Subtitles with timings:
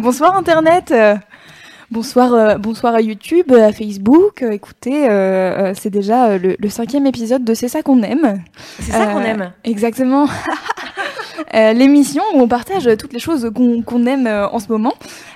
[0.00, 0.94] Bonsoir Internet
[1.90, 4.44] Bonsoir, euh, bonsoir à YouTube, à Facebook.
[4.44, 8.44] Euh, écoutez, euh, c'est déjà le, le cinquième épisode de C'est ça qu'on aime.
[8.78, 9.52] C'est ça qu'on aime.
[9.64, 10.26] Exactement.
[11.54, 14.92] Euh, L'émission où on partage toutes les choses qu'on aime euh, en ce moment.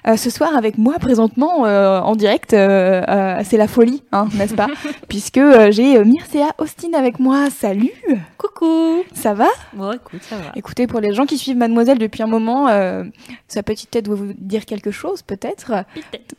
[0.06, 4.28] Euh, ce soir avec moi présentement euh, en direct, euh, euh, c'est la folie, hein,
[4.34, 4.68] n'est-ce pas
[5.09, 7.48] Puisque euh, j'ai euh, Mircea Austin avec moi.
[7.50, 7.90] Salut,
[8.38, 9.02] Coucou.
[9.14, 10.52] ça va Bon, écoute, ça va.
[10.56, 13.04] Écoutez, pour les gens qui suivent Mademoiselle depuis un moment, euh,
[13.48, 15.84] sa petite tête doit vous dire quelque chose, peut-être.
[15.95, 16.34] Peut-être.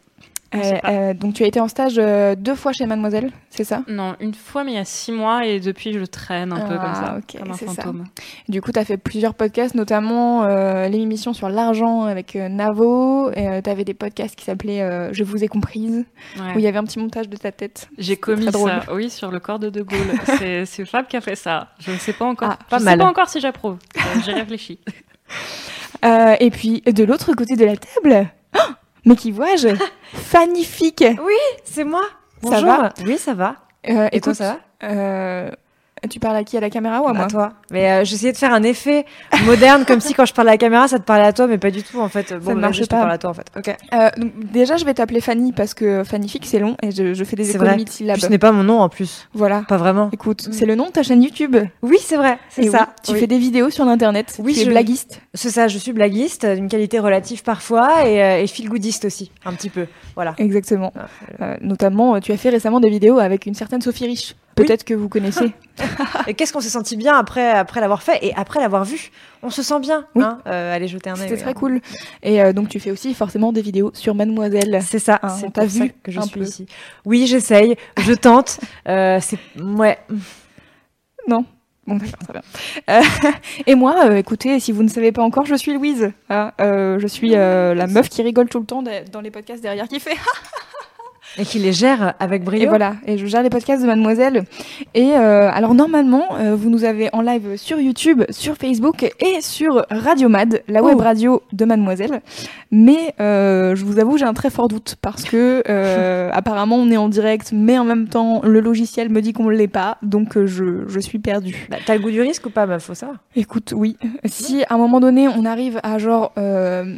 [0.56, 3.82] Euh, euh, donc tu as été en stage euh, deux fois chez Mademoiselle, c'est ça?
[3.88, 6.76] Non, une fois, mais il y a six mois, et depuis, je traîne un peu
[6.80, 7.82] Ah, comme ça, ok, comme un c'est ça.
[7.84, 8.06] fantôme.
[8.50, 13.32] Du coup, tu as fait plusieurs podcasts, notamment euh, l'émission sur l'argent avec euh, Navo.
[13.32, 16.06] Et tu avais des podcasts qui s'appelaient Je vous ai comprise,
[16.40, 16.54] Ouais.
[16.56, 17.90] où il y avait un petit montage de ta tête.
[17.98, 19.98] J'ai commis ça, oui, sur le corps de De Gaulle.
[20.66, 21.70] c'est Fab qui a fait ça.
[21.80, 22.50] Je ne sais pas encore.
[22.52, 23.78] Ah, je pas sais pas encore si j'approuve.
[24.26, 24.80] J'ai réfléchi.
[26.40, 28.60] Et puis, de l'autre côté de la table, oh,
[29.06, 29.70] mais qui vois-je
[30.14, 31.04] Fannifique
[31.64, 32.04] C'est moi.
[32.44, 32.66] Ça Bonjour.
[32.68, 33.56] va Oui, ça va.
[33.90, 34.88] Euh, Et toi, écoute, ça va?
[34.90, 35.52] euh,
[36.08, 37.54] Tu parles à qui À la caméra ou à moi À toi.
[37.72, 39.06] Mais euh, j'essayais de faire un effet
[39.46, 41.58] moderne, comme si quand je parlais à la caméra, ça te parlait à toi, mais
[41.58, 42.34] pas du tout en fait.
[42.34, 42.98] Bon, ne marche je te pas.
[43.00, 43.46] parle à toi en fait.
[43.58, 43.76] Ok.
[43.94, 47.24] Euh, donc, déjà, je vais t'appeler Fanny parce que Fannifique, c'est long et je, je
[47.24, 47.84] fais des économies vrai.
[47.86, 48.16] de syllabes.
[48.18, 49.28] Puis ce n'est pas mon nom en plus.
[49.34, 49.64] Voilà.
[49.68, 50.10] Pas vraiment.
[50.14, 50.54] Écoute, Mm.
[50.54, 51.56] c'est le nom de ta chaîne YouTube.
[51.82, 52.38] Oui, c'est vrai.
[52.50, 52.80] C'est ça.
[52.90, 53.20] oui, tu Oui.
[53.20, 54.36] fais des vidéos sur l'internet.
[54.40, 55.22] Oui, tu es je- blaguiste.
[55.34, 55.68] C'est ça.
[55.68, 59.70] Je suis blaguiste, d'une qualité relative parfois, et, euh, et feel goodiste aussi, un petit
[59.70, 59.86] peu.
[60.16, 60.34] Voilà.
[60.38, 60.92] Exactement.
[60.98, 61.06] Ah,
[61.42, 64.36] Euh, notamment, tu as fait récemment des vidéos avec une certaine Sophie Rich.
[64.56, 65.54] Peut-être que vous connaissez.
[66.28, 69.12] Et qu'est-ce qu'on s'est senti bien après, après l'avoir fait et après l'avoir vu?
[69.44, 70.06] On se sent bien.
[70.16, 70.24] Oui.
[70.24, 71.28] Hein euh, allez jeter un œil.
[71.28, 71.54] C'était très hein.
[71.54, 71.82] cool.
[72.24, 74.80] Et euh, donc, tu fais aussi forcément des vidéos sur Mademoiselle.
[74.82, 76.46] C'est ça, Hein, c'est t'a pour ça vu que je suis peu.
[76.46, 76.66] ici.
[77.06, 78.60] Oui, j'essaye, je tente.
[78.88, 80.00] euh, c'est ouais.
[81.28, 81.46] Non
[81.88, 82.42] Bon, d'accord, très bien.
[82.90, 83.02] Euh,
[83.68, 86.12] et moi, euh, écoutez, si vous ne savez pas encore, je suis Louise.
[86.30, 86.52] hein.
[86.60, 89.88] Euh, je suis la meuf qui rigole tout le temps de- dans les podcasts derrière,
[89.88, 90.16] qui fait
[91.38, 92.64] Et qui les gère avec brio.
[92.64, 94.46] Et voilà, et je gère les podcasts de Mademoiselle.
[94.94, 99.42] Et euh, alors normalement, euh, vous nous avez en live sur YouTube, sur Facebook et
[99.42, 101.02] sur Radio Mad, la web Oh.
[101.04, 102.22] radio de Mademoiselle.
[102.72, 106.90] Mais euh, je vous avoue, j'ai un très fort doute parce que euh, apparemment on
[106.90, 109.98] est en direct, mais en même temps le logiciel me dit qu'on ne l'est pas,
[110.04, 111.68] donc euh, je, je suis perdue.
[111.70, 113.12] Bah, T'as le goût du risque ou pas, meuf Faut ça.
[113.36, 116.96] Écoute, oui, si à un moment donné on arrive à genre euh,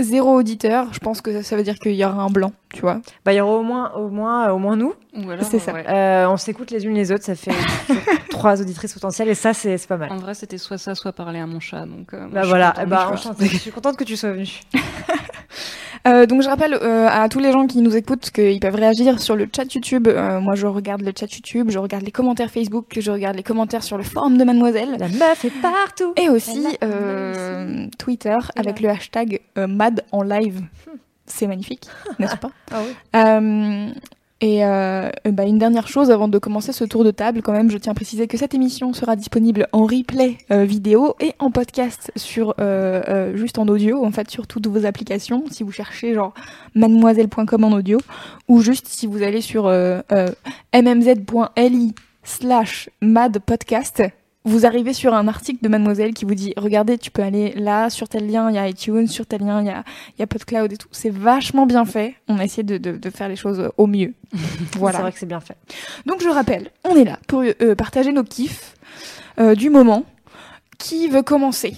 [0.00, 2.80] zéro auditeur, je pense que ça, ça veut dire qu'il y aura un blanc, tu
[2.80, 3.00] vois.
[3.24, 4.94] Bah, il y aura au moins, au moins, au moins nous.
[5.42, 5.74] C'est ça.
[5.74, 7.24] Euh, on s'écoute les unes les autres.
[7.24, 7.50] Ça fait
[8.30, 10.12] trois auditrices potentielles et ça, c'est c'est pas mal.
[10.12, 11.86] En vrai, c'était soit ça, soit parler à mon chat.
[11.86, 12.74] Donc, euh, moi, Bah je suis voilà.
[12.86, 13.12] bah.
[13.40, 14.60] Je suis contente que tu sois venue.
[16.06, 19.20] Euh, donc je rappelle euh, à tous les gens qui nous écoutent qu'ils peuvent réagir
[19.20, 20.08] sur le chat YouTube.
[20.08, 23.42] Euh, moi je regarde le chat YouTube, je regarde les commentaires Facebook, je regarde les
[23.42, 24.96] commentaires sur le forum de Mademoiselle.
[24.98, 26.12] La meuf est partout.
[26.16, 30.62] Et aussi euh, Twitter Et avec le hashtag euh, Mad en live.
[31.26, 31.86] C'est magnifique,
[32.18, 32.50] n'est-ce pas?
[32.70, 33.92] Ah oui.
[34.40, 37.70] Et euh, bah, une dernière chose avant de commencer ce tour de table, quand même,
[37.70, 41.50] je tiens à préciser que cette émission sera disponible en replay euh, vidéo et en
[41.50, 45.42] podcast sur euh, euh, juste en audio, en fait, sur toutes vos applications.
[45.50, 46.34] Si vous cherchez genre
[46.76, 47.98] mademoiselle.com en audio,
[48.46, 50.00] ou juste si vous allez sur euh,
[50.72, 54.04] mmz.li slash madpodcast,
[54.44, 57.90] vous arrivez sur un article de Mademoiselle qui vous dit regardez, tu peux aller là,
[57.90, 59.84] sur tel lien, il y a iTunes, sur tel lien, il y a,
[60.18, 60.88] y a PodCloud et tout.
[60.92, 62.14] C'est vachement bien fait.
[62.28, 64.14] On a essayé de, de, de faire les choses au mieux.
[64.72, 65.00] C'est voilà.
[65.00, 65.56] vrai que c'est bien fait.
[66.06, 68.74] Donc je rappelle, on est là pour euh, partager nos kiffs
[69.40, 70.04] euh, du moment.
[70.78, 71.74] Qui veut commencer?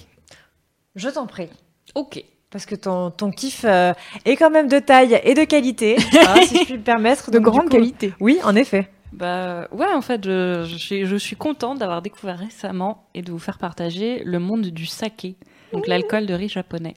[0.95, 1.49] Je t'en prie.
[1.95, 2.23] Ok.
[2.51, 3.93] Parce que ton, ton kiff euh,
[4.25, 7.31] est quand même de taille et de qualité, si je puis me permettre.
[7.31, 8.13] De Donc, grande coup- qualité.
[8.19, 8.89] Oui, en effet.
[9.11, 13.31] Bah ouais, en fait, je, je, suis, je suis contente d'avoir découvert récemment et de
[13.31, 15.35] vous faire partager le monde du saké,
[15.73, 16.93] donc l'alcool de riz japonais.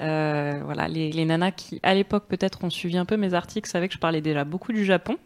[0.00, 3.68] Euh, voilà, les, les nanas qui, à l'époque, peut-être ont suivi un peu mes articles,
[3.68, 5.16] savaient que je parlais déjà beaucoup du Japon.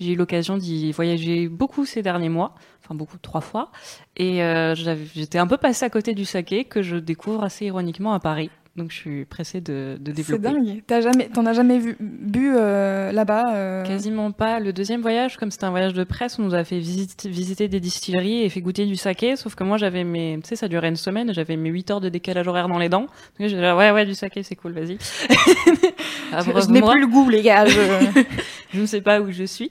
[0.00, 3.70] J'ai eu l'occasion d'y voyager beaucoup ces derniers mois, enfin beaucoup, trois fois.
[4.16, 7.66] Et euh, j'avais- j'étais un peu passée à côté du saké que je découvre assez
[7.66, 8.50] ironiquement à Paris.
[8.76, 10.48] Donc je suis pressée de, de C'est développer.
[10.48, 10.82] dingue.
[10.86, 14.58] T'as jamais, t'en as jamais vu, bu euh, là-bas euh, Quasiment pas.
[14.58, 17.68] Le deuxième voyage, comme c'était un voyage de presse, on nous a fait visiter, visiter
[17.68, 19.36] des distilleries et fait goûter du saké.
[19.36, 22.00] Sauf que moi, j'avais mes, tu sais, ça durait une semaine, j'avais mes 8 heures
[22.00, 23.06] de décalage horaire dans les dents.
[23.38, 24.98] Donc j'étais là, ouais, ouais, du saké, c'est cool, vas-y.
[26.32, 27.66] Je, n'ai plus le goût, les gars.
[27.66, 28.22] je-
[28.74, 29.70] je ne sais pas où je suis.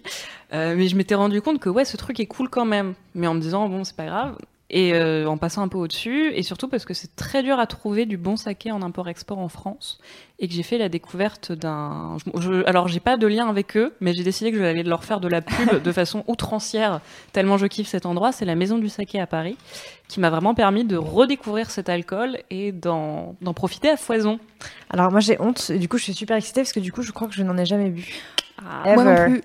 [0.54, 2.94] Euh, mais je m'étais rendu compte que ouais, ce truc est cool quand même.
[3.16, 4.38] Mais en me disant, bon, c'est pas grave.
[4.76, 7.68] Et euh, en passant un peu au-dessus, et surtout parce que c'est très dur à
[7.68, 10.00] trouver du bon saké en import-export en France,
[10.40, 12.18] et que j'ai fait la découverte d'un.
[12.26, 14.70] je- je- alors j'ai pas de lien avec eux, mais j'ai décidé que je vais
[14.70, 15.54] aller leur faire de la pub
[15.84, 17.02] de façon outrancière,
[17.34, 18.32] tellement je kiffe cet endroit.
[18.32, 19.58] C'est la Maison du Saké à Paris,
[20.08, 24.40] qui m'a vraiment permis de redécouvrir cet alcool et d'en profiter à foison.
[24.90, 27.04] Alors moi j'ai honte, et du coup je suis super excitée parce que du coup
[27.04, 28.08] je crois que je n'en ai jamais bu.
[28.58, 29.44] Ah, Moi non plus.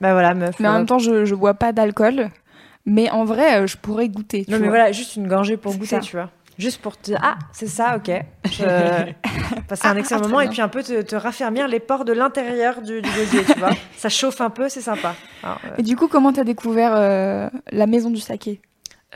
[0.00, 0.60] Bah voilà meuf.
[0.60, 2.30] Mais en euh, même temps, je, je bois pas d'alcool.
[2.86, 4.44] Mais en vrai, euh, je pourrais goûter.
[4.44, 6.00] tu non mais voilà, juste une gorgée pour goûter, ça.
[6.00, 6.30] tu vois.
[6.58, 8.10] Juste pour te dire, ah, c'est ça, ok.
[8.52, 8.62] Je...
[9.68, 12.04] Passer un Ah, excellent ah, moment et puis un peu te, te raffermir les pores
[12.04, 13.70] de l'intérieur du, du gosier, tu vois.
[13.96, 15.14] Ça chauffe un peu, c'est sympa.
[15.42, 18.60] Alors, euh, Et du coup, comment t'as découvert euh, la maison du saké?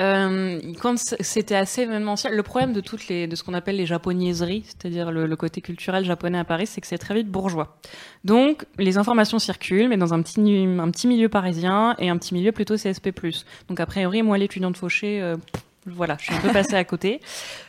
[0.00, 3.86] Euh, quand c'était assez événementiel, le problème de toutes les, de ce qu'on appelle les
[3.86, 7.76] japonaiseries, c'est-à-dire le, le côté culturel japonais à Paris, c'est que c'est très vite bourgeois.
[8.24, 12.34] Donc, les informations circulent, mais dans un petit, un petit milieu parisien et un petit
[12.34, 13.12] milieu plutôt CSP+.
[13.68, 15.36] Donc, a priori, moi, l'étudiante fauchée, euh,
[15.86, 17.20] voilà, je suis un peu passée à côté.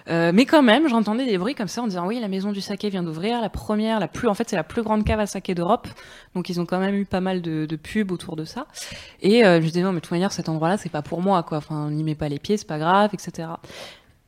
[0.10, 2.62] Euh, mais quand même, j'entendais des bruits comme ça en disant oui, la maison du
[2.62, 5.26] saké vient d'ouvrir, la première, la plus, en fait, c'est la plus grande cave à
[5.26, 5.88] saké d'Europe.
[6.34, 8.68] Donc, ils ont quand même eu pas mal de, de pubs autour de ça.
[9.22, 11.22] Et euh, je me disais non, mais de toute manière, cet endroit-là, c'est pas pour
[11.22, 11.58] moi, quoi.
[11.58, 13.50] Enfin, on n'y met pas les pieds, c'est pas grave, etc.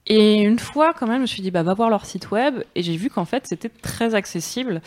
[0.06, 2.63] Et une fois, quand même, je me suis dit bah va voir leur site web,
[2.75, 4.81] et j'ai vu qu'en fait, c'était très accessible.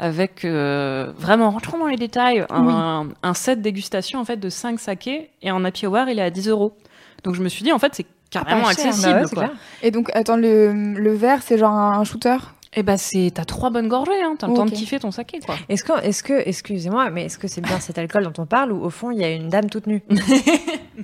[0.00, 4.78] Avec euh, vraiment, rentrons dans les détails, un, un set dégustation en fait de 5
[4.78, 6.76] sakés et en happy hour il est à 10 euros.
[7.24, 9.34] Donc je me suis dit en fait c'est carrément pas cher, accessible bah ouais, c'est
[9.34, 9.44] quoi.
[9.44, 9.56] clair.
[9.82, 12.36] Et donc, attends, le, le verre, c'est genre un, shooter?
[12.74, 14.34] Et bah c'est t'as trois bonnes gorgées, hein.
[14.38, 15.54] t'as le temps de kiffer ton saké quoi.
[15.70, 18.72] Est-ce que, est-ce que, excusez-moi, mais est-ce que c'est bien cet alcool dont on parle
[18.72, 20.02] ou au fond il y a une dame toute nue?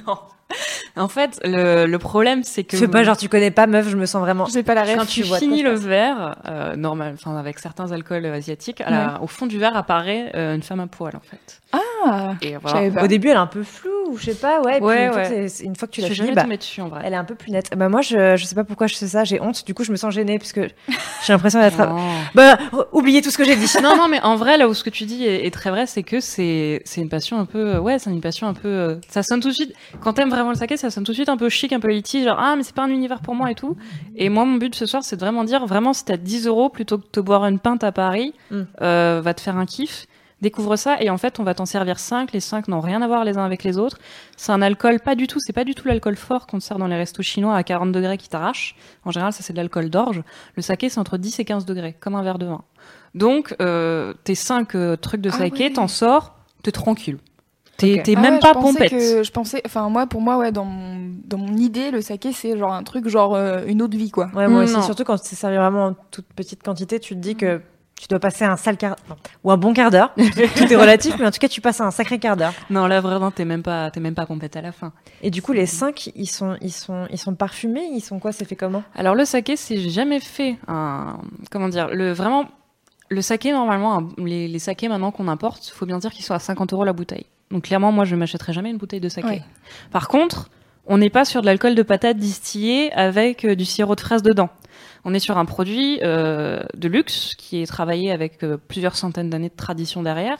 [0.07, 0.19] Non.
[0.97, 3.97] En fait le, le problème c'est que C'est pas genre tu connais pas meuf, je
[3.97, 4.45] me sens vraiment.
[4.47, 4.97] J'ai pas la ref.
[4.97, 8.81] quand tu tu vois finis le verre, euh, normal, enfin avec certains alcools euh, asiatiques,
[8.87, 11.61] la- au fond du verre apparaît euh, une femme à poil en fait.
[11.73, 11.79] Ah,
[12.43, 13.03] Et voilà.
[13.03, 14.75] Au début elle est un peu floue ou je sais pas, ouais.
[14.77, 15.29] et puis Ouais, une, fois ouais.
[15.45, 17.03] que c'est- une fois que tu l'as fini, bah, tombée dessus en vrai.
[17.05, 17.71] elle est un peu plus nette.
[17.77, 19.65] Bah moi je, je sais pas pourquoi je fais ça, j'ai honte.
[19.67, 21.79] Du coup je me sens gênée puisque j'ai l'impression d'être.
[21.79, 21.97] Non.
[22.35, 22.59] Bah
[22.93, 23.67] oubliez tout ce que j'ai dit.
[23.83, 25.87] non, non, mais en vrai, là où ce que tu dis est, est très vrai,
[25.87, 28.69] c'est que c'est c'est une passion un peu, euh, ouais, c'est une passion un peu,
[28.69, 29.73] euh, ça sonne tout de suite.
[30.01, 31.91] Quand t'aimes vraiment le saké, ça sonne tout de suite un peu chic, un peu
[31.91, 33.77] elitiste, genre ah mais c'est pas un univers pour moi et tout.
[34.17, 36.69] Et moi, mon but ce soir, c'est de vraiment dire, vraiment, si t'as 10 euros
[36.69, 38.63] plutôt que de te boire une pinte à Paris, Mm.
[38.83, 40.07] euh, va te faire un kiff.
[40.45, 43.07] Découvre ça et en fait on va t'en servir 5 les 5 n'ont rien à
[43.07, 43.97] voir les uns avec les autres.
[44.37, 46.77] C'est un alcool pas du tout c'est pas du tout l'alcool fort qu'on te sert
[46.79, 48.77] dans les restos chinois à 40 degrés qui t'arrache
[49.07, 50.23] en général ça c'est de l'alcool d'orge.
[50.55, 52.61] Le saké c'est entre 10 et 15 degrés comme un verre de vin.
[53.15, 54.69] Donc euh, tes 5
[55.01, 57.17] trucs de Ah saké t'en sors t'es tranquille.
[57.79, 58.03] T'es Ok.
[58.05, 58.91] t'es Ah même ouais, pas je pompette.
[58.91, 62.33] que- je pensais, enfin moi, pour moi, ouais, dans mon, dans mon idée, le saké,
[62.33, 64.31] c'est genre un truc, genre euh, une eau de vie, quoi.
[64.33, 64.83] Ouais moi aussi Non.
[64.83, 67.61] surtout quand c'est servi vraiment en toute petite quantité, tu te dis que
[68.01, 70.13] tu dois passer un sale quart non, ou un bon quart d'heure.
[70.17, 72.53] tout est relatif, mais en tout cas tu passes un sacré quart d'heure.
[72.71, 74.93] non là vraiment t'es même pas t'es même pas pompette à la fin
[75.23, 78.33] Et du coup les cinq ils sont ils sont ils sont parfumés, ils sont quoi
[78.33, 78.83] C'est fait comment?
[78.95, 81.19] Alors le saké, c'est jamais fait un
[81.51, 82.47] comment dire le vraiment
[83.11, 86.35] le saké normalement un- les, les sakés maintenant qu'on importe, faut bien dire qu'ils sont
[86.35, 87.27] à 50 euros la bouteille.
[87.51, 89.29] Donc clairement moi je m'achèterai jamais une bouteille de saké.
[89.29, 89.43] Ouais.
[89.93, 90.51] Par contre,
[90.87, 94.23] on n'est pas sur de l'alcool de patate distillé avec euh, du sirop de fraise
[94.23, 94.51] dedans.
[95.05, 99.31] On est sur un produit euh, de luxe qui est travaillé avec euh, plusieurs centaines
[99.31, 100.39] d'années de tradition derrière,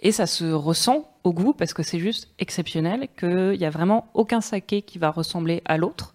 [0.00, 4.10] et ça se ressent au goût parce que c'est juste exceptionnel, qu'il n'y a vraiment
[4.14, 6.14] aucun saké qui va ressembler à l'autre.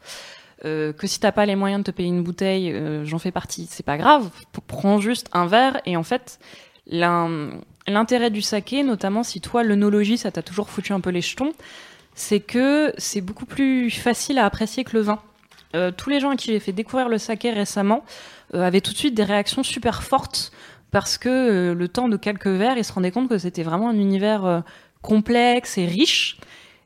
[0.64, 3.32] Euh, que si t'as pas les moyens de te payer une bouteille, euh, j'en fais
[3.32, 4.30] partie, c'est pas grave.
[4.68, 6.40] Prends juste un verre et en fait,
[6.88, 7.50] l'in-
[7.88, 11.54] l'intérêt du saké, notamment si toi l'œnologie, ça t'a toujours foutu un peu les jetons,
[12.14, 15.20] c'est que c'est beaucoup plus facile à apprécier que le vin.
[15.76, 18.04] Euh, tous les gens à qui j'ai fait découvrir le saké récemment
[18.54, 20.52] euh, avaient tout de suite des réactions super fortes
[20.92, 23.90] parce que euh, le temps de quelques verres, ils se rendaient compte que c'était vraiment
[23.90, 24.64] un univers
[25.02, 26.38] complexe et riche.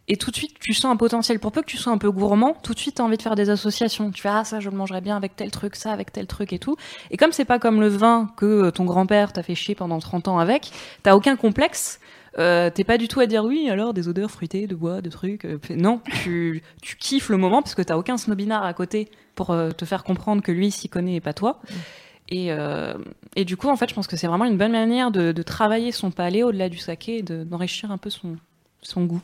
[0.08, 1.39] Et tout de suite, tu sens un potentiel.
[1.39, 3.22] Pour peu que tu sois un peu gourmand, tout de suite, tu as envie de
[3.24, 4.12] faire des associations.
[4.12, 6.54] Tu fais, ah, ça, je le mangerais bien avec tel truc, ça, avec tel truc
[6.54, 6.75] et tout.
[7.10, 10.27] Et comme c'est pas comme le vin que ton grand-père t'a fait chier pendant 30
[10.27, 12.00] ans avec, t'as aucun complexe.
[12.38, 15.10] Euh, t'es pas du tout à dire oui, alors des odeurs fruitées, de bois, de
[15.10, 15.46] trucs.
[15.46, 19.51] euh, non, tu, tu kiffes le moment parce que t'as aucun snobinard à côté pour
[19.51, 21.60] euh, te faire comprendre que lui s'y connaît et pas toi.
[22.30, 22.94] Et, euh,
[23.36, 25.42] et du coup, en fait, je pense que c'est vraiment une bonne manière de, de
[25.44, 28.36] travailler son palais au-delà du saké et de- d'enrichir un peu son,
[28.82, 29.22] son goût.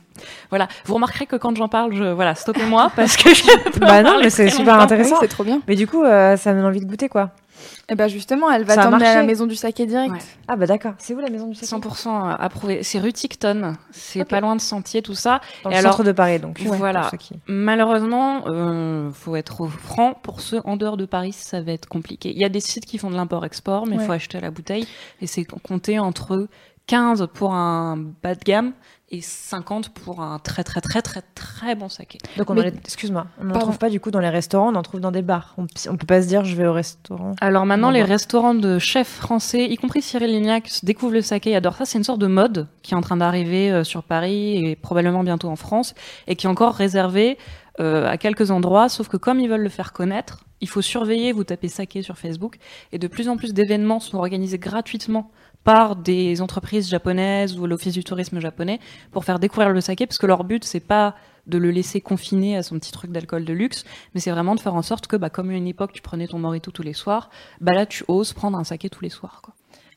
[0.50, 0.68] Voilà.
[0.86, 4.20] Vous remarquerez que quand j'en parle, je, voilà, stoppez-moi parce que je peux Bah non,
[4.22, 4.84] mais c'est super longtemps.
[4.84, 5.16] intéressant.
[5.16, 5.60] Oui, c'est trop bien.
[5.68, 7.32] Mais du coup, euh, ça me donne envie de goûter quoi.
[7.88, 10.12] Et bah justement, elle va t'emmener à la maison du saké direct.
[10.12, 10.18] Ouais.
[10.48, 10.94] Ah bah d'accord.
[10.98, 11.66] C'est où la maison du saké?
[11.66, 12.82] 100% approuvé.
[12.82, 13.74] C'est rue Ticton.
[13.90, 15.40] C'est pas loin de Sentier, tout ça.
[15.64, 16.60] Dans Et le alors- centre de Paris donc.
[16.66, 16.76] Ouais.
[16.76, 17.10] Voilà.
[17.18, 21.88] qui- Malheureusement, euh, faut être franc, pour ceux en dehors de Paris, ça va être
[21.88, 22.30] compliqué.
[22.30, 24.06] Il y a des sites qui font de l'import-export, mais il Ouais.
[24.06, 24.86] faut acheter à la bouteille.
[25.20, 26.48] Et c'est compté entre
[26.86, 28.72] 15 pour un bas de gamme
[29.12, 32.18] et 50 pour un très très très très très bon saké.
[32.38, 34.82] Donc on est- excuse-moi, on n'en trouve pas du coup dans les restaurants, on en
[34.82, 35.54] trouve dans des bars.
[35.58, 37.34] On, on peut pas se dire je vais au restaurant.
[37.42, 38.06] Alors maintenant, les bah.
[38.06, 41.84] restaurants de chefs français, y compris Cyril Lignac, se découvrent le saké et adorent ça.
[41.84, 45.22] C'est une sorte de mode qui est en train d'arriver euh, sur Paris et probablement
[45.22, 45.94] bientôt en France
[46.26, 47.36] et qui est encore réservé
[47.80, 48.88] euh, à quelques endroits.
[48.88, 51.32] Sauf que comme ils veulent le faire connaître, il faut surveiller.
[51.32, 52.56] Vous tapez saké sur Facebook
[52.92, 55.30] et de plus en plus d'événements sont organisés gratuitement
[55.64, 60.18] par des entreprises japonaises ou l'office du tourisme japonais pour faire découvrir le saké parce
[60.18, 61.14] que leur but c'est pas
[61.46, 64.60] de le laisser confiner à son petit truc d'alcool de luxe, mais c'est vraiment de
[64.60, 66.92] faire en sorte que, bah, comme à une époque, tu prenais ton morito tous les
[66.92, 69.40] soirs, bah là, tu oses prendre un saké tous les soirs.
[69.42, 69.54] Quoi.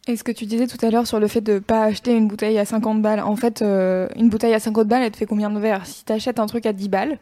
[0.08, 2.28] Et ce que tu disais tout à l'heure sur le fait de pas acheter une
[2.28, 5.26] bouteille à 50 balles, en fait, euh, une bouteille à 50 balles, elle te fait
[5.26, 5.86] combien de verres?
[5.86, 7.20] Si t'achètes un truc à 10 balles,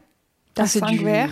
[0.54, 1.30] t'as Ah, c'est 5 du- verres.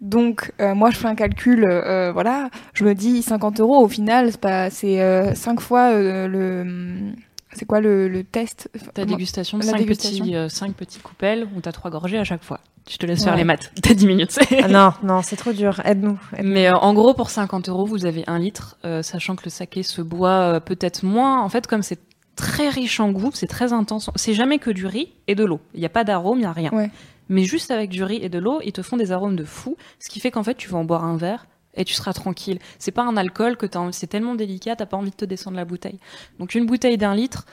[0.00, 3.88] Donc, euh, moi, je fais un calcul, euh, voilà, je me dis 50 euros, au
[3.88, 7.12] final, c'est pas, c'est 5 fois euh, le.
[7.54, 8.70] C'est quoi le, le test?
[8.94, 10.24] Ta dégustation de La 5 dégustation.
[10.24, 12.60] petits, euh, cinq petits coupelles où t'as 3 gorgées à chaque fois.
[12.90, 13.24] Je te laisse Ouais.
[13.26, 13.70] faire les maths.
[13.82, 14.38] T'as 10 minutes.
[14.64, 15.78] Ah non, non, c'est trop dur.
[15.84, 16.18] Aide-nous.
[16.34, 16.50] aide-nous.
[16.50, 19.50] Mais euh, en gros, pour 50 euros, vous avez un litre, euh, sachant que le
[19.50, 21.42] saké se boit euh, peut-être moins.
[21.42, 22.00] En fait, comme c'est
[22.36, 24.10] très riche en goût, c'est très intense.
[24.16, 25.60] C'est jamais que du riz et de l'eau.
[25.74, 26.70] Il n'y a pas d'arôme, il n'y a rien.
[26.72, 26.90] Ouais.
[27.28, 29.76] Mais juste avec du riz et de l'eau, ils te font des arômes de fou,
[29.98, 32.58] ce qui fait qu'en fait, tu vas en boire un verre et tu seras tranquille.
[32.78, 35.64] C'est pas un alcool que c'est tellement délicat, t'as pas envie de te descendre la
[35.64, 35.98] bouteille.
[36.38, 37.46] Donc une bouteille d'un litre,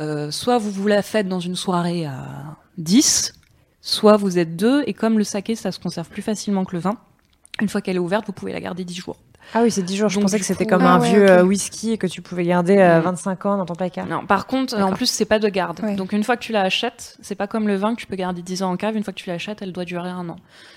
[0.00, 3.34] euh, soit vous vous la faites dans une soirée à 10,
[3.80, 6.80] soit vous êtes deux, et comme le saké, ça se conserve plus facilement que le
[6.80, 6.98] vin,
[7.60, 9.16] une fois qu'elle est ouverte, vous pouvez la garder 10 jours.
[9.54, 10.08] Ah oui, c'est 10 jours.
[10.10, 12.06] Je Donc, pensais que c'était coup- comme Ah un ouais, vieux euh, whisky et que
[12.06, 13.04] tu pouvais garder euh, Mm.
[13.04, 14.06] 25 ans dans ton placard.
[14.06, 15.80] Non, par contre, euh, en plus, c'est pas de garde.
[15.82, 15.94] Ouais.
[15.94, 18.42] Donc, une fois que tu l'achètes, c'est pas comme le vin que tu peux garder
[18.42, 18.96] 10 ans en cave.
[18.96, 20.36] Une fois que tu l'achètes, elle doit durer un an.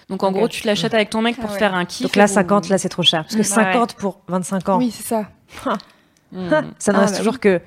[0.09, 1.59] Donc, en gros, tu l'achètes avec ton mec pour Ah ouais.
[1.59, 2.03] faire un kiff.
[2.07, 3.23] Donc là, et vous- 50, là, c'est trop cher.
[3.23, 3.43] Parce que Ouais.
[3.43, 5.25] 50 pour 25 ans, Oui, c'est ça.
[6.33, 6.49] Mmh.
[6.79, 7.59] ça ne Ah, reste bah toujours que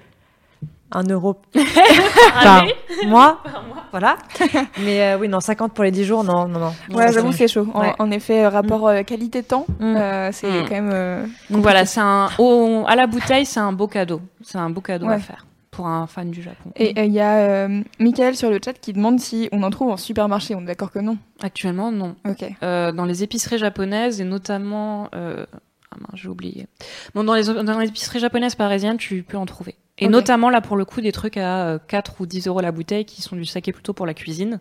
[0.94, 1.34] 1 euro
[2.42, 3.42] par mais- mois.
[3.90, 4.16] Voilà.
[4.82, 6.72] Mais euh, oui, non, 50 pour les 10 jours, non, non, non.
[6.96, 7.68] Ouais, j'avoue, c'est- c'est chaud.
[7.74, 7.92] En, Ouais.
[7.98, 9.96] en effet, euh, rapport euh, qualité-temps, Mm.
[9.96, 10.64] euh, c'est Mm.
[10.68, 10.90] quand même.
[10.92, 14.20] euh, Donc voilà, c'est un au- à la bouteille, c'est un beau cadeau.
[14.42, 16.70] C'est un beau cadeau à faire pour un fan du Japon.
[16.76, 19.90] Et il y a euh, Michael sur le chat qui demande si on en trouve
[19.90, 20.54] en supermarché.
[20.54, 22.14] On est d'accord que non Actuellement, non.
[22.28, 22.44] Ok.
[22.62, 25.46] Euh, dans les épiceries japonaises et notamment, euh,
[25.92, 26.66] ah mince, j'ai oublié.
[27.14, 29.74] Bon, dans les dans les épiceries japonaises parisiennes, tu peux en trouver.
[29.98, 32.72] Et notamment là pour le coup des trucs à euh, 4 ou 10 euros la
[32.72, 34.60] bouteille qui sont du saké plutôt pour la cuisine.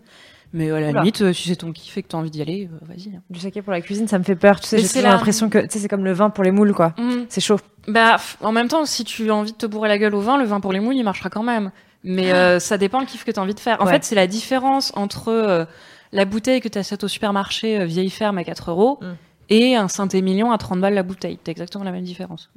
[0.55, 0.99] Mais euh, à la Oula.
[1.01, 3.15] limite, euh, si c'est ton kiff et que t'as envie d'y aller, euh, vas-y.
[3.15, 3.21] hein.
[3.31, 4.59] Du saké pour la cuisine, ça me fait peur.
[4.59, 6.73] Tu sais, j'ai toujours l'impression que tu sais, c'est comme le vin pour les moules,
[6.73, 6.93] quoi.
[6.99, 7.23] Mm.
[7.29, 7.57] C'est chaud.
[7.87, 10.37] Bah, en même temps, si tu as envie de te bourrer la gueule au vin,
[10.37, 11.71] le vin pour les mouilles, il marchera quand même.
[12.03, 13.81] Mais euh, ça dépend le kiff que tu as envie de faire.
[13.81, 13.93] En Ouais.
[13.93, 15.65] fait, c'est la différence entre euh,
[16.11, 19.05] la bouteille que tu achètes au supermarché euh, vieille ferme à 4 euros Mm.
[19.49, 21.39] et un Saint-Émilion à 30 balles la bouteille.
[21.43, 22.51] C'est exactement la même différence.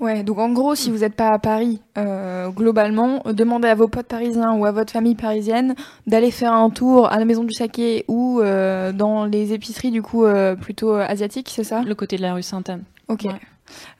[0.00, 3.86] Ouais, donc en gros, si vous n'êtes pas à Paris, euh, globalement, demandez à vos
[3.86, 5.74] potes parisiens ou à votre famille parisienne
[6.06, 10.00] d'aller faire un tour à la maison du saké ou euh, dans les épiceries du
[10.00, 11.82] coup euh, plutôt asiatiques, c'est ça?
[11.82, 12.84] Le côté de la rue Sainte-Anne.
[13.08, 13.24] Ok.
[13.24, 13.40] Ouais.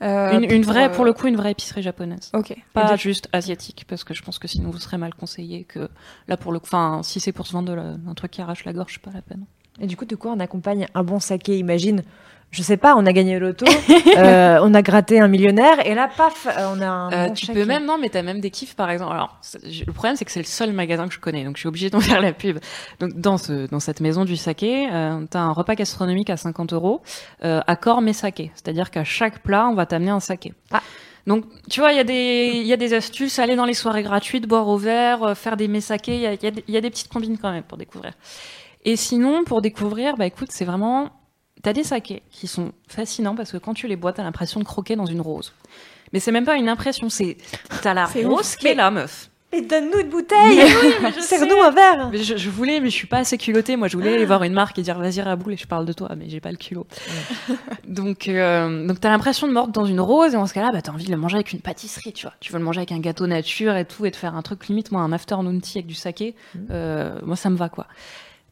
[0.01, 2.31] Euh, une, une vraie, euh, pour le coup, une vraie épicerie japonaise.
[2.33, 2.55] Ok.
[2.73, 5.87] Pas juste asiatique, parce que je pense que sinon vous serez mal conseillé que
[6.27, 8.41] là, pour le coup, enfin, si c'est pour se vendre de la- un truc qui
[8.41, 9.45] arrache la gorge, pas la peine.
[9.79, 11.57] Et du coup, de quoi on accompagne un bon saké?
[11.57, 12.01] Imagine,
[12.51, 13.65] je sais pas, on a gagné le loto,
[14.17, 17.33] euh, on a gratté un millionnaire, et là, paf, euh, on a un Euh, bon
[17.33, 19.13] tu peux même, non, mais t'as même des kiffs, par exemple.
[19.13, 21.67] Alors, le problème, c'est que c'est le seul magasin que je connais, donc je suis
[21.69, 22.59] obligée d'en faire la pub.
[22.99, 26.73] Donc, dans ce, dans cette maison du saké, euh, t'as un repas gastronomique à 50
[26.73, 27.01] euros,
[27.45, 28.51] euh, accord mais saké.
[28.55, 30.53] C'est-à-dire qu'à chaque plat, on va t'amener un saké.
[30.71, 30.81] Ah.
[31.27, 33.75] Donc, tu vois, il y a des, il y a des astuces, aller dans les
[33.75, 36.47] soirées gratuites, boire au verre, euh, faire des mets sakés, il y a, il y
[36.47, 38.13] a des- il y a des petites combines quand même pour découvrir.
[38.83, 41.09] Et sinon, pour découvrir, bah écoute, c'est vraiment,
[41.61, 44.65] t'as des sakés qui sont fascinants parce que quand tu les bois, t'as l'impression de
[44.65, 45.53] croquer dans une rose.
[46.13, 47.37] Mais c'est même pas une impression, c'est,
[47.81, 48.55] t'as la rose ouf.
[48.57, 49.29] qui est là, meuf.
[49.51, 50.61] Mais donne-nous une bouteille
[51.15, 53.75] je Serre-nous un verre Mais je, je voulais, mais je suis pas assez culottée.
[53.75, 55.91] Moi, je voulais aller voir une marque et dire vas-y Raboul et je parle de
[55.91, 56.87] toi, mais j'ai pas le culot.
[57.87, 60.81] donc, euh, donc t'as l'impression de mordre dans une rose et en ce cas-là, bah
[60.81, 62.33] t'as envie de le manger avec une pâtisserie, tu vois.
[62.39, 64.67] Tu veux le manger avec un gâteau nature et tout et de faire un truc
[64.67, 66.35] limite moi un afternoon tea avec du saké.
[66.69, 67.87] Euh, moi, ça me va quoi.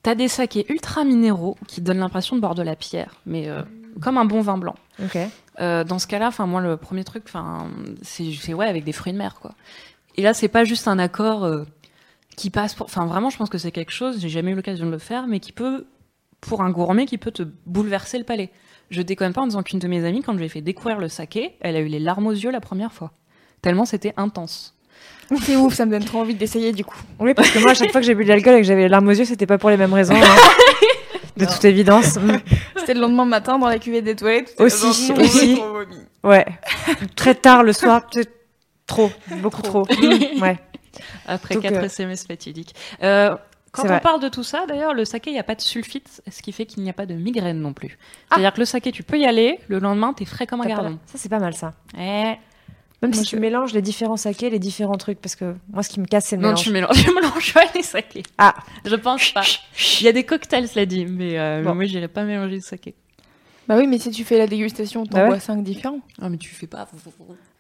[0.04, 3.64] T'as des sakés ultra minéraux qui donnent l'impression de boire de la pierre, mais euh,
[4.02, 4.76] comme un bon vin blanc.
[5.60, 7.68] Euh, dans ce cas-là, enfin moi le premier truc, enfin
[8.02, 9.56] c'est ouais avec des fruits de mer quoi.
[10.16, 11.66] Et là c'est pas juste un accord euh,
[12.40, 12.86] qui passe pour.
[12.86, 15.28] Enfin, vraiment, je pense que c'est quelque chose, j'ai jamais eu l'occasion de le faire,
[15.28, 15.86] mais qui peut,
[16.40, 18.50] pour un gourmet, qui peut te bouleverser le palais.
[18.90, 21.00] Je déconne pas en disant qu'une de mes amies, quand je lui ai fait découvrir
[21.00, 23.12] le saké, elle a eu les larmes aux yeux la première fois.
[23.62, 24.79] Tellement c'était intense.
[25.46, 26.98] C'est ouf, ça me donne trop envie d'essayer du coup.
[27.20, 28.84] Oui, parce que moi, à chaque fois que j'ai bu de l'alcool et que j'avais
[28.84, 30.16] les larmes aux yeux, c'était pas pour les mêmes raisons.
[30.16, 30.22] hein.
[31.38, 32.18] De toute évidence.
[32.18, 32.38] Mm.
[32.78, 34.54] C'était le lendemain matin dans la cuvée des toilettes.
[34.60, 35.56] Aussi, Genre, aussi.
[35.56, 36.30] trop.
[36.30, 36.46] Ouais.
[37.16, 38.32] Très tard le soir, peut-être
[38.86, 39.84] trop, beaucoup trop.
[39.84, 40.58] Mm, Ouais.
[41.28, 42.76] Après Donc, 4 euh, SMS fatidiques.
[43.04, 43.36] Euh,
[43.72, 44.02] quand on vrai.
[44.02, 46.52] parle de tout ça, d'ailleurs, le saké, il n'y a pas de sulfite, ce qui
[46.52, 47.98] fait qu'il n'y a pas de migraine non plus.
[48.02, 48.34] Ah.
[48.36, 50.98] C'est-à-dire que le saké, tu peux y aller, le lendemain, t'es frais comme un gardon.
[51.06, 51.74] Ça, c'est pas mal ça.
[51.98, 52.34] Eh,
[53.02, 55.84] Même Moi, si je- tu mélanges les différents sakés, les différents trucs, parce que moi,
[55.84, 56.64] ce qui me casse, c'est le Non, mélange.
[56.64, 58.24] tu mélanges, tu mélanges pas les sakés.
[58.38, 58.54] Ah.
[58.86, 59.44] Je pense pas.
[60.02, 61.70] Il y a des cocktails, cela dit, mais, euh, Bon.
[61.70, 62.96] mais moi, j'irais pas mélanger le saké.
[63.70, 65.30] Bah oui, mais si tu fais la dégustation, t'en Bah ouais.
[65.30, 66.00] bois 5 différents.
[66.20, 66.88] Ah, mais tu fais pas.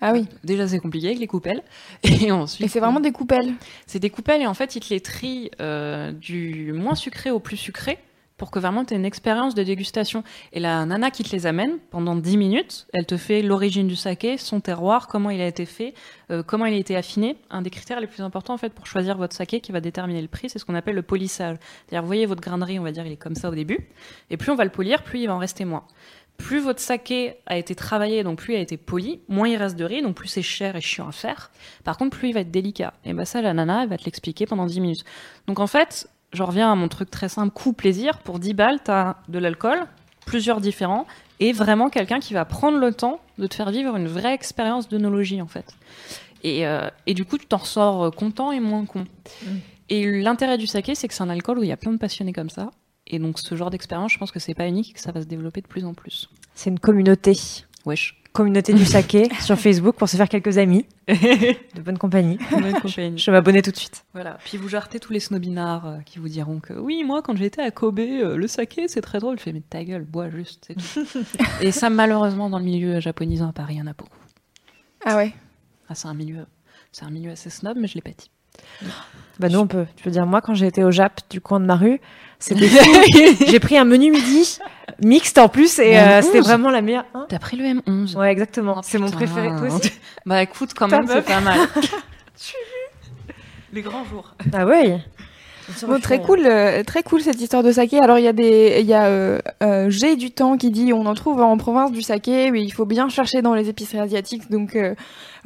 [0.02, 0.26] Ah oui.
[0.44, 1.62] Déjà, c'est compliqué avec les coupelles.
[2.04, 2.66] Et ensuite.
[2.66, 3.54] Et c'est vraiment des coupelles.
[3.86, 7.40] C'est des coupelles et en fait, ils te les trient euh, du moins sucré au
[7.40, 8.00] plus sucré
[8.40, 10.24] pour que vraiment tu aies une expérience de dégustation.
[10.54, 13.96] Et la nana qui te les amène pendant 10 minutes, elle te fait l'origine du
[13.96, 15.94] saké, son terroir, comment il a été fait,
[16.32, 17.36] euh, comment il a été affiné.
[17.52, 20.22] Un des critères les plus importants en fait pour choisir votre saké qui va déterminer
[20.22, 21.58] le prix, c'est ce qu'on appelle le polissage.
[21.86, 23.90] C'est-à-dire, vous voyez votre grainerie, on va dire, il est comme ça au début.
[24.32, 25.84] Et plus on va le polir, plus il va en rester moins.
[26.38, 29.76] Plus votre saké a été travaillé, donc plus il a été poli, moins il reste
[29.76, 31.52] de riz, donc plus c'est cher et chiant à faire.
[31.84, 32.94] Par contre, plus il va être délicat.
[33.04, 35.04] Et bah ça, la nana, elle va te l'expliquer pendant 10 minutes.
[35.48, 38.20] Donc en fait, je reviens à mon truc très simple, coût plaisir.
[38.20, 39.80] Pour 10 balles, t'as de l'alcool,
[40.26, 41.08] plusieurs différents,
[41.40, 44.90] et vraiment quelqu'un qui va prendre le temps de te faire vivre une vraie expérience
[44.90, 45.76] d'œnologie en fait.
[46.44, 49.06] Et, euh, et du coup, tu t'en ressors euh, content et moins con.
[49.90, 51.98] Et l'intérêt du saké, c'est que c'est un alcool où il y a plein de
[51.98, 52.72] passionnés comme ça.
[53.08, 55.22] Et donc ce genre d'expérience, je pense que c'est pas unique et que ça va
[55.22, 56.30] se développer de plus en plus.
[56.54, 57.38] C'est une communauté.
[57.86, 58.19] Wesh.
[58.32, 62.38] Communauté du saké sur Facebook pour se faire quelques amis de bonne compagnie.
[62.52, 63.18] Bonne compagnie.
[63.18, 64.06] Je vais m'abonner tout de suite.
[64.14, 64.38] Voilà.
[64.46, 67.62] Puis vous jartez tous les snobinards euh, qui vous diront que oui, moi quand j'étais
[67.62, 69.40] à Kobe, euh, le saké c'est très drôle.
[69.40, 71.06] Je fais mais ta gueule, bois juste, tout.
[71.62, 74.18] Et ça malheureusement dans le milieu japonisant à Paris, il y en a beaucoup.
[75.04, 75.34] Ah ouais.
[75.90, 76.46] Ah, c'est un milieu,
[76.92, 78.30] c'est un milieu assez snob, mais je l'ai pas dit.
[79.40, 79.86] Bah nous on peut.
[79.98, 82.00] Je veux dire moi quand j'ai été au Jap du coin de ma rue,
[82.40, 83.46] c'était fou.
[83.48, 84.60] j'ai pris un menu midi
[85.02, 86.26] mixte en plus et euh, onze.
[86.26, 87.06] c'était vraiment la meilleure.
[87.14, 88.76] Hein T'as pris le M11 ouais exactement.
[88.78, 89.50] Oh, c'est mon préféré.
[89.50, 89.92] Toi aussi
[90.26, 91.60] Bah écoute, quand Ta même, c'est pas mal.
[93.74, 94.34] Les grands jours.
[94.54, 95.00] Ah ouais.
[95.88, 98.00] Bon, très cool, euh, très cool cette histoire de saké.
[98.00, 100.92] Alors il y a des, il y a euh, euh, J'ai du temps qui dit
[100.94, 104.00] on en trouve en province du saké, mais il faut bien chercher dans les épiceries
[104.00, 104.50] asiatiques.
[104.50, 104.96] Donc euh,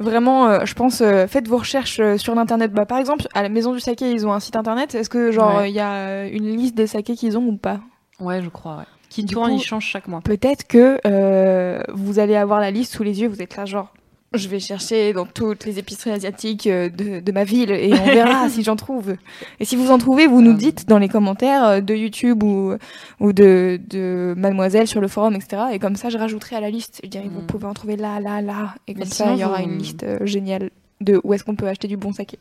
[0.00, 2.72] vraiment, euh, je pense, euh, faites vos recherches euh, sur l'internet.
[2.72, 4.94] Bah par exemple, à la maison du saké, ils ont un site internet.
[4.94, 5.70] Est-ce que genre Ouais.
[5.70, 7.80] il y a euh, une liste des sakés qu'ils ont ou pas?
[8.20, 8.84] Ouais, je crois, ouais.
[9.10, 10.20] Qui Du tourne, coup- il change chaque mois.
[10.24, 13.28] Peut-être que euh, vous allez avoir la liste sous les yeux.
[13.28, 13.92] Vous êtes là genre.
[14.34, 18.04] Je vais chercher dans toutes les épiceries asiatiques euh, de, de ma ville et on
[18.04, 19.14] verra si j'en trouve.
[19.60, 20.56] Et si vous en trouvez, vous nous Euh.
[20.56, 22.74] dites dans les commentaires euh, de YouTube ou,
[23.20, 25.62] ou de, de Mademoiselle sur le forum, etc.
[25.72, 27.00] Et comme ça, je rajouterai à la liste.
[27.04, 27.46] Je dirais, vous Mm.
[27.46, 28.74] pouvez en trouver là, là, là.
[28.88, 30.70] Et comme ça, il y aura vous- une liste géniale
[31.00, 32.38] de où est-ce qu'on peut acheter du bon saké.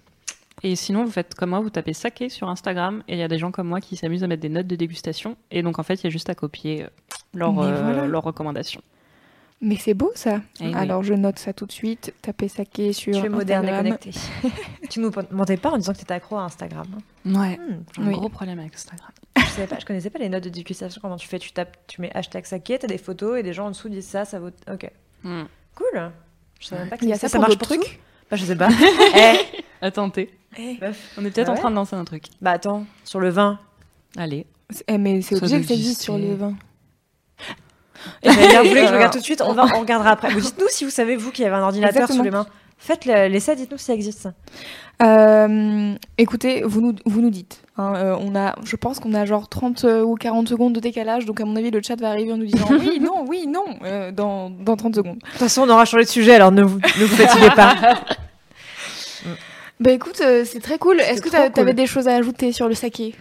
[0.65, 3.27] Et sinon, vous faites comme moi, vous tapez saké sur Instagram et il y a
[3.27, 5.35] des gens comme moi qui s'amusent à mettre des notes de dégustation.
[5.51, 6.87] Et donc, en fait, il y a juste à copier euh,
[8.07, 8.81] leurs recommandations.
[9.65, 10.41] Mais c'est beau ça.
[10.59, 10.73] Eh oui.
[10.75, 12.13] Alors je note ça tout de suite.
[12.21, 16.03] Tapez saké sur Tu es moderne et tu nous mentais pas en disant que tu
[16.03, 16.85] étais accro à Instagram.
[17.25, 17.57] Ouais.
[17.57, 18.13] Hmm, J'ai un Oui.
[18.13, 19.09] gros problème avec Instagram.
[19.37, 20.99] je savais pas, je connaissais pas les notes de dégustation.
[21.01, 21.39] Comment tu fais?
[21.39, 24.05] Tu tapes, tu mets hashtag saké, t'as des photos et des gens en dessous disent
[24.07, 24.51] ça, ça vaut.
[24.69, 24.89] Ok,
[25.23, 25.43] Hmm.
[25.75, 26.11] cool.
[26.59, 27.99] Je savais même pas que Il y a ça, ça ça pour marche pour trucs?
[28.29, 28.67] Bah je sais pas.
[29.15, 29.37] Eh,
[29.81, 30.29] Attends, t'es-
[30.81, 31.13] meuf.
[31.17, 32.25] on est peut-être Ah en ouais train de lancer un truc.
[32.41, 33.59] Bah attends, sur le vin.
[34.17, 34.45] Allez.
[34.89, 36.53] Eh, mais c'est obligé que ça existe sur le vin.
[38.23, 38.33] Et vous
[38.69, 40.29] voulez que je regarde tout de suite On va, on regardera après.
[40.31, 42.17] Vous dites-nous si vous savez vous qui avez un ordinateur Exactement.
[42.19, 42.45] sous les mains.
[42.77, 44.27] Faites le- l'essai, dites-nous si ça existe.
[45.01, 47.61] Euh, écoutez, vous nous, vous nous dites.
[47.77, 50.79] hein, euh, on a, je pense qu'on a genre 30 euh, ou 40 secondes de
[50.79, 53.47] décalage, donc à mon avis, le chat va arriver en nous disant oui, non, oui,
[53.47, 55.15] non, euh, dans, dans 30 secondes.
[55.17, 57.75] De toute façon, on aura changé de sujet, alors ne vous, ne vous fatiguez pas.
[59.79, 60.99] Bah écoute, c'est très cool.
[61.01, 61.51] Est-ce que cool.
[61.51, 63.15] t'avais des choses à ajouter sur le saké?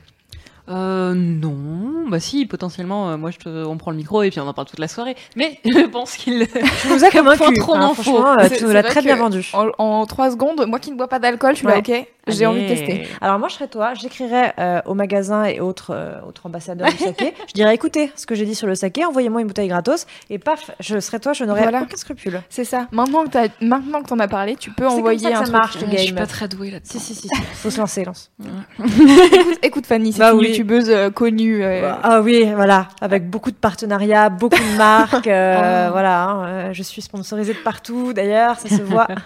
[0.68, 2.08] Euh, non.
[2.08, 3.64] Bah si, potentiellement, euh, moi, je te...
[3.64, 5.16] on prend le micro et puis on en parle toute la soirée.
[5.36, 6.46] Mais je pense qu'il...
[6.46, 7.54] Tu nous as convaincu.
[7.58, 8.02] Trop hein, d'infos.
[8.02, 9.50] franchement, euh, tu nous l'as très bien vendu.
[9.54, 12.46] en, en 3 secondes, moi qui ne bois pas d'alcool, je suis là, ok, j'ai
[12.46, 13.06] envie de tester.
[13.20, 16.96] Alors moi, je serais toi, j'écrirais euh, au magasin et autres, euh, autres ambassadeurs du
[16.98, 17.34] saké.
[17.48, 20.06] Je dirais, écoutez, ce que j'ai dit sur le saké, envoyez-moi une bouteille gratos.
[20.30, 21.82] Et paf, je serais toi, je n'aurais Voilà.
[21.82, 22.40] aucun scrupule.
[22.48, 22.86] C'est ça.
[22.92, 25.38] Maintenant que t'as, maintenant que t'en as parlé, tu peux comme envoyer ça que un
[25.38, 25.52] ça truc.
[25.56, 25.74] marche.
[25.80, 26.16] Je te je suis game.
[26.16, 26.98] pas très douée là-dessus.
[26.98, 27.28] Si, si, si.
[27.54, 28.30] Faut se lancer, lance.
[28.78, 30.48] écoute, écoute, Fanny, c'est Bah une oui.
[30.48, 31.62] youtubeuse euh, connue.
[31.64, 35.92] euh, Ah oui, voilà, avec beaucoup de partenariats, beaucoup de marques, euh, Oh.
[35.92, 36.24] voilà.
[36.30, 39.08] hein, je suis sponsorisée de partout, d'ailleurs, ça se voit.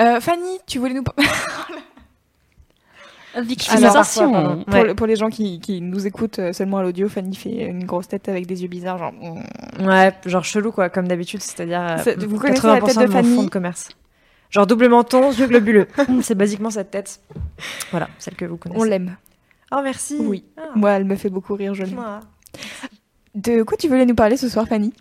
[0.00, 1.04] Euh, Fanny, tu voulais nous.
[3.40, 4.34] Victimisation.
[4.34, 4.94] Alors, parfois, Pour, Ouais.
[4.94, 8.08] pour les gens qui, qui nous écoutent euh, seulement à l'audio, Fanny fait une grosse
[8.08, 9.12] tête avec des yeux bizarres, genre.
[9.12, 9.86] mm.
[9.86, 13.34] Ouais, genre chelou quoi, comme d'habitude, c'est-à-dire euh, vous connaissez la 80% tête de Fanny
[13.36, 13.88] fond de commerce.
[14.50, 15.88] Genre double menton, yeux globuleux.
[16.22, 17.20] c'est basiquement cette tête.
[17.90, 18.80] Voilà, celle que vous connaissez.
[18.80, 19.16] On l'aime.
[19.74, 20.18] Oh merci.
[20.20, 20.44] Oui.
[20.58, 20.64] Ah.
[20.74, 21.98] Moi, elle me fait beaucoup rire, je l'aime.
[21.98, 22.20] Ah.
[23.34, 24.92] De quoi tu voulais nous parler ce soir, Fanny?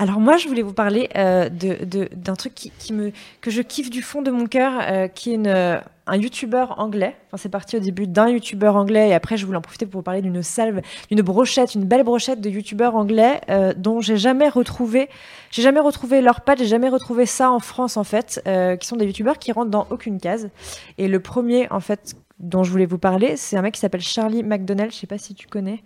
[0.00, 3.90] Alors moi, je voulais vous parler euh, de d'un truc qui, me que je kiffe
[3.90, 5.78] du fond de mon cœur, euh, qui est euh,
[6.08, 7.14] un youtubeur anglais.
[7.28, 10.00] Enfin, c'est parti au début d'un youtubeur anglais et après, je voulais en profiter pour
[10.00, 10.80] vous parler d'une salve,
[11.12, 13.40] d'une brochette, une belle brochette de youtubeurs anglais
[13.76, 15.08] dont j'ai jamais retrouvé,
[15.52, 18.42] j'ai jamais retrouvé leur patte, j'ai jamais retrouvé ça en France en fait,
[18.80, 20.50] qui sont des youtubeurs qui rentrent dans aucune case.
[20.98, 24.00] Et le premier en fait dont je voulais vous parler, c'est un mec qui s'appelle
[24.00, 24.90] Charlie McDonnell.
[24.90, 25.84] Je sais pas si tu connais.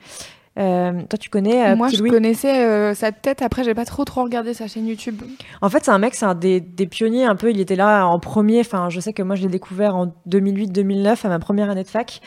[0.59, 3.43] Euh, toi, tu connais euh, Moi, Petit je Louis connaissais euh, sa tête.
[3.43, 5.23] Après, j'ai pas trop trop regardé sa chaîne YouTube.
[5.61, 7.51] En fait, c'est un mec, c'est un des, des pionniers un peu.
[7.51, 8.61] Il était là en premier.
[8.61, 11.89] Enfin, je sais que moi, je l'ai découvert en 2008-2009 à ma première année de
[11.89, 12.21] fac.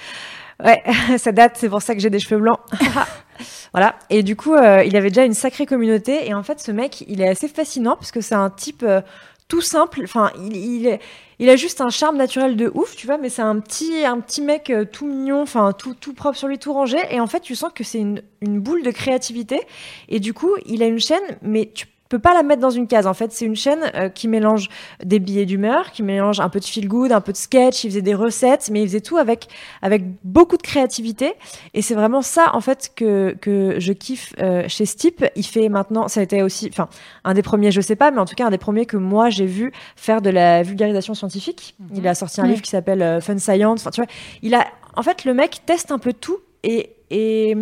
[0.64, 0.82] Ouais,
[1.18, 1.54] ça date.
[1.56, 2.60] C'est pour ça que j'ai des cheveux blancs.
[3.74, 3.96] voilà.
[4.10, 6.28] Et du coup, euh, il avait déjà une sacrée communauté.
[6.28, 9.02] Et en fait, ce mec, il est assez fascinant parce que c'est un type euh,
[9.48, 10.02] tout simple.
[10.04, 11.00] Enfin, il, il,
[11.40, 13.18] il a juste un charme naturel de ouf, tu vois.
[13.18, 16.48] Mais c'est un petit, un petit mec euh, tout mignon, enfin tout, tout propre sur
[16.48, 16.98] lui, tout rangé.
[17.12, 19.62] Et en fait, tu sens que c'est une, une boule de créativité.
[20.10, 22.88] Et du coup, il a une chaîne, mais tu peux pas la mettre dans une
[22.88, 23.08] case.
[23.08, 24.70] En fait, c'est une chaîne euh, qui mélange
[25.04, 27.84] des billets d'humeur, qui mélange un peu de feel good, un peu de sketch.
[27.84, 29.48] Il faisait des recettes, mais il faisait tout avec
[29.82, 31.34] avec beaucoup de créativité.
[31.74, 35.26] Et c'est vraiment ça, en fait, que que je kiffe euh, chez type.
[35.36, 36.90] Il fait maintenant, ça a été aussi, enfin,
[37.24, 39.30] un des premiers, je sais pas, mais en tout cas un des premiers que moi
[39.30, 41.76] j'ai vu faire de la vulgarisation scientifique.
[41.96, 43.82] Il a sorti un livre qui s'appelle euh, Fun Science.
[43.82, 44.10] Enfin, tu vois,
[44.42, 44.66] il a,
[44.96, 47.56] en fait, le mec teste un peu tout et et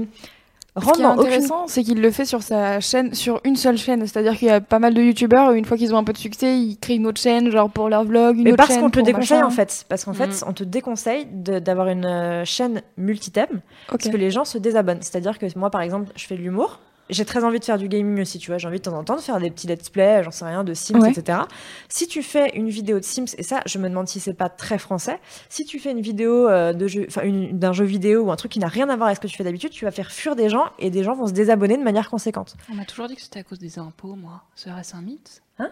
[0.76, 4.06] Aucune intéressant, c'est qu'il le fait sur sa chaîne, sur une seule chaîne.
[4.06, 6.18] C'est-à-dire qu'il y a pas mal de youtubeurs, une fois qu'ils ont un peu de
[6.18, 8.90] succès, ils créent une autre chaîne, genre pour leur vlog, une Mais autre parce qu'on
[8.90, 9.48] te déconseille machin.
[9.48, 9.86] en fait.
[9.88, 10.46] Parce qu'en fait, Mm.
[10.48, 14.00] on te déconseille d'avoir une euh, chaîne multithème Ok.
[14.00, 15.02] parce que les gens se désabonnent.
[15.02, 16.80] C'est-à-dire que moi, par exemple, je fais de l'humour.
[17.10, 18.58] J'ai très envie de faire du gaming aussi, tu vois.
[18.58, 20.64] J'ai envie de temps en temps de faire des petits let's play, j'en sais rien,
[20.64, 21.12] de Sims, Ouais.
[21.12, 21.40] etc.
[21.88, 24.50] Si tu fais une vidéo de Sims, et ça, je me demande si c'est pas
[24.50, 27.08] très français, si tu fais une vidéo euh, de jeu,
[27.52, 29.38] d'un jeu vidéo ou un truc qui n'a rien à voir avec ce que tu
[29.38, 31.84] fais d'habitude, tu vas faire fuir des gens et des gens vont se désabonner de
[31.84, 32.56] manière conséquente.
[32.72, 34.42] On m'a toujours dit que c'était à cause des impôts, moi.
[34.56, 35.44] Serait-ce un mythe?
[35.60, 35.70] Hein?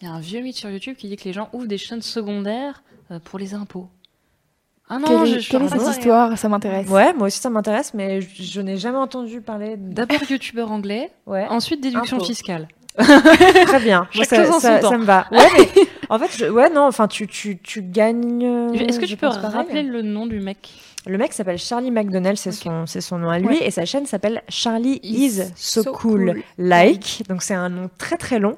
[0.00, 1.78] Il y a un vieux mythe sur YouTube qui dit que les gens ouvrent des
[1.78, 3.88] chaînes secondaires euh, pour les impôts.
[4.92, 6.36] Ah non, Quelle, je, est- je quelle est cette histoire?
[6.36, 6.88] Ça m'intéresse.
[6.88, 9.76] Ouais, moi aussi ça m'intéresse, mais je, je n'ai jamais entendu parler.
[9.76, 9.94] de...
[9.94, 11.46] D'abord youtubeur anglais, Ouais.
[11.48, 12.66] ensuite déduction fiscale.
[12.98, 14.08] Très bien.
[14.16, 14.90] Moi, ça, chose en ça- son temps.
[14.90, 15.26] ça me va.
[15.30, 15.68] Ouais, mais
[16.08, 18.44] en fait, je- ouais, non, enfin, tu, tu, tu gagnes.
[18.44, 20.68] euh, Est-ce que tu peux rappeler le nom du mec?
[21.06, 22.56] Le mec s'appelle Charlie McDonnell, c'est Ok.
[22.56, 23.64] son, c'est son nom à lui, Ouais.
[23.66, 26.42] et sa chaîne s'appelle Charlie Is is so, so cool, cool.
[26.58, 27.22] like.
[27.28, 28.56] Donc c'est un nom très très long.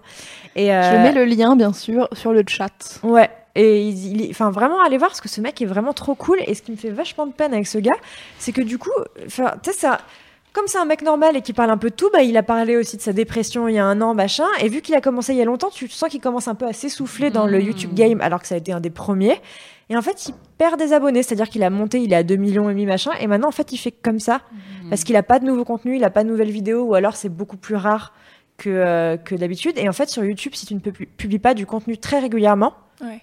[0.57, 3.01] Et euh, Je mets le lien, bien sûr, sur le chat.
[3.05, 3.31] Ouais.
[3.55, 6.39] Et il, enfin vraiment allez voir parce que ce mec est vraiment trop cool.
[6.47, 7.91] Et ce qui me fait vachement de peine avec ce gars,
[8.39, 8.91] c'est que du coup,
[9.27, 9.99] enfin, tu sais ça.
[10.55, 12.43] Comme c'est un mec normal et qui parle un peu de tout, bah, il a
[12.43, 14.45] parlé aussi de sa dépression il y a un an, machin.
[14.61, 16.67] Et vu qu'il a commencé il y a longtemps, tu sens qu'il commence un peu
[16.67, 17.63] à s'essouffler dans le Mm.
[17.63, 19.41] YouTube game, alors que ça a été un des premiers.
[19.89, 22.37] Et en fait, il perd des abonnés, c'est-à-dire qu'il a monté, il est à 2
[22.37, 23.13] millions et demi, machin.
[23.21, 24.43] Et maintenant, en fait, il fait comme ça
[24.91, 27.17] parce qu'il a pas de nouveaux contenus, il a pas de nouvelles vidéos, ou alors
[27.17, 28.13] c'est beaucoup plus rare
[28.59, 29.79] que, euh, que d'habitude.
[29.79, 32.75] Et en fait, sur YouTube, si tu ne pu- publies pas du contenu très régulièrement,
[33.03, 33.23] Ouais.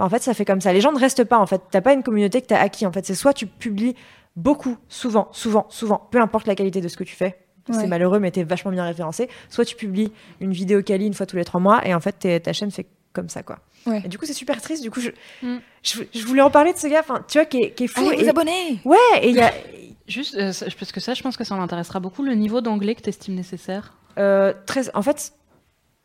[0.00, 0.72] Bah, en fait, ça fait comme ça.
[0.72, 1.60] Les gens ne restent pas, en fait.
[1.70, 2.86] T'as pas une communauté que t'as acquis.
[2.86, 3.94] En fait, c'est soit tu publies
[4.34, 7.38] beaucoup, souvent, souvent, souvent, peu importe la qualité de ce que tu fais.
[7.70, 7.86] C'est Ouais.
[7.86, 9.28] malheureux, mais t'es vachement bien référencé.
[9.50, 10.10] Soit tu publies
[10.40, 12.86] une vidéo quali une fois tous les trois mois, et en fait, ta chaîne fait
[13.12, 13.58] comme ça, quoi.
[13.86, 14.02] Ouais.
[14.04, 14.82] Et du coup, c'est super triste.
[14.82, 15.10] Du coup, je,
[15.42, 15.58] Mm.
[15.82, 17.86] je, je voulais en parler de ce gars, enfin, tu vois, qui est, qui est
[17.88, 18.00] fou.
[18.08, 19.52] Allez et- vous abonner Ouais, et il y a,
[20.08, 22.94] Juste, euh, ça- parce que ça, je pense que ça l'intéressera beaucoup, le niveau d'anglais
[22.96, 23.92] que tu estimes nécessaire.
[24.18, 25.32] Euh, très, en fait,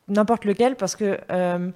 [0.07, 1.71] n'importe lequel, parce que euh,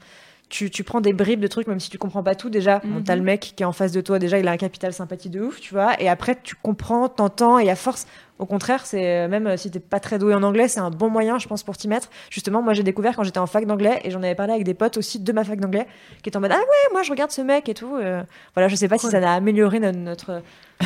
[0.50, 2.50] tu, tu prends des bribes de trucs, même si tu comprends pas tout.
[2.50, 3.04] Déjà, Mhm.
[3.04, 5.30] t'as le mec qui est en face de toi, déjà, il a un capital sympathie
[5.30, 6.00] de ouf, tu vois.
[6.02, 8.08] Et après, tu comprends, t'entends, et à force,
[8.40, 10.90] au contraire, c'est euh, même euh, si t'es pas très doué en anglais, c'est un
[10.90, 12.10] bon moyen, je pense, pour t'y mettre.
[12.32, 14.74] Justement, moi, j'ai découvert quand j'étais en fac d'anglais, et j'en avais parlé avec des
[14.74, 15.86] potes aussi de ma fac d'anglais,
[16.24, 17.96] qui étaient en mode Ah ouais, moi, je regarde ce mec et tout.
[17.98, 18.24] euh.
[18.56, 20.42] voilà, je sais pas si ça n'a amélioré no- notre,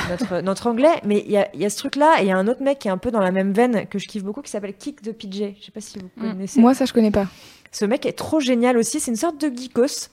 [0.10, 2.38] notre, notre anglais, mais il y a, y a ce truc-là, et il y a
[2.38, 4.42] un autre mec qui est un peu dans la même veine que je kiffe beaucoup,
[4.42, 5.56] qui s'appelle Kick de PJ.
[5.60, 6.32] Je sais pas si vous Mm.
[6.32, 6.60] connaissez.
[6.60, 7.28] Moi, ça, je connais pas.
[7.74, 9.02] Ce mec est trop génial aussi.
[9.02, 10.08] C'est une sorte de geekos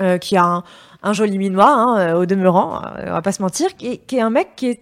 [0.00, 0.64] euh, qui a un,
[1.02, 3.96] un joli minois, hein, euh, au demeurant, euh, on va pas se mentir, qui est,
[3.98, 4.80] qui est un mec qui est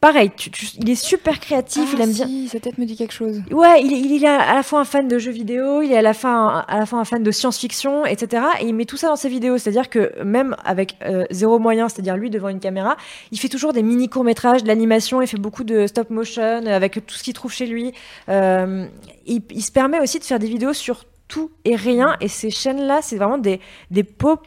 [0.00, 0.30] pareil.
[0.36, 2.28] tu- tu- il est super créatif, il Ah, aime bien.
[2.48, 3.40] sa tête me dit quelque chose.
[3.50, 5.96] Ouais, il est, il est à la fois un fan de jeux vidéo, il est
[5.96, 8.42] à la fin, à la fois un fan de science-fiction, etc.
[8.60, 9.56] Et il met tout ça dans ses vidéos.
[9.56, 12.98] C'est-à-dire que même avec euh, zéro moyen, c'est-à-dire lui devant une caméra,
[13.32, 17.06] il fait toujours des mini courts-métrages, de l'animation, il fait beaucoup de stop motion avec
[17.06, 17.92] tout ce qu'il trouve chez lui.
[18.28, 18.86] Euh,
[19.26, 22.16] il, il se permet aussi de faire des vidéos sur tout et rien.
[22.20, 23.60] Et ces chaînes-là, c'est vraiment des,
[23.90, 24.38] des pots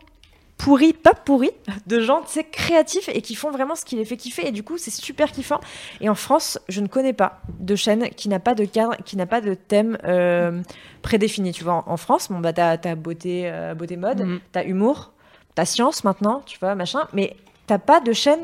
[0.58, 1.52] pourris, pas pourris,
[1.86, 4.48] de gens, tu sais, créatifs et qui font vraiment ce qui les fait kiffer.
[4.48, 5.60] Et du coup, c'est super kiffant.
[6.02, 9.18] Et en France, je ne connais pas de chaîne qui n'a pas de cadre, qui
[9.18, 10.62] n'a pas de thème euh,
[11.04, 11.52] prédéfini.
[11.52, 14.40] Tu vois, en France, bon, bah, t'as, beauté, euh, beauté mode, Mhm.
[14.52, 15.12] t'as humour,
[15.54, 17.02] t'as science maintenant, tu vois, machin.
[17.14, 17.36] Mais
[17.68, 18.40] t'as pas de chaîne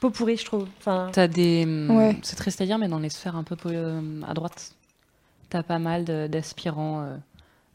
[0.00, 0.66] pot pourri, je trouve.
[0.80, 1.64] Enfin, T'as des.
[1.88, 2.14] Ouais.
[2.22, 4.72] C'est triste à dire, mais dans les sphères un peu euh, à droite,
[5.48, 7.00] t'as pas mal de- d'aspirants.
[7.04, 7.16] euh,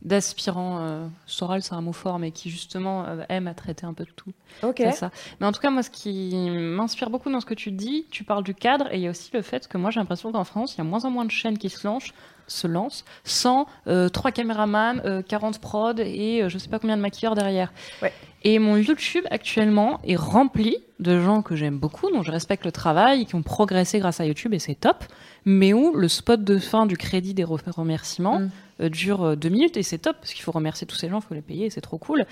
[0.02, 3.94] d'aspirants, euh, Soral c'est un mot fort, mais qui justement euh, aiment à traiter un
[3.94, 4.32] peu de tout.
[4.64, 4.76] ok.
[4.78, 5.12] C'est ça.
[5.40, 8.24] Mais en tout cas, moi, ce qui m'inspire beaucoup dans ce que tu dis, tu
[8.24, 10.44] parles du cadre, et il y a aussi le fait que moi, j'ai l'impression qu'en
[10.44, 12.14] France, il y a moins en moins de chaînes qui se lancent,
[12.52, 16.98] se lancent sans euh, trois caméramans, euh, 40 prods et euh, je sais pas combien
[16.98, 17.72] de maquilleurs derrière.
[18.02, 18.14] Ouais.
[18.44, 22.72] Et mon YouTube actuellement est rempli de gens que j'aime beaucoup, dont je respecte le
[22.72, 25.04] travail, qui ont progressé grâce à YouTube et c'est top,
[25.46, 28.50] mais où le spot de fin du crédit des re- remerciements Mm.
[28.82, 31.20] euh, dure euh, deux minutes et c'est top parce qu'il faut remercier tous ces gens,
[31.20, 32.26] il faut les payer et c'est trop cool.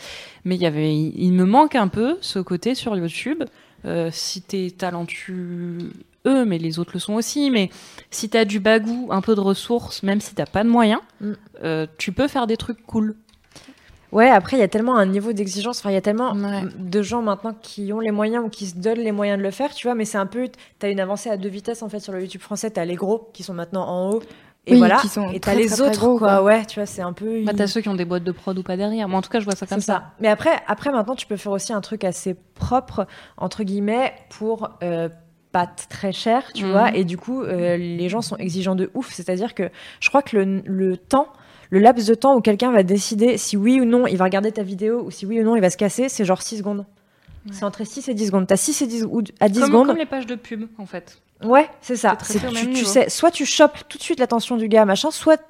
[0.46, 3.44] Mais il y avait, il me manque un peu ce côté sur YouTube.
[3.86, 5.92] Euh, si t'es talentueux,
[6.26, 7.70] mais les autres le sont aussi, mais
[8.12, 11.32] si t'as du bagou, un peu de ressources, même si t'as pas de moyens, Mm.
[11.64, 13.16] euh, tu peux faire des trucs cool.
[14.12, 15.80] Ouais, après, il y a tellement un niveau d'exigence.
[15.80, 16.64] Enfin, il y a tellement Ouais.
[16.78, 19.52] de gens maintenant qui ont les moyens ou qui se donnent les moyens de le
[19.52, 19.96] faire, tu vois.
[19.96, 20.48] Mais c'est un peu.
[20.80, 22.70] T'as une avancée à deux vitesses, en fait, sur le YouTube français.
[22.72, 24.24] T'as les gros qui sont maintenant en haut.
[24.70, 24.98] Et Oui, voilà.
[24.98, 26.28] qui sont et t'as les très, autres, gros, quoi.
[26.38, 26.44] quoi.
[26.44, 27.44] Ouais, tu vois, c'est un peu.
[27.46, 29.08] Bah, t'as ceux qui ont des boîtes de prod ou pas derrière.
[29.08, 30.12] Moi, en tout cas, je vois ça comme ça.
[30.20, 34.70] Mais après, après, maintenant, tu peux faire aussi un truc assez propre, entre guillemets, pour
[34.84, 35.08] euh,
[35.90, 36.72] très cher, tu Mhm.
[36.72, 36.96] vois.
[36.96, 39.12] Et du coup, euh, les gens sont exigeants de ouf.
[39.12, 41.30] C'est-à-dire que je crois que le, le temps,
[41.70, 44.52] le laps de temps où quelqu'un va décider si oui ou non il va regarder
[44.52, 46.80] ta vidéo ou si oui ou non il va se casser, c'est genre 6 secondes.
[47.46, 47.54] Ouais.
[47.54, 48.48] C'est entre 6 et 10 secondes.
[48.48, 49.88] T'as 6 et 10 ou à 10 Comme, secondes.
[49.88, 51.22] comme les pages de pub, en fait.
[51.44, 52.18] Ouais, c'est ça.
[52.24, 55.42] C'est tu, tu sais, soit tu chopes tout de suite l'attention du gars, machin, soit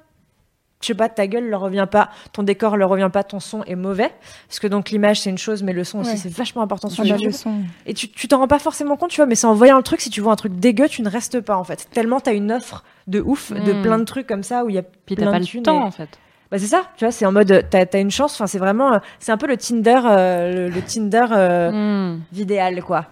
[0.80, 3.64] je sais pas, ta gueule leur revient pas, ton décor leur revient pas, ton son
[3.64, 4.10] est mauvais.
[4.48, 7.02] Parce que donc l'image c'est une chose, mais le son aussi c'est vachement important sur
[7.04, 7.26] Ah bah, YouTube.
[7.28, 7.54] le son.
[7.86, 9.82] Et tu tu t'en rends pas forcément compte, tu vois, mais c'est en voyant le
[9.82, 11.88] truc, si tu vois un truc dégueu, tu ne restes pas en fait.
[11.92, 13.82] Tellement t'as une offre de ouf, de Mm.
[13.82, 15.62] plein de trucs comme ça où il y a Puis plein t'as pas de le
[15.62, 16.08] temps, et- en fait.
[16.50, 18.34] Bah c'est ça, tu vois, c'est en mode t'as as une chance.
[18.34, 21.70] Enfin c'est vraiment, euh, c'est un peu le Tinder, euh, le, le Tinder euh,
[22.12, 22.22] Mm.
[22.32, 23.06] vidéal quoi.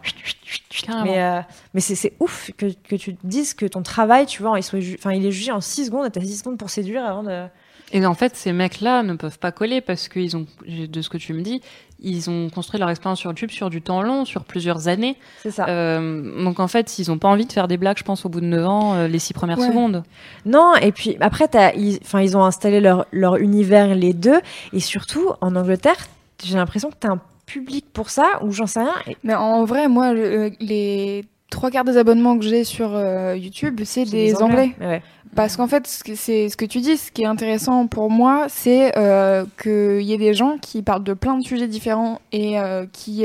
[0.86, 1.04] Carrément.
[1.04, 1.40] Mais, euh,
[1.74, 4.62] mais c'est c'est ouf que, que tu te dises que ton travail, tu vois, il,
[4.62, 7.46] soit enfin, il est jugé en 6 secondes, t'as 6 secondes pour séduire avant de.
[7.92, 11.18] Et en fait, ces mecs-là ne peuvent pas coller parce qu'ils ont, de ce que
[11.18, 11.60] tu me dis,
[12.00, 15.16] ils ont construit leur expérience sur YouTube sur du temps long, sur plusieurs années.
[15.42, 15.66] C'est ça.
[15.68, 18.28] Euh, donc en fait, ils n'ont pas envie de faire des blagues, je pense, au
[18.28, 19.68] bout de 9 ans, euh, les 6 premières Ouais.
[19.68, 20.02] secondes.
[20.44, 21.46] Non, et puis après,
[21.76, 24.40] ils, ont installé leur, leur univers, les deux.
[24.72, 26.08] Et surtout, en Angleterre,
[26.44, 28.94] j'ai l'impression que t'as un public pour ça, ou j'en sais rien.
[29.06, 33.36] Et Mais en vrai, moi, le- les trois quarts des abonnements que j'ai sur euh,
[33.36, 34.74] YouTube, c'est des, Anglais.
[34.80, 35.02] Ouais.
[35.34, 38.10] Parce qu'en fait, ce que, c'est, ce que tu dis, ce qui est intéressant pour
[38.10, 42.20] moi, c'est euh, qu'il y ait des gens qui parlent de plein de sujets différents
[42.32, 43.24] et euh, qui,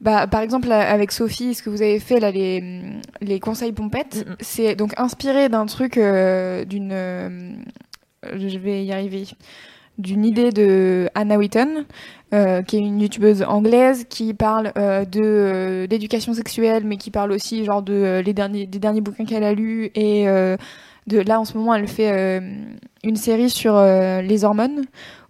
[0.00, 2.82] bah, par exemple, avec Sophie, ce que vous avez fait là, les,
[3.20, 7.64] les conseils pompettes, Mm, c'est donc inspiré d'un truc, d'une,
[8.22, 9.26] je vais y arriver,
[9.98, 11.84] d'une idée de Anna Wheaton,
[12.32, 17.10] euh, qui est une youtubeuse anglaise qui parle euh, de euh, d'éducation sexuelle, mais qui
[17.10, 20.26] parle aussi genre de euh, les derniers des derniers bouquins qu'elle a lus et
[21.06, 22.42] de là en ce moment elle fait
[23.02, 24.84] une série sur les hormones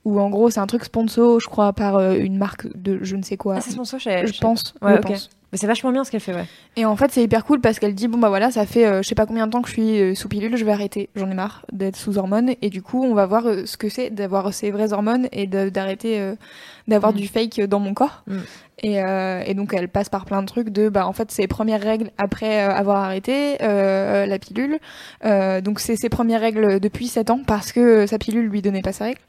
[0.05, 3.23] où en gros c'est un truc sponsor je crois par une marque de je ne
[3.23, 5.31] sais quoi Ah, c'est sponsor, je, je pense Ouais, je pense.
[5.53, 6.45] Mais c'est vachement bien ce qu'elle fait, ouais.
[6.77, 9.03] et en fait c'est hyper cool parce qu'elle dit bon bah voilà ça fait euh,
[9.03, 11.09] je sais pas combien de temps que je suis euh, sous pilule je vais arrêter
[11.15, 13.89] j'en ai marre d'être sous hormones et du coup on va voir euh, ce que
[13.89, 16.35] c'est d'avoir ces vraies hormones et d'arrêter
[16.89, 17.17] d'avoir Mm.
[17.17, 18.25] du fake dans mon corps.
[18.27, 18.39] Mm.
[18.85, 21.49] et, euh, et donc elle passe par plein de trucs de bah en fait ses
[21.49, 24.79] premières règles après euh, avoir arrêté euh, la pilule.
[25.25, 28.83] Euh, donc c'est ses premières règles depuis 7 ans parce que sa pilule lui donnait
[28.83, 29.21] pas ses règles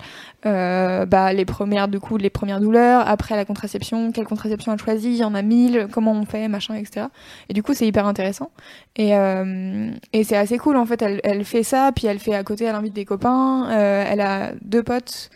[0.46, 4.80] euh, bah les premières du coup les premières douleurs après la contraception quelle contraception elle
[4.80, 7.08] choisit il y en a mille comment on fait machin etc
[7.50, 8.52] et du coup c'est hyper intéressant.
[8.98, 11.02] Et, euh, et c'est assez cool en fait.
[11.02, 14.22] Elle, elle fait ça puis elle fait à côté elle invite des copains euh, elle
[14.22, 15.32] a deux potes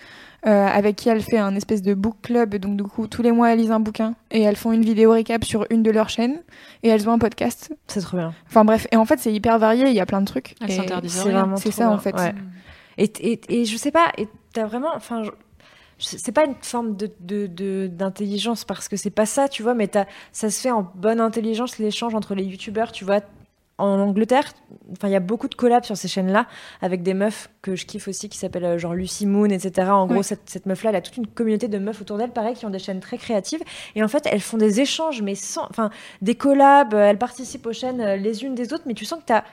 [0.45, 2.55] euh, avec qui elle fait un espèce de book club.
[2.55, 4.15] Donc du coup tous les mois elles lisent un bouquin.
[4.31, 6.41] Et elles font une vidéo récap sur une de leurs chaînes.
[6.83, 7.73] Et elles ont un podcast.
[7.87, 8.33] C'est trop bien.
[8.47, 8.87] enfin bref.
[8.91, 9.87] Et en fait c'est hyper varié.
[9.87, 10.55] Il y a plein de trucs.
[10.61, 12.15] Elles Et s'interdisent c'est vraiment c'est ça en fait.
[12.15, 12.33] Ouais.
[12.97, 15.23] Et, et, et je sais pas, et t'as vraiment, enfin,
[15.97, 19.73] c'est pas une forme de de- de- d'intelligence parce que c'est pas ça, tu vois,
[19.73, 23.21] mais t'as, ça se fait en bonne intelligence l'échange entre les youtubeurs, tu vois.
[23.79, 24.53] En Angleterre,
[24.91, 26.45] enfin, il y a beaucoup de collabs sur ces chaînes-là
[26.81, 29.89] avec des meufs que je kiffe aussi qui s'appellent euh, genre Lucy Moon, etc.
[29.89, 32.53] En gros, cette, cette meuf-là, elle a toute une communauté de meufs autour d'elle, pareil,
[32.53, 33.63] qui ont des chaînes très créatives.
[33.95, 35.89] Et en fait, elles font des échanges, mais sans, enfin,
[36.21, 39.19] des collabs, euh, elles participent aux chaînes euh, les unes des autres, mais tu sens
[39.19, 39.43] que t'as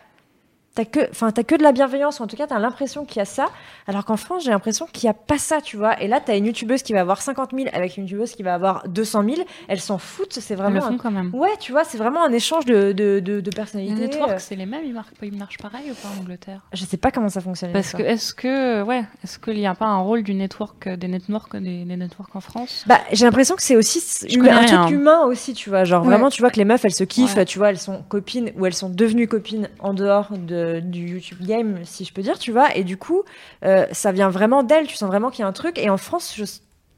[0.81, 3.19] t'as que, enfin, t'as que de la bienveillance, ou en tout cas, t'as l'impression qu'il
[3.19, 3.49] y a ça,
[3.87, 6.01] alors qu'en France, j'ai l'impression qu'il n'y a pas ça, tu vois.
[6.03, 8.55] Et là, t'as une youtubeuse qui va avoir 50 000 avec une youtubeuse qui va
[8.55, 9.37] avoir 200 000,
[9.69, 10.71] elles s'en foutent, c'est vraiment.
[10.81, 11.31] le un- font quand même.
[11.35, 13.95] Ouais, tu vois, c'est vraiment un échange de, de, de, de Les personnalités.
[13.95, 16.61] euh, networks, c'est les mêmes, ils marquent, ils marchent pareil ou pas en Angleterre?
[16.73, 17.73] Je sais pas comment ça fonctionne.
[17.73, 21.09] Parce que est-ce que ouais, est-ce qu'il n'y a pas un rôle du network des
[21.09, 22.85] networks des, des networks en France?
[22.87, 24.01] Bah, j'ai l'impression que c'est aussi
[24.37, 24.83] connais un rien.
[24.85, 25.85] truc humain aussi, tu vois.
[25.85, 26.09] Genre Ouais.
[26.09, 27.45] vraiment, tu vois que les meufs, elles se kiffent, Ouais.
[27.45, 31.39] tu vois, elles sont copines ou elles sont devenues copines en dehors de, du YouTube
[31.45, 32.77] game, si je peux dire, tu vois.
[32.77, 33.25] Et du coup,
[33.65, 34.87] euh, ça vient vraiment d'elles.
[34.87, 35.77] Tu sens vraiment qu'il y a un truc.
[35.79, 36.45] Et en France, je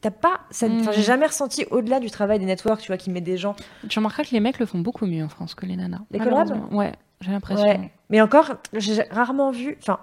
[0.03, 0.95] t'as pas, ça- enfin, Mm.
[0.95, 3.55] j'ai jamais ressenti au-delà du travail des networks, tu vois, qui met des gens.
[3.89, 6.01] Tu remarqueras que les mecs le font beaucoup mieux en France que les nanas.
[6.11, 6.53] Les collabs.
[6.73, 7.65] Ouais, j'ai l'impression.
[7.65, 7.91] Ouais.
[8.11, 9.79] Mais encore, j'ai rarement vu.
[9.81, 10.01] Enfin,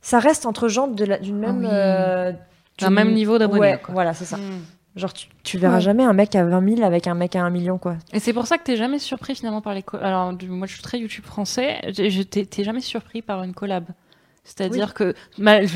[0.00, 1.60] ça reste entre gens de la- d'une même.
[1.60, 1.66] oui.
[1.70, 2.32] euh,
[2.80, 4.36] D'un même niveau d'abonnés, Ouais, voilà, c'est ça.
[4.36, 4.64] Mm.
[4.94, 5.80] Genre, tu, tu verras Ouais.
[5.80, 7.96] jamais un mec à 20 000 avec un mec à 1 million, quoi.
[8.12, 10.04] Et c'est pour ça que t'es jamais surpris finalement par les collabs.
[10.06, 11.80] Alors du- moi je suis très YouTube français,
[12.30, 13.84] t'es t'es jamais surpris par une collab.
[14.44, 15.14] C'est-à-dire que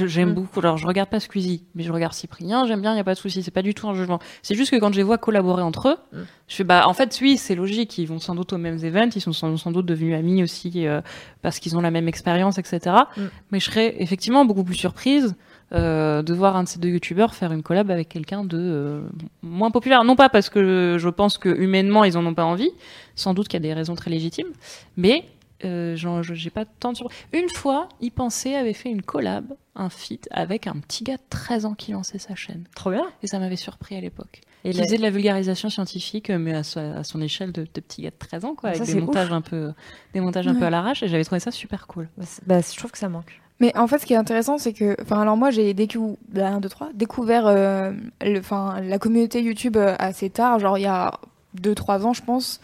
[0.07, 0.35] j'aime Mm.
[0.35, 0.59] beaucoup.
[0.59, 3.18] Alors je regarde pas Squeezie, mais je regarde Cyprien, j'aime bien, y a pas de
[3.18, 4.18] souci, c'est pas du tout un jugement.
[4.42, 6.22] C'est juste que quand je les vois collaborer entre eux, Mm.
[6.48, 9.11] je fais bah en fait oui c'est logique, ils vont sans doute aux mêmes events,
[9.14, 11.00] ils sont sans, sans doute devenus amis aussi euh,
[11.42, 12.94] parce qu'ils ont la même expérience, etc.
[13.16, 13.20] Mm.
[13.52, 15.37] Mais je serais effectivement beaucoup plus surprise
[15.72, 19.00] euh, de voir un de ces deux youtubeurs faire une collab avec quelqu'un de euh,
[19.42, 20.05] moins populaire.
[20.05, 22.70] Non pas parce que je pense que humainement ils en ont pas envie,
[23.14, 24.48] sans doute qu'il y a des raisons très légitimes,
[24.96, 25.24] mais
[25.64, 26.98] euh, j'ai pas tant de.
[27.33, 31.22] Une fois, il pensait avait fait une collab, un feat avec un petit gars de
[31.31, 32.64] 13 ans qui lançait sa chaîne.
[32.74, 33.07] Trop bien.
[33.22, 34.42] Et ça m'avait surpris à l'époque.
[34.64, 38.02] Et Qui la- faisait de la vulgarisation scientifique, mais à, son échelle de, de petit
[38.02, 39.07] gars de 13 ans, quoi, Ça, avec des ouf.
[39.07, 39.72] montages, un peu,
[40.12, 42.09] des montages un peu à l'arrache, et j'avais trouvé ça super cool.
[42.18, 43.40] Bah, bah, je trouve que ça manque.
[43.60, 46.18] Mais en fait, ce qui est intéressant, c'est que, enfin, alors moi, j'ai décou...
[46.28, 46.58] bah,
[46.94, 48.40] découvert euh, le,
[48.88, 51.12] la communauté YouTube euh, assez tard, genre il y a
[51.60, 52.60] 2-3 ans, je pense.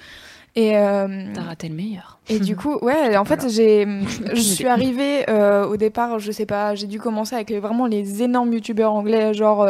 [0.54, 2.18] Et, euh, T'as raté le meilleur.
[2.28, 3.86] et du coup, ouais, en fait, j'ai,
[4.34, 8.22] je suis arrivée euh, au départ, je sais pas, j'ai dû commencer avec vraiment les
[8.22, 9.66] énormes youtubeurs anglais, genre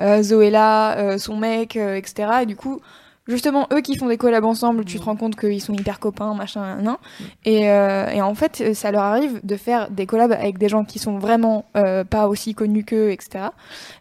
[0.00, 2.30] euh, Zoella, euh, son mec, euh, etc.
[2.42, 2.80] Et du coup,
[3.28, 6.34] justement, eux qui font des collabs ensemble, tu te rends compte qu'ils sont hyper copains,
[6.34, 6.96] machin, nan.
[7.44, 10.68] Et, euh, et en fait, euh, ça leur arrive de faire des collabs avec des
[10.68, 13.50] gens qui sont vraiment euh, pas aussi connus qu'eux, etc.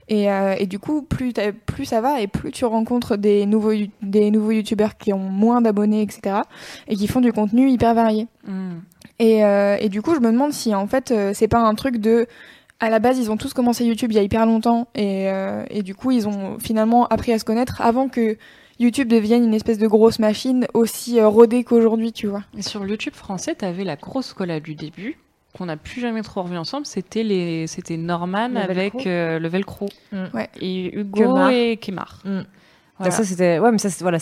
[0.10, 1.34] Et, euh, et du coup, plus,
[1.86, 6.02] ça va et plus tu rencontres des nouveaux, des nouveaux youtubeurs qui ont moins d'abonnés,
[6.02, 6.38] etc.
[6.88, 8.28] et qui font du contenu hyper varié.
[8.48, 8.78] Mm.
[9.20, 11.76] Et, euh, et du coup, je me demande si en fait, euh, c'est pas un
[11.76, 12.28] truc de.
[12.80, 15.64] À la base, ils ont tous commencé YouTube il y a hyper longtemps et, euh,
[15.72, 18.38] et du coup, ils ont finalement appris à se connaître avant que
[18.80, 22.44] YouTube devienne une espèce de grosse machine aussi euh, rodée qu'aujourd'hui, tu vois.
[22.58, 25.18] Et sur le YouTube français, t'avais la grosse collab du début,
[25.58, 29.48] qu'on n'a plus jamais trop revu ensemble, c'était les, c'était Norman Le avec euh, le
[29.48, 29.88] Velcro.
[30.12, 30.26] Mm.
[30.34, 30.50] Ouais.
[30.62, 31.50] Et Hugo Kemar.
[31.52, 32.22] et Kemar.
[32.26, 32.42] Mm.
[33.00, 33.12] Voilà.
[33.12, 33.60] Ça, c'était.
[33.60, 34.18] Ouais, mais ça, c'était- voilà,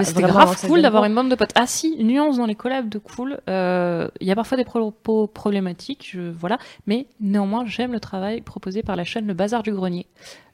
[0.00, 1.50] Eh ben, vraiment grave cool d'avoir une bande de potes.
[1.56, 3.40] Ah si, nuance dans les collabs de cool.
[3.48, 6.58] euh, Il y a parfois des propos problématiques, je, voilà.
[6.86, 10.06] Mais néanmoins, j'aime le travail proposé par la chaîne Le Bazar du Grenier,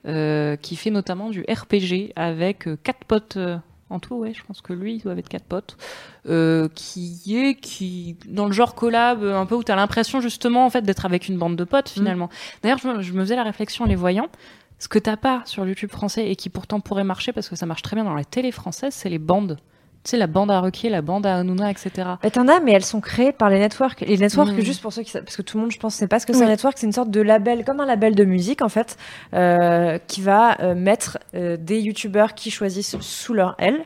[0.07, 3.37] euh, qui fait notamment du RPG avec euh, quatre potes.
[3.37, 3.59] euh,
[3.89, 5.77] en tout, ouais, je pense que lui, il doit être quatre potes,
[6.29, 10.71] euh, qui est qui dans le genre collab, un peu où t'as l'impression justement en
[10.71, 12.29] fait d'être avec une bande de potes finalement.
[12.65, 14.27] D'ailleurs, je me faisais la réflexion en les voyant.
[14.79, 17.67] Ce que t'as pas sur YouTube français et qui pourtant pourrait marcher parce que ça
[17.67, 19.59] marche très bien dans la télé française, c'est les bandes.
[20.07, 21.91] Tu sais, la bande à Ruquier, la bande à Hanouna, etc.
[22.23, 24.03] Bah, t'en as, mais elles sont créées par les networks.
[24.03, 24.61] Les networks, Mm.
[24.61, 26.27] juste pour ceux qui savent, parce que tout le monde, je pense, sait pas ce
[26.27, 26.45] que c'est Oui.
[26.45, 28.97] un network, c'est une sorte de label, comme un label de musique, en fait,
[29.35, 33.81] euh, qui va euh, mettre euh, des youtubeurs qui choisissent sous leur aile,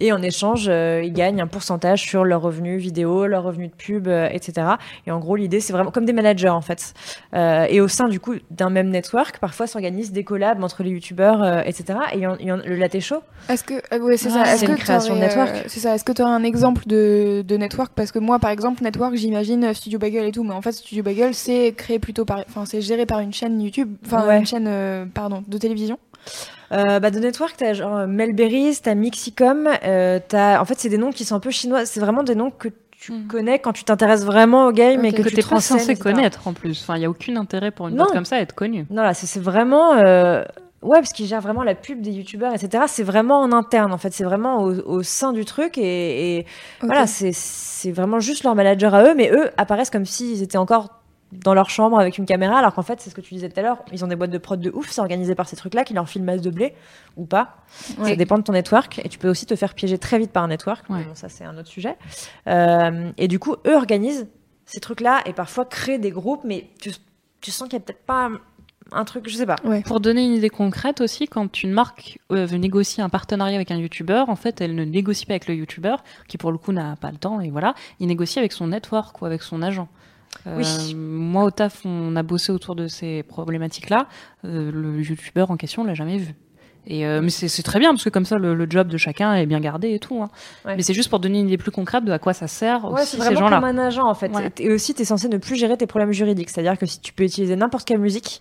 [0.00, 3.76] et en échange, euh, ils gagnent un pourcentage sur leurs revenus vidéo, leurs revenus de
[3.76, 4.66] pub, euh, etc.
[5.06, 6.94] Et en gros, l'idée, c'est vraiment comme des managers, en fait.
[7.34, 10.90] Euh, et au sein, du coup, d'un même network, parfois s'organisent des collabs entre les
[10.90, 11.98] youtubeurs, euh, etc.
[12.14, 14.44] Et il y en- y en- le latte show, Est-ce que euh, ouais, c'est Ah,
[14.46, 14.52] ça.
[14.52, 15.64] Est-ce c'est que une création de network.
[15.66, 15.94] C'est ça.
[15.94, 17.92] Est-ce que tu as un exemple de, de network?
[17.94, 20.72] Parce que moi, par exemple, network, j'imagine euh, Studio Bagel et tout, mais en fait,
[20.72, 24.38] Studio Bagel, c'est créé plutôt par, enfin, c'est géré par une chaîne YouTube, enfin, Ouais.
[24.38, 25.98] une chaîne, euh, pardon, de télévision.
[26.72, 30.60] Euh, bah, de network, t'as genre euh, Melberries, t'as Mixicom, euh, t'as...
[30.60, 31.86] en fait, c'est des noms qui sont un peu chinois.
[31.86, 33.26] C'est vraiment des noms que tu Mm.
[33.28, 35.90] connais quand tu t'intéresses vraiment au game et que, Que tu t'es te pas censé
[35.92, 36.00] etc.
[36.00, 36.80] connaître en plus.
[36.82, 38.86] Enfin, il y a aucun intérêt pour une boîte comme ça à être connue.
[38.90, 39.92] Non, là, c'est, c'est vraiment.
[39.96, 40.42] euh,
[40.86, 42.84] Ouais, parce qu'ils gèrent vraiment la pub des youtubeurs, etc.
[42.86, 44.12] C'est vraiment en interne, en fait.
[44.12, 46.46] C'est vraiment au, au sein du truc et,
[46.80, 50.88] voilà, c'est, vraiment juste leur manager à eux, mais eux apparaissent comme s'ils étaient encore
[51.32, 53.58] dans leur chambre avec une caméra, alors qu'en fait, c'est ce que tu disais tout
[53.58, 55.84] à l'heure, ils ont des boîtes de prod de ouf, c'est organisé par ces trucs-là
[55.84, 56.74] qui leur filent masse de blé
[57.16, 57.56] ou pas.
[57.98, 58.10] Ouais.
[58.10, 60.44] Ça dépend de ton network et tu peux aussi te faire piéger très vite par
[60.44, 60.84] un network.
[60.88, 61.04] mais Ouais.
[61.04, 61.96] Bon, ça, c'est un autre sujet.
[62.46, 64.28] Euh, et du coup, eux organisent
[64.66, 66.92] ces trucs-là et parfois créent des groupes, mais tu,
[67.40, 68.30] tu sens qu'il y a peut-être pas
[68.92, 69.56] un truc, je sais pas.
[69.64, 69.82] Ouais.
[69.82, 73.70] Pour donner une idée concrète aussi, quand une marque euh, veut négocier un partenariat avec
[73.70, 76.72] un youtubeur, en fait, elle ne négocie pas avec le youtubeur, qui pour le coup
[76.72, 79.88] n'a pas le temps, et voilà, il négocie avec son network ou avec son agent.
[80.46, 80.94] Euh, Oui.
[80.94, 84.06] Moi, au taf, on a bossé autour de ces problématiques-là.
[84.44, 86.34] Euh, le youtubeur en question, on l'a jamais vu.
[86.88, 88.96] Et euh, mais c'est c'est très bien parce que comme ça, le, le job de
[88.96, 90.22] chacun est bien gardé et tout.
[90.22, 90.28] hein.
[90.64, 90.76] Ouais.
[90.76, 93.00] Mais c'est juste pour donner une idée plus concrète de à quoi ça sert Ouais,
[93.02, 93.56] aussi c'est ces vraiment gens-là.
[93.56, 94.30] comme un agent en fait.
[94.30, 94.52] Ouais.
[94.60, 96.48] Et aussi, tu es censé ne plus gérer tes problèmes juridiques.
[96.48, 98.40] C'est-à-dire que si tu peux utiliser n'importe quelle musique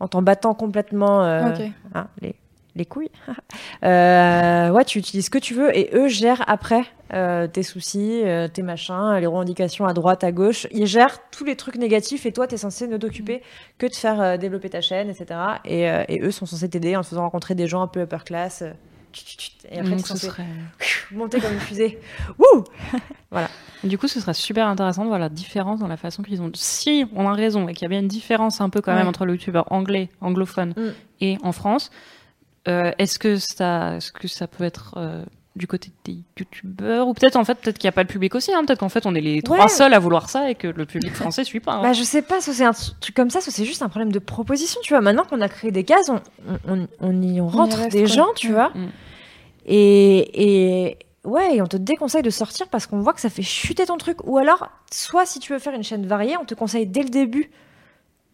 [0.00, 1.54] en t'en battant complètement euh,
[1.94, 2.34] hein, les,
[2.74, 3.10] les couilles,
[3.84, 6.82] euh, ouais, tu utilises ce que tu veux et eux gèrent après
[7.14, 8.22] euh, tes soucis,
[8.52, 10.66] tes machins, les revendications à droite, à gauche.
[10.70, 13.42] Ils gèrent tous les trucs négatifs et toi, tu es censé ne t'occuper
[13.78, 15.40] que de faire développer ta chaîne, etc.
[15.64, 18.24] Et, et eux sont censés t'aider en te faisant rencontrer des gens un peu upper
[18.24, 18.64] class.
[19.70, 20.46] Et après, Donc, ce censé serait...
[21.12, 21.98] monter comme une fusée.
[22.38, 22.64] Wouh
[23.84, 26.50] Du coup, ce serait super intéressant de voir la différence dans la façon qu'ils ont.
[26.54, 29.06] Si on a raison et qu'il y a bien une différence un peu quand même
[29.06, 30.88] entre le youtubeur anglais, anglophone Mm.
[31.20, 31.90] et en France,
[32.68, 35.24] euh, est-ce que ça, est-ce que ça peut être euh,
[35.56, 38.34] du côté des youtubeurs ou peut-être en fait peut-être qu'il n'y a pas le public
[38.34, 39.68] aussi, hein, peut-être qu'en fait on est les trois Ouais.
[39.68, 41.72] seuls à vouloir ça et que le public français suit pas.
[41.72, 41.82] hein.
[41.82, 44.12] Bah, je sais pas, soit c'est un truc comme ça, soit c'est juste un problème
[44.12, 45.00] de proposition, tu vois.
[45.00, 46.20] Maintenant qu'on a créé des cases, on,
[46.68, 48.06] on, on- y on rentre des quoi.
[48.06, 48.52] gens, tu Ouais.
[48.54, 48.68] vois.
[48.74, 48.88] Mm.
[49.66, 53.42] Et, et ouais, et on te déconseille de sortir parce qu'on voit que ça fait
[53.42, 54.18] chuter ton truc.
[54.24, 57.08] Ou alors, soit si tu veux faire une chaîne variée, on te conseille dès le
[57.08, 57.50] début,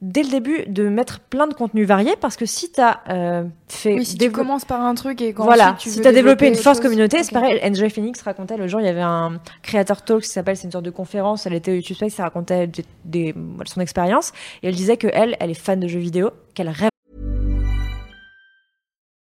[0.03, 3.95] dès le début, de mettre plein de contenus variés parce que si t'as euh, fait
[3.95, 6.49] Oui, si tu commences par un truc et quand voilà, tu si tu as développé
[6.49, 7.25] une force communauté, ok.
[7.25, 7.61] c'est pareil.
[7.65, 10.73] Enjoy Phoenix racontait le jour, il y avait un créateur talk qui s'appelle, c'est une
[10.73, 13.35] sorte de conférence, elle était au YouTube Space, ça racontait des, des-
[13.65, 14.33] son expérience,
[14.63, 16.91] et elle disait que elle, elle est fan de jeux vidéo, qu'elle rêve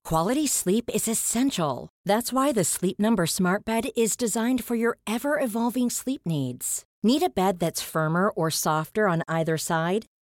[0.05, 1.89] Quality sleep is essential.
[2.05, 6.85] That's why the Sleep Number Smart Bed is designed for your ever evolving sleep needs.
[7.05, 10.07] Need a bed that's firmer or softer on either side?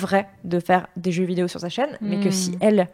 [0.00, 2.88] vrai de faire des jeux vidéo sur sa chaîne, mais que si elle,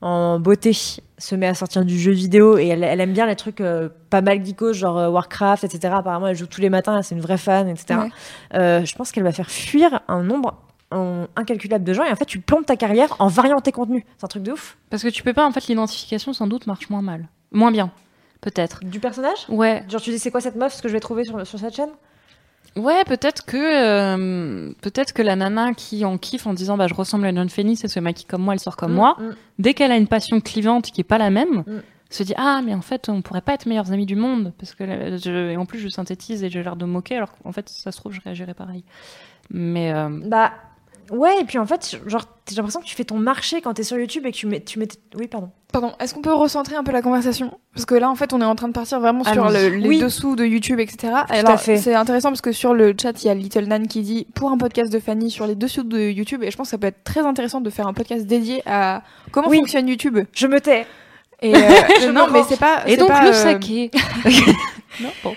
[0.00, 3.36] en beauté, se met à sortir du jeu vidéo et elle, elle aime bien les
[3.36, 5.94] trucs euh, pas mal geekos, genre euh, Warcraft, etc.
[5.96, 8.00] Apparemment, elle joue tous les matins, c'est une vraie fan, etc.
[8.00, 8.10] Ouais.
[8.54, 10.60] Euh, je pense qu'elle va faire fuir un nombre
[11.34, 14.04] incalculable de gens et en fait, tu plantes ta carrière en variant tes contenus.
[14.16, 14.76] C'est un truc de ouf.
[14.90, 17.90] Parce que tu peux pas en fait l'identification sans doute marche moins mal, moins bien,
[18.40, 18.84] peut-être.
[18.84, 19.46] Du personnage?
[19.48, 21.58] Ouais, Genre, tu dis, c'est quoi cette meuf, ce que je vais trouver sur, sur
[21.58, 21.90] cette chaîne?
[22.76, 26.94] Ouais, peut-être que euh, peut-être que la nana qui en kiffe en disant bah je
[26.94, 29.16] ressemble à John Phoenix et ce mec qui comme moi elle sort comme Mm, moi,
[29.20, 29.34] mm.
[29.60, 31.82] dès qu'elle a une passion clivante qui est pas la même, Mm.
[32.10, 34.74] se dit ah mais en fait on pourrait pas être meilleurs amis du monde parce
[34.74, 37.52] que euh, je, et en plus je synthétise et j'ai l'air de moquer alors qu'en
[37.52, 38.82] fait ça se trouve je réagirais pareil.
[39.50, 40.52] Mais euh, Bah.
[41.10, 43.82] Ouais, et puis en fait, genre, j'ai l'impression que tu fais ton marché quand t'es
[43.82, 44.60] sur YouTube et que tu mets.
[44.60, 45.50] Tu mets oui, pardon.
[45.72, 47.58] Pardon, est-ce qu'on peut recentrer un peu la conversation?
[47.74, 49.88] Parce que là, en fait, on est en train de partir vraiment sur le- les
[49.88, 49.98] Oui.
[49.98, 51.12] dessous de YouTube, etc.
[51.28, 54.26] Alors, c'est intéressant parce que sur le chat, il y a Little Nan qui dit
[54.34, 56.78] pour un podcast de Fanny sur les dessous de YouTube, et je pense que ça
[56.78, 59.02] peut être très intéressant de faire un podcast dédié à
[59.32, 59.58] comment Oui.
[59.58, 60.18] fonctionne YouTube.
[60.32, 60.86] Je me tais.
[61.42, 61.58] Et euh,
[62.02, 62.84] Je non, mais c'est pas.
[62.86, 63.90] et donc pas, le euh, saké.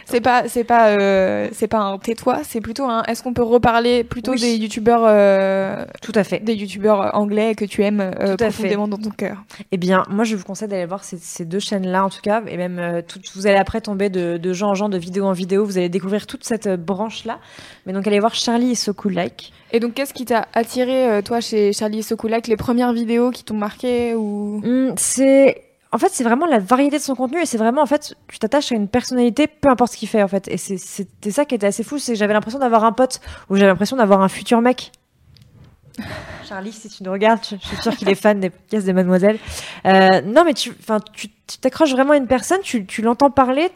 [0.06, 3.04] C'est pas, c'est pas, euh, c'est pas un tais-toi, c'est plutôt un.
[3.04, 4.40] Est-ce qu'on peut reparler plutôt Oui.
[4.42, 6.40] des youtubeurs, euh, Tout à fait.
[6.40, 9.44] des youtubeurs anglais que tu aimes euh, Tout à profondément dans ton cœur?
[9.72, 12.42] Eh bien, moi, je vous conseille d'aller voir ces, ces deux chaînes-là, en tout cas,
[12.48, 15.26] et même euh, tout- vous allez après tomber de, de gens en gens, de vidéo
[15.26, 17.40] en vidéo, vous allez découvrir toute cette euh, branche-là.
[17.86, 19.52] Mais donc, allez voir Charlie et So Cool Like.
[19.72, 23.44] Et donc, qu'est-ce qui t'a attiré, euh, toi, chez Charlie Sokoulak, les premières vidéos qui
[23.44, 24.62] t'ont marqué ou?
[24.64, 27.86] Hum, c'est en fait c'est vraiment la variété de son contenu et c'est vraiment en
[27.86, 30.48] fait tu t'attaches à une personnalité peu importe ce qu'il fait en fait.
[30.48, 33.20] Et c'est- c'était ça qui était assez fou c'est que j'avais l'impression d'avoir un pote
[33.50, 34.92] ou j'avais l'impression d'avoir un futur mec.
[36.48, 38.92] Charlie si tu nous regardes je, je suis sûre qu'il est fan des podcasts de
[38.94, 39.40] Mademoiselle
[39.86, 40.74] Euh, non mais tu
[41.14, 41.28] tu
[41.62, 43.70] t'accroches vraiment à une personne tu, tu l'entends parler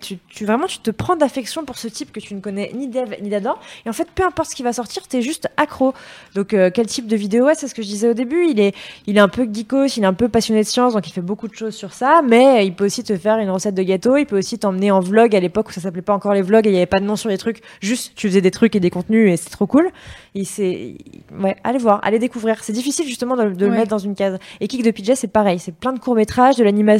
[0.00, 2.86] tu, tu vraiment tu te prends d'affection pour ce type que tu ne connais ni
[2.86, 3.56] d'Ève ni d'Adam.
[3.84, 5.92] Et en fait peu importe ce qui va sortir t'es juste accro.
[6.34, 8.46] Donc euh, quel type de vidéo ouais, c'est ce que je disais au début.
[8.48, 8.74] Il est
[9.06, 11.20] il est un peu geekos, il est un peu passionné de science, donc il fait
[11.20, 14.16] beaucoup de choses sur ça, mais il peut aussi te faire une recette de gâteau,
[14.16, 15.34] il peut aussi t'emmener en vlog.
[15.34, 17.04] À l'époque où ça s'appelait pas encore les vlogs et il y avait pas de
[17.04, 19.66] nom sur les trucs, juste tu faisais des trucs et des contenus et c'est trop
[19.66, 19.90] cool.
[20.34, 20.96] Il c'est
[21.38, 22.62] ouais, allez voir, allez découvrir.
[22.62, 24.38] C'est difficile justement de, de le mettre dans une case.
[24.60, 26.99] Et Kick de PJ c'est pareil, c'est plein de courts-métrages, de l'animation,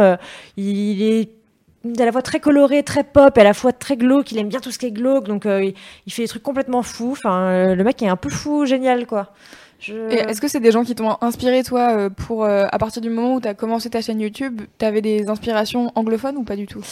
[0.00, 0.16] euh,
[0.56, 1.30] il est
[1.98, 4.32] à la fois très coloré, très pop, et à la fois très glauque.
[4.32, 5.74] Il aime bien tout ce qui est glauque, donc euh, il,
[6.06, 7.12] il fait des trucs complètement fous.
[7.12, 9.32] Enfin, euh, le mec est un peu fou, génial, quoi.
[9.78, 10.10] Je...
[10.10, 13.36] Est-ce que c'est des gens qui t'ont inspiré, toi, pour euh, à partir du moment
[13.36, 16.82] où t'as commencé ta chaîne YouTube, t'avais des inspirations anglophones ou pas du tout?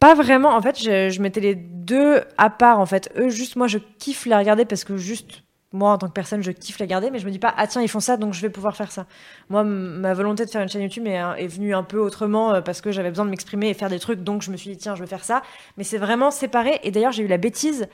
[0.00, 0.54] Pas vraiment.
[0.54, 3.10] En fait, je, je mettais les deux à part en fait.
[3.16, 5.42] Eux, juste moi, je kiffe les regarder parce que juste
[5.72, 7.66] moi, en tant que personne, je kiffe les regarder, mais je me dis pas, ah
[7.66, 9.04] tiens, ils font ça, donc je vais pouvoir faire ça.
[9.50, 12.60] Moi, ma volonté de faire une chaîne YouTube est, est venue un peu autrement euh,
[12.62, 14.76] parce que j'avais besoin de m'exprimer et faire des trucs, donc je me suis dit,
[14.78, 15.42] tiens, je vais faire ça.
[15.76, 16.80] Mais c'est vraiment séparé.
[16.84, 17.86] Et d'ailleurs, j'ai eu la bêtise,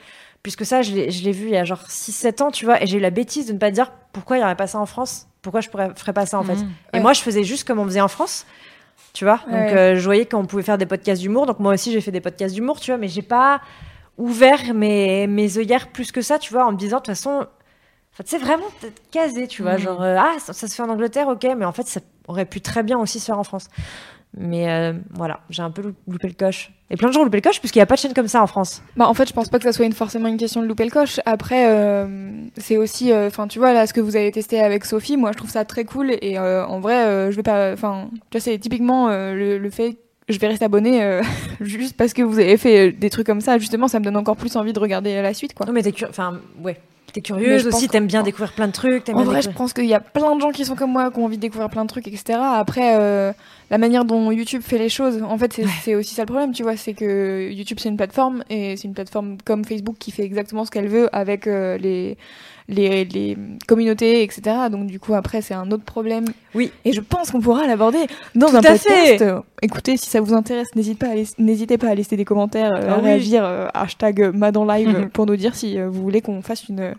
[0.45, 2.99] puisque ça, je l'ai vu il y a genre 6-7 ans, tu vois, et j'ai
[2.99, 5.27] eu la bêtise de ne pas dire pourquoi il n'y aurait pas ça en France,
[5.43, 6.57] pourquoi je pourrais, ferais pas ça en fait.
[6.57, 6.71] Mhm.
[6.93, 8.47] Et moi, je faisais juste comme on faisait en France.
[9.13, 11.93] Tu vois, donc euh, je voyais qu'on pouvait faire des podcasts d'humour, donc moi aussi
[11.93, 13.61] j'ai fait des podcasts d'humour, tu vois, mais j'ai pas
[14.19, 17.47] ouvert mes, mes œillères plus que ça, tu vois, en me disant de toute façon,
[18.15, 19.79] enfin, tu sais, vraiment peut-être casé, tu vois, Mhm.
[19.81, 22.47] genre, euh, ah, ça, ça se fait en Angleterre, ok, mais en fait, ça aurait
[22.47, 23.69] pu très bien aussi se faire en France.
[24.37, 26.73] Mais euh, voilà, j'ai un peu lou- loupé le coche.
[26.91, 28.27] Et plein de gens ont loupé le coche, puisqu'il n'y a pas de chaîne comme
[28.27, 28.83] ça en France.
[28.97, 30.85] Bah, en fait, je pense pas que ça soit une, forcément une question de louper
[30.85, 31.21] le coche.
[31.25, 35.17] Après, euh, c'est aussi, enfin, tu vois, là, ce que vous avez testé avec Sophie,
[35.17, 36.17] moi, je trouve ça très cool.
[36.21, 39.97] Et en vrai, je vais pas, enfin, tu vois, c'est typiquement le, le fait
[40.31, 41.21] je vais rester abonné euh,
[41.61, 43.59] juste parce que vous avez fait des trucs comme ça.
[43.59, 45.67] Justement, ça me donne encore plus envie de regarder la suite, quoi.
[45.67, 46.79] Non, mais t'es curieux, enfin, ouais.
[47.15, 49.05] T'es curieuse aussi, t'aimes bien découvrir plein de trucs.
[49.05, 51.13] t'aimes En vrai, je pense qu'il y a plein de gens qui sont comme moi,
[51.13, 52.41] qui ont envie de découvrir plein de trucs, etc.
[52.43, 53.33] Après, euh,
[53.71, 56.53] la manière dont YouTube fait les choses, en fait, c'est c'est aussi ça le problème,
[56.53, 56.77] tu vois.
[56.77, 60.65] C'est que YouTube, c'est une plateforme, et c'est une plateforme comme Facebook qui fait exactement
[60.65, 62.19] ce qu'elle veut avec euh, les,
[62.69, 63.37] les, les
[63.69, 64.43] communautés, etc.
[64.71, 66.25] Donc, du coup, après, c'est un autre problème.
[66.55, 66.71] Oui.
[66.85, 68.85] Et je pense qu'on pourra l'aborder dans Tout un à podcast.
[68.89, 69.33] fait.
[69.63, 72.87] Écoutez, si ça vous intéresse, n'hésitez pas à n'hésitez pas à laisser des commentaires, euh,
[72.89, 73.05] Ah à oui.
[73.05, 75.09] réagir, euh, hashtag Madan Live, Mhm.
[75.13, 76.95] pour nous dire si euh, vous voulez qu'on fasse une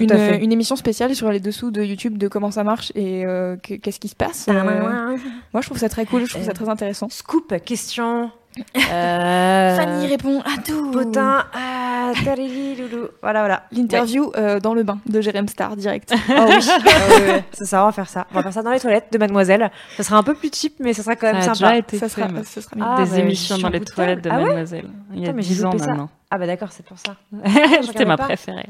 [0.00, 3.56] une, à émission spéciale sur les dessous de YouTube de comment ça marche et euh,
[3.56, 4.46] que- qu'est-ce qui se passe.
[4.48, 5.16] Euh,
[5.52, 7.08] moi, je trouve ça très cool, je trouve ça très intéressant.
[7.10, 8.30] Scoop, question.
[8.76, 10.90] Euh, Fanny répond à tout.
[10.90, 13.08] Potin, ah, tarili, loulou.
[13.22, 13.62] Voilà, voilà.
[13.72, 16.12] L'interview euh, dans le bain de Jérém Star direct.
[16.14, 16.54] Oh oui,
[16.86, 17.44] Ah ouais.
[17.52, 18.26] c'est ça, on va faire ça.
[18.32, 19.70] On va faire ça dans les toilettes de Mademoiselle.
[19.96, 21.54] Ça sera un peu plus cheap, mais ça sera quand Ça même a sympa.
[21.54, 24.30] déjà été ça sera, ce sera Ah, des bah, émissions dans les toilettes de.
[24.30, 24.88] Ah ouais Mademoiselle.
[25.14, 25.86] Il y a Putain, mais j'ai 10 ans ça.
[25.86, 26.10] maintenant.
[26.34, 27.14] Ah bah d'accord, c'est pour ça.
[27.82, 28.24] C'était ma pas.
[28.24, 28.64] préférée.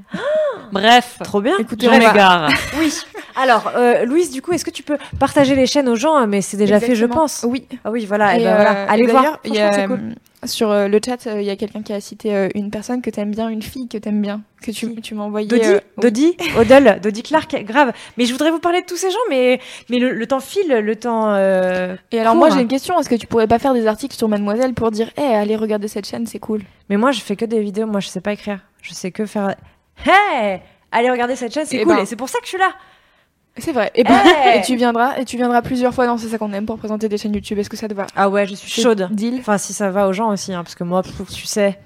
[0.72, 1.56] Bref, Trop bien.
[1.60, 2.50] Écoutez, je on va- m'égare.
[2.78, 2.92] Oui.
[3.36, 6.26] Alors, euh, Louise, du coup, est-ce que tu peux partager les chaînes aux gens hein,
[6.26, 7.44] Mais c'est déjà fait, je pense.
[7.48, 7.68] Oui.
[7.84, 8.36] Ah oui, voilà.
[8.36, 8.90] Et, Et, ben euh, voilà.
[8.90, 9.22] Allez et voir.
[9.22, 10.14] d'ailleurs, il y Franchement, a, c'est cool.
[10.44, 13.00] Sur euh, le chat, euh, il y a quelqu'un qui a cité euh, une personne
[13.00, 15.46] que t'aimes bien, une fille que t'aimes bien, que tu, tu m'as envoyé.
[15.46, 15.62] Dodie,
[15.98, 17.92] Dodie, Odell, Dodie Clark, grave.
[18.16, 20.66] Mais je voudrais vous parler de tous ces gens, mais, mais le, le temps file,
[20.68, 21.32] le temps.
[21.34, 23.86] euh, Et alors court, moi j'ai une question, est-ce que tu pourrais pas faire des
[23.86, 26.62] articles sur Mademoiselle pour dire, hé, allez regarder cette chaîne, c'est cool?
[26.88, 27.86] Mais moi, je fais que des vidéos.
[27.86, 28.58] Moi, je sais pas écrire.
[28.82, 29.54] Je sais que faire.
[30.04, 31.94] Hey Allez regarder cette chaîne, c'est Eh cool.
[31.94, 32.02] ben.
[32.02, 32.72] Et c'est pour ça que je suis là.
[33.58, 33.90] C'est vrai.
[33.94, 36.52] Et, ben, Hey et tu viendras, et tu viendras plusieurs fois dans C'est ça qu'on
[36.52, 37.58] aime pour présenter des chaînes YouTube.
[37.58, 38.06] Est-ce que ça te va?
[38.16, 39.08] Ah ouais, je suis chaude.
[39.10, 39.36] Deal?
[39.40, 41.78] Enfin, si ça va aux gens aussi, hein, parce que moi, tu sais.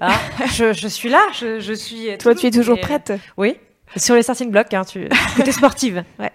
[0.00, 0.12] Ah,
[0.54, 2.16] je, je suis là, je, je suis.
[2.18, 3.12] Toi, tu es toujours prête?
[3.36, 3.56] Oui.
[3.96, 5.08] Sur les starting blocks, hein, tu...
[5.36, 6.04] côté sportive.
[6.18, 6.30] Ouais.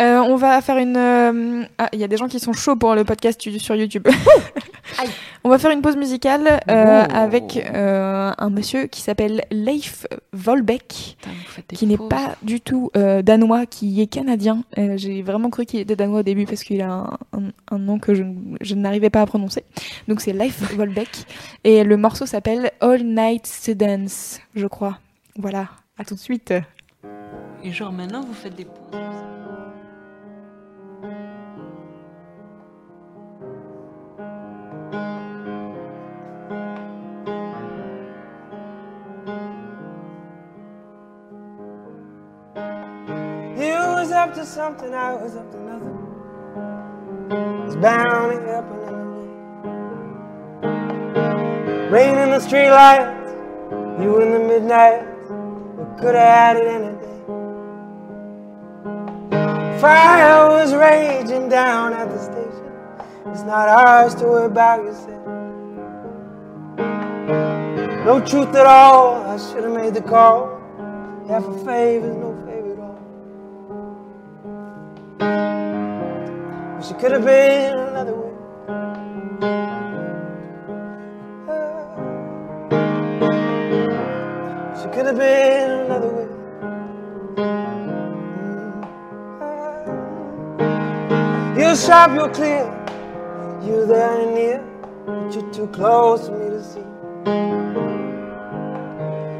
[0.00, 0.96] Euh, on va faire une.
[0.96, 4.08] euh, Ah, il y a des gens qui sont chauds pour le podcast sur YouTube.
[5.44, 7.12] On va faire une pause musicale euh, Oh.
[7.14, 11.16] avec euh, un monsieur qui s'appelle Leif Volbeck.
[11.54, 14.62] Putain, qui n'est pas du tout danois, qui est canadien.
[14.96, 17.98] J'ai vraiment cru qu'il était danois au début parce qu'il a un, un- un nom
[17.98, 18.22] que je,
[18.62, 19.64] je n'arrivais pas à prononcer.
[20.08, 21.10] Donc c'est Leif Volbeck.
[21.64, 24.98] Et le morceau s'appelle All Night to Dance, je crois.
[25.38, 25.68] Voilà,
[26.00, 26.54] à tout de suite.
[27.62, 28.96] Et genre maintenant, vous faites des pauses.
[43.58, 45.98] You was up to something, I was up to nothing.
[47.66, 49.28] It's bound to happen anyway.
[51.90, 53.34] Rain in the streetlights,
[54.00, 55.09] you in the midnight.
[56.00, 57.20] Could have had it any day.
[59.80, 62.72] Fire was raging down at the station.
[63.26, 65.20] It's not ours to worry about, you said.
[68.06, 70.58] No truth at all, I should have made the call.
[71.28, 72.78] Half a favor, no favor at
[75.20, 76.76] all.
[76.78, 79.79] Wish it could have been another way.
[84.92, 86.26] Could have been another way.
[91.56, 92.66] You're sharp, you're clear.
[93.62, 94.64] You're there and near,
[95.06, 96.84] but you're too close for me to see.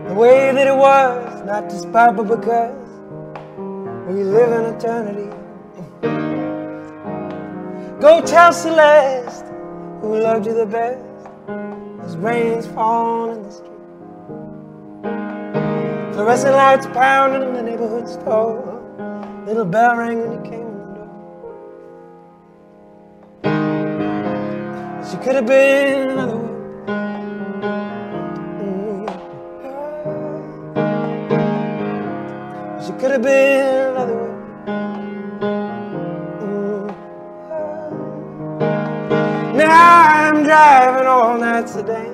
[0.08, 2.88] The way that it was, not despite but because
[4.06, 5.30] we live in eternity.
[8.00, 9.46] Go tell Celeste,
[10.00, 11.04] who loved you the best,
[12.02, 13.69] as rain's falling in the street.
[16.12, 18.78] Fluorescent lights pounding in the neighborhood store.
[19.46, 21.08] Little bell rang when you came in the door.
[25.08, 26.56] She could have been another one.
[28.60, 29.06] Mm-hmm.
[32.84, 34.36] She could have been another one.
[36.40, 36.90] Mm-hmm.
[39.56, 42.09] Now I'm driving all night today.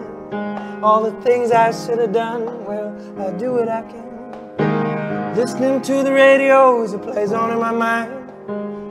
[0.86, 5.34] All the things I should have done, well, I do what I can.
[5.34, 8.30] Listening to the radio as it plays on in my mind.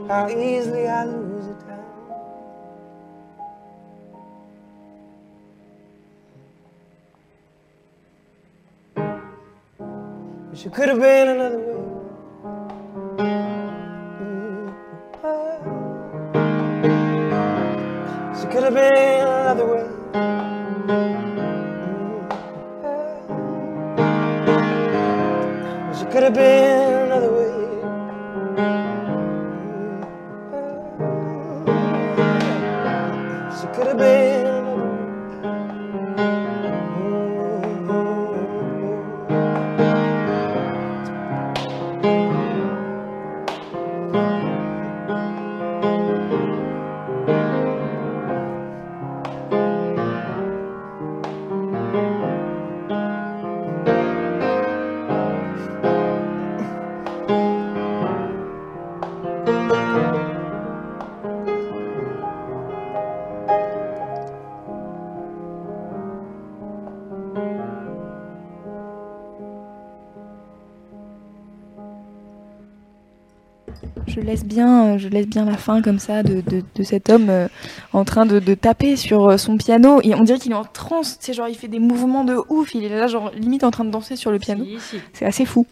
[0.06, 1.84] How easily I lose time.
[10.50, 11.80] Wish it could have been another way.
[14.20, 14.74] Mm,
[15.24, 15.58] ah.
[18.34, 20.55] Wish it could have been another way.
[26.16, 27.52] Could have been another way.
[33.62, 34.45] It could have been
[74.26, 77.30] laisse bien, euh, je laisse bien la fin comme ça de, de, de cet homme
[77.30, 77.48] euh,
[77.92, 80.64] en train de, de taper sur euh, son piano et on dirait qu'il est en
[80.64, 81.16] transe.
[81.20, 82.74] C'est genre il fait des mouvements de ouf.
[82.74, 84.64] Il est là genre limite en train de danser sur le piano.
[84.64, 84.96] Si, si.
[85.14, 85.66] C'est assez fou.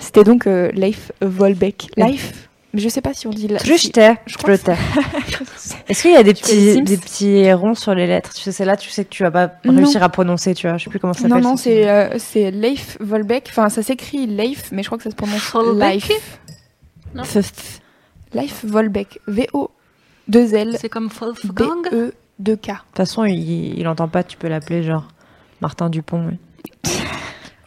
[0.00, 1.88] C'était donc euh, Leif Volbeck.
[1.96, 3.48] Leif, mais je sais pas si on dit.
[3.48, 4.14] la- t'ai.
[4.26, 4.54] Je crois.
[5.88, 8.32] Est-ce qu'il y a des Tu petits, des petits ronds sur les lettres?
[8.34, 9.76] Tu sais, c'est là, tu sais que tu vas pas Non.
[9.76, 10.76] réussir à prononcer, tu vois.
[10.76, 11.42] Je sais plus comment ça s'appelle.
[11.42, 13.46] Non, non, c'est euh, c'est Leif Volbeck.
[13.50, 16.38] Enfin, ça s'écrit Leif, mais je crois que ça se prononce Volbeck Leif.
[18.32, 19.20] Leif Volbeck.
[19.26, 19.70] V-O
[20.28, 21.88] 2 L C'est comme Wolfgang.
[21.90, 22.66] B-E 2 K.
[22.66, 25.06] De toute façon, il, il entend pas, tu peux l'appeler genre
[25.60, 26.28] Martin Dupont.
[26.28, 26.38] oui.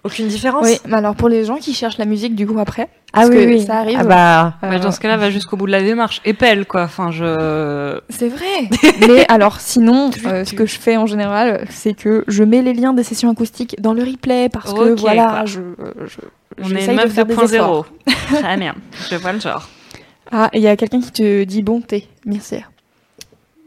[0.05, 2.87] Aucune différence Oui, mais alors pour les gens qui cherchent la musique du coup après,
[3.11, 3.65] Ah parce oui, que oui.
[3.65, 3.97] ça arrive.
[3.99, 6.21] Ah bah, Bah, euh, dans ce cas-là, va jusqu'au bout de la démarche.
[6.23, 6.83] Épelle, quoi.
[6.83, 7.99] Enfin, je.
[8.07, 8.69] C'est vrai.
[9.01, 12.73] Mais alors, sinon, euh, ce que je fais en général, c'est que je mets les
[12.73, 15.45] liens des sessions acoustiques dans le replay parce que voilà, quoi.
[15.45, 16.19] je, euh, je
[16.57, 17.87] On est une de meuf faire des efforts.
[18.07, 18.15] 2.0.
[18.41, 18.75] Très bien.
[19.09, 19.67] Je vois le genre.
[20.31, 22.57] Ah, il y a quelqu'un qui te dit bon thé, merci.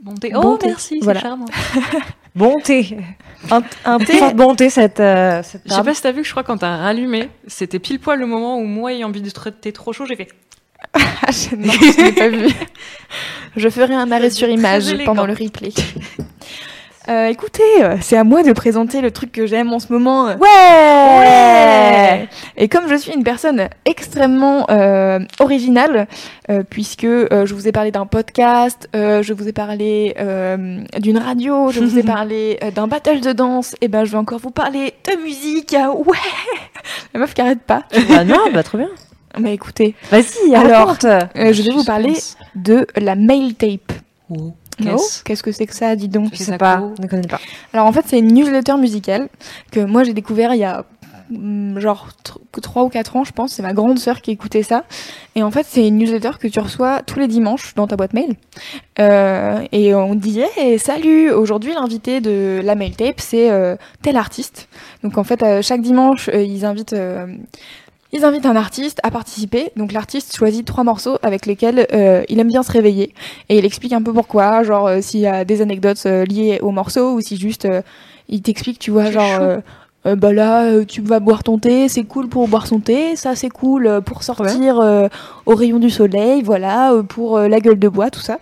[0.03, 0.31] Bonté.
[0.31, 0.67] Bon Oh, thé.
[0.69, 1.21] merci, c'est Voilà.
[1.21, 1.47] charmant.
[2.35, 2.97] bonté.
[3.51, 4.19] Un, un thé.
[4.19, 6.59] Forte bonté cette, euh, cette Je sais pas si t'as vu que je crois quand
[6.59, 10.07] t'as rallumé, c'était pile poil le moment où moi, ayant envie de traiter trop chaud,
[10.07, 10.29] j'ai fait.
[11.25, 12.49] Ah, je- non, je n'ai pas vu.
[13.57, 15.05] Je ferai un arrêt sur image élégant.
[15.15, 15.71] pendant le replay.
[17.09, 20.29] Euh, écoutez, euh, c'est à moi de présenter le truc que j'aime en ce moment.
[20.29, 26.07] euh, Ouais Et comme je suis une personne extrêmement euh, originale,
[26.49, 30.79] euh, puisque euh, je vous ai parlé d'un podcast, euh, je vous ai parlé euh,
[30.99, 34.19] d'une radio, je vous ai parlé euh, d'un battle de danse, et ben je vais
[34.19, 35.75] encore vous parler de musique.
[35.77, 36.17] Ah, Ouais
[37.15, 37.83] La meuf qui arrête pas.
[38.17, 38.89] Ah non, bah trop bien.
[39.39, 41.21] Mais écoutez, Vas-y, Alors, euh,
[41.53, 42.15] je vais vous parler
[42.55, 43.93] de la mail tape.
[44.31, 44.53] Oh.
[45.25, 47.41] Qu'est-ce que c'est que ça, dis donc Je sais pas, je ne connais pas.
[47.73, 49.29] Alors en fait, c'est une newsletter musicale
[49.71, 50.85] que moi j'ai découvert il y a
[51.31, 52.09] mm, genre
[52.61, 53.53] 3 ou 4 ans, je pense.
[53.53, 54.85] C'est ma grande sœur qui écoutait ça.
[55.35, 58.13] Et en fait, c'est une newsletter que tu reçois tous les dimanches dans ta boîte
[58.13, 58.35] mail.
[58.99, 64.17] Euh, et on dit hey, salut, aujourd'hui l'invité de la mail tape, c'est euh, tel
[64.17, 64.69] artiste.
[65.03, 66.95] Donc en fait, euh, chaque dimanche, euh, ils invitent.
[68.13, 69.73] Ils invitent un artiste à participer.
[69.77, 73.15] Donc l'artiste choisit trois morceaux avec lesquels euh, il aime bien se réveiller
[73.49, 76.59] et il explique un peu pourquoi, genre euh, s'il y a des anecdotes euh, liées
[76.63, 77.67] au morceau ou si juste
[78.29, 79.41] il t'explique, tu vois, genre
[80.05, 83.49] bah là tu vas boire ton thé, c'est cool pour boire son thé, ça c'est
[83.49, 85.09] cool pour sortir
[85.47, 88.39] au rayon du soleil, voilà, pour la gueule de bois, tout ça.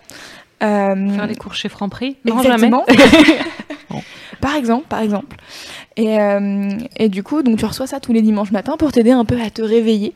[0.59, 2.71] Faire les cours chez Franprix Non, jamais.
[2.87, 4.01] Exactement.
[4.41, 5.37] par exemple, par exemple.
[5.97, 9.11] Et, euh, et du coup, donc tu reçois ça tous les dimanches matins pour t'aider
[9.11, 10.13] un peu à te réveiller.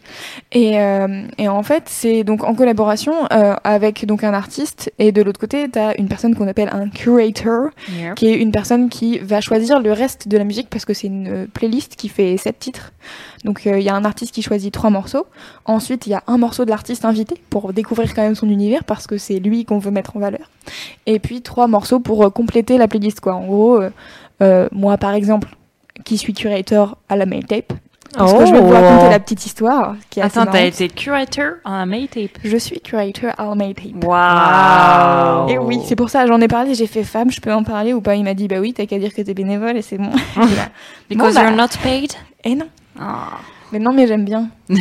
[0.52, 5.12] Et, euh, et en fait, c'est donc en collaboration euh, avec donc un artiste et
[5.12, 7.70] de l'autre côté, tu as une personne qu'on appelle un curator,
[8.16, 11.08] qui est une personne qui va choisir le reste de la musique parce que c'est
[11.08, 12.94] une playlist qui fait sept titres.
[13.44, 15.26] Donc il y a un artiste qui choisit trois morceaux.
[15.66, 18.84] Ensuite, il y a un morceau de l'artiste invité pour découvrir quand même son univers
[18.86, 20.50] parce que c'est lui qu'on veut mettre en valeur.
[21.06, 23.36] Et puis trois morceaux pour compléter la playlist quoi.
[23.36, 23.90] En gros, euh,
[24.42, 25.50] euh, moi par exemple,
[26.04, 27.74] qui suis curator à la mail tape,
[28.18, 31.56] parce que je vais vous raconter la petite histoire qui est Attends, t'as été curator
[31.66, 32.38] à la Maytape.
[32.44, 34.04] Je suis curator à la mail tape.
[34.04, 37.64] Waouh Et oui, c'est pour ça, j'en ai parlé, j'ai fait femme, je peux en
[37.64, 38.16] parler ou pas?
[38.16, 40.12] Il m'a dit bah oui, t'as qu'à dire que t'es bénévole et c'est bon.
[41.10, 41.44] Because Bon, bah.
[41.44, 42.14] you're not paid?
[42.44, 42.68] Et non.
[43.00, 43.40] Ah.
[43.72, 44.50] Mais non, mais j'aime bien.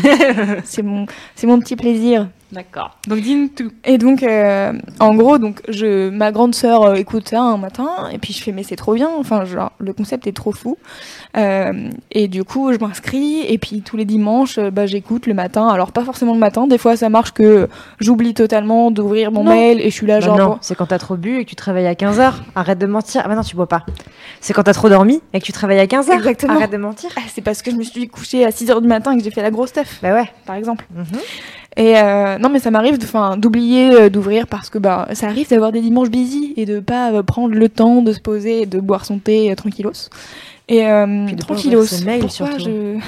[0.65, 2.29] c'est mon, c'est mon petit plaisir.
[2.55, 2.97] D'accord.
[3.09, 3.73] Donc dis-nous tout.
[3.85, 7.89] Et donc, euh, en gros, donc je, ma grande sœur euh, écoute ça un matin,
[8.13, 9.11] et puis je fais mais c'est trop bien.
[9.19, 10.79] Enfin, genre le concept est trop fou.
[11.37, 15.67] Euh, et du coup, je m'inscris, et puis tous les dimanches, bah j'écoute le matin.
[15.69, 16.67] Alors pas forcément le matin.
[16.69, 19.51] Des fois, ça marche que j'oublie totalement d'ouvrir mon Non.
[19.51, 20.39] mail, et je suis là Bah genre.
[20.39, 22.35] non, c'est quand t'as trop bu et que tu travailles à 15h.
[22.55, 23.23] Arrête de mentir.
[23.25, 23.85] Ah bah non, tu bois pas.
[24.41, 26.13] C'est quand t'as trop dormi et que tu travailles à 15h.
[26.15, 26.55] Exactement.
[26.55, 27.11] Arrête de mentir.
[27.17, 29.31] Ah, c'est parce que je me suis couchée à 6h du matin et que j'ai
[29.33, 30.29] fait la grosse teuf, Bah ouais.
[30.47, 30.87] par exemple.
[30.95, 31.05] Mhm.
[31.77, 32.99] Et euh, non, mais ça m'arrive
[33.39, 37.13] d'oublier euh, d'ouvrir parce que bah, ça arrive d'avoir des dimanches busy et de pas
[37.13, 39.91] euh, prendre le temps de se poser et de boire son thé euh, tranquillos.
[40.69, 41.81] Et euh, Puis de pas tranquillos.
[41.83, 42.59] ouvrir ce mail, Pourquoi surtout.
[42.65, 42.99] je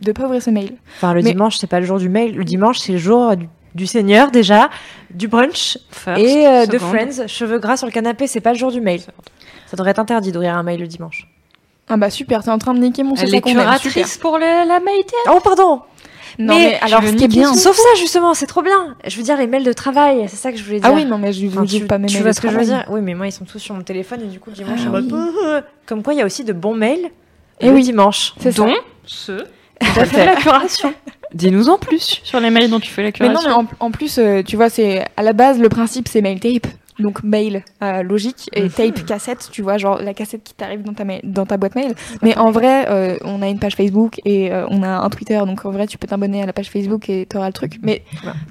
[0.00, 0.72] de pas ouvrir ce mail?
[0.96, 2.34] Enfin, le Mais- dimanche, c'est pas le jour du mail.
[2.34, 4.70] Le dimanche, c'est le jour du, du Seigneur, déjà,
[5.10, 6.78] du brunch First, et euh, de.
[6.78, 7.26] Friends.
[7.26, 9.00] Cheveux gras sur le canapé, c'est pas le jour du mail.
[9.66, 11.28] Ça devrait être interdit d'ouvrir un mail le dimanche.
[11.92, 14.80] Ah bah super, t'es en train de niquer mon Elle est curatrice pour le- la
[14.80, 15.14] maïté.
[15.30, 15.82] Oh, pardon
[16.38, 17.54] Non Mais mais, alors tu ce qui est bien.
[17.54, 18.96] Sauf ça, justement, c'est trop bien.
[19.06, 20.88] Je veux dire, les mails de travail, c'est ça que je voulais dire.
[20.90, 22.36] Ah oui, non mais je Enfin, vous tu, dis pas mes tu mails vois de
[22.36, 24.26] ce que je veux dire Oui, mais moi, ils sont tous sur mon téléphone et
[24.26, 25.18] du coup, dimanche, Ah je suis en mode, oui.
[25.44, 27.10] euh, Comme quoi, il y a aussi de bons mails
[27.60, 27.82] Eh le oui.
[27.82, 28.34] dimanche.
[28.40, 28.62] C'est ça.
[28.64, 28.74] Dont
[29.06, 29.44] ce
[29.80, 30.92] tu fais la curation.
[31.34, 33.62] Dis-nous en plus sur les mails dont tu fais la Mais non, curation.
[33.62, 36.38] mais en, en plus, euh, tu vois, c'est à la base le principe c'est mail
[36.40, 36.66] tape.
[37.00, 38.70] Donc mail euh, logique et Mhm.
[38.70, 41.94] tape cassette, tu vois, genre la cassette qui t'arrive dans ta, dans ta boîte mail.
[42.22, 45.38] Mais en vrai, euh, on a une page Facebook et euh, on a un Twitter,
[45.46, 47.78] donc en vrai, tu peux t'abonner à la page Facebook et t'auras le truc.
[47.82, 48.02] Mais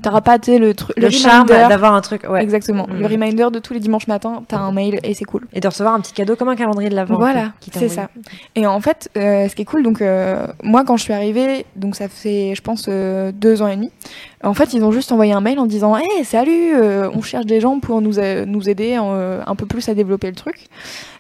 [0.01, 2.41] t'auras pas, le truc, Le, charme d'avoir un truc, ouais.
[2.41, 2.87] Exactement.
[2.89, 2.99] Mhm.
[2.99, 5.47] Le reminder de tous les dimanches matins, t'as un mail et c'est cool.
[5.53, 7.15] Et de recevoir un petit cadeau comme un calendrier de l'avant.
[7.15, 8.09] Voilà, c'est ça.
[8.55, 10.03] Et en fait, ce qui est cool, donc
[10.63, 13.91] moi quand je suis arrivée, donc ça fait, je pense, deux ans et demi.
[14.43, 17.45] En fait, ils ont juste envoyé un mail en disant, hey, salut, euh, on cherche
[17.45, 20.55] des gens pour nous a- nous aider euh, un peu plus à développer le truc.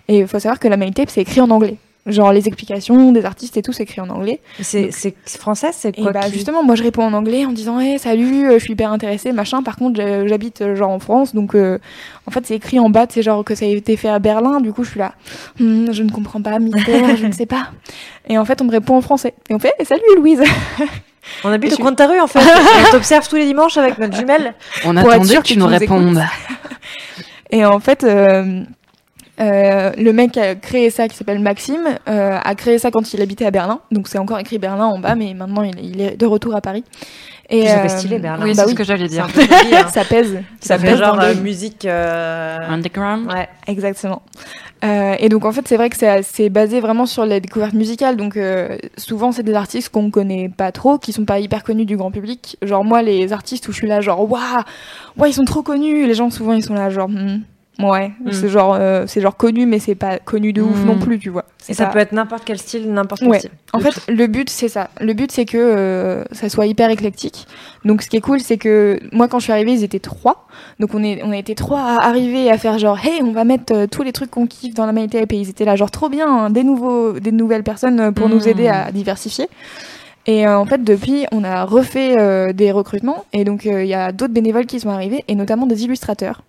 [0.07, 1.75] Et il faut savoir que la mail tape c'est écrit en anglais.
[2.05, 4.39] Genre les explications des artistes et tout, c'est écrit en anglais.
[4.61, 4.89] C'est
[5.37, 7.99] français, c'est Et quoi bah qui- justement, moi je réponds en anglais en disant hey,
[7.99, 9.61] salut, euh, je suis hyper intéressée, machin.
[9.63, 11.77] Par contre, j'habite genre en France, donc euh,
[12.25, 14.61] en fait c'est écrit en bas, c'est genre que ça a été fait à Berlin.
[14.61, 15.13] Du coup, je suis là,
[15.59, 17.67] Hmm, je ne comprends pas, mystère, je ne sais pas.
[18.29, 19.33] Et en fait, on me répond en français.
[19.49, 20.41] Et on fait hey, salut Louise.
[21.43, 22.39] On habite au coin de ta rue en fait.
[22.87, 24.53] on t'observe tous les dimanches avec notre jumelle.
[24.85, 26.21] On Pour être attendait sûr que tu nous répondes.
[27.51, 28.63] Et en fait, euh,
[29.39, 33.13] euh, le mec qui a créé ça, qui s'appelle Maxime, euh, a créé ça quand
[33.13, 33.79] il habitait à Berlin.
[33.91, 36.61] Donc c'est encore écrit Berlin en bas, mais maintenant il, il est de retour à
[36.61, 36.83] Paris.
[37.51, 38.43] Et Ça fait stylé, Berlin.
[38.43, 38.71] Oui, bah c'est oui.
[38.73, 39.27] ce que j'allais dire.
[39.27, 39.87] joli, hein.
[39.91, 40.37] Ça pèse.
[40.61, 41.83] Ça fait pèse genre musique.
[41.85, 43.25] euh, Underground.
[43.31, 43.49] Ouais.
[43.65, 44.21] Exactement.
[44.83, 48.15] Euh, et donc en fait c'est vrai que c'est basé vraiment sur la découverte musicale.
[48.15, 51.85] Donc euh, souvent c'est des artistes qu'on connaît pas trop, qui sont pas hyper connus
[51.85, 52.57] du grand public.
[52.61, 54.41] Genre moi les artistes où je suis là genre waouh,
[55.17, 56.07] waouh ils sont trop connus.
[56.07, 57.41] Les gens souvent ils sont là genre hmm,
[57.79, 58.31] ouais Mm.
[58.31, 61.29] c'est genre euh, c'est genre connu mais c'est pas connu de ouf non plus tu
[61.29, 61.45] vois.
[61.67, 63.39] Et ça pas- peut être n'importe quel style, n'importe quel Ouais.
[63.39, 63.51] style.
[63.73, 64.89] En fait, le but, c'est ça.
[64.99, 67.45] Le but, c'est que euh, ça soit hyper éclectique.
[67.85, 70.47] Donc, ce qui est cool, c'est que moi, quand je suis arrivée, ils étaient trois.
[70.79, 73.43] Donc, on, est, on a été trois à arriver à faire genre, hey, on va
[73.43, 75.31] mettre euh, tous les trucs qu'on kiffe dans la mail tape.
[75.33, 78.47] Et ils étaient là, genre, trop bien, hein, des, nouveaux, des nouvelles personnes pour nous
[78.47, 79.47] aider à diversifier.
[80.25, 83.25] Et euh, en fait, depuis, on a refait euh, des recrutements.
[83.33, 86.41] Et donc, euh, il y a d'autres bénévoles qui sont arrivés, et notamment des illustrateurs.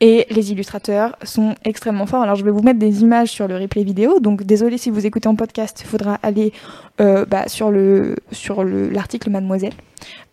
[0.00, 2.22] Et les illustrateurs sont extrêmement forts.
[2.22, 4.20] Alors, je vais vous mettre des images sur le replay vidéo.
[4.20, 6.52] Donc, désolé si vous écoutez en podcast, il faudra aller
[7.00, 9.72] euh, bah, sur le sur le l'article Mademoiselle.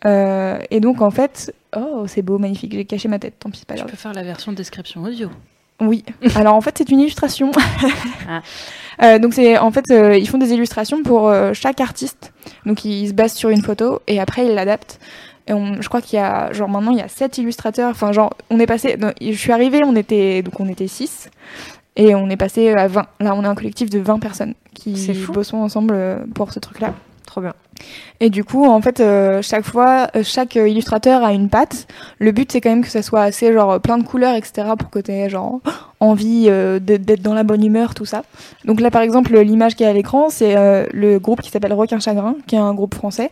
[0.06, 2.74] Euh, et donc, en fait, oh, c'est beau, magnifique.
[2.74, 3.34] J'ai caché ma tête.
[3.40, 3.90] Tant pis, c'est pas Tu grave.
[3.92, 5.30] peux faire la version description audio.
[5.82, 6.06] Oui.
[6.36, 7.52] Alors en fait, c'est une illustration.
[8.30, 8.42] Ah.
[9.04, 12.32] Euh, donc c'est en fait euh, ils font des illustrations pour euh, chaque artiste.
[12.66, 15.02] Donc ils se basent sur une photo et après ils l'adaptent.
[15.48, 17.92] Et on- je crois qu'il y a genre maintenant il y a sept illustrateurs.
[17.92, 18.98] Enfin genre on est passé.
[19.22, 21.30] je suis arrivée, on était donc on était 6
[21.96, 23.06] et on est passé à 20.
[23.20, 24.96] Là on est un collectif de 20 personnes qui
[25.32, 26.94] bossons ensemble euh, pour ce truc là.
[27.28, 27.54] Trop bien.
[28.22, 31.88] Et du coup, en fait, euh, chaque fois, euh, chaque illustrateur a une patte.
[32.20, 34.90] Le but, c'est quand même que ça soit assez genre plein de couleurs, etc., pour
[34.92, 35.60] que t'aies genre
[36.00, 38.24] envie euh, d'être d'être dans la bonne humeur, tout ça.
[38.64, 41.74] Donc là, par exemple, l'image qui est à l'écran, c'est euh, le groupe qui s'appelle
[41.74, 43.32] Requin Chagrin, qui est un groupe français.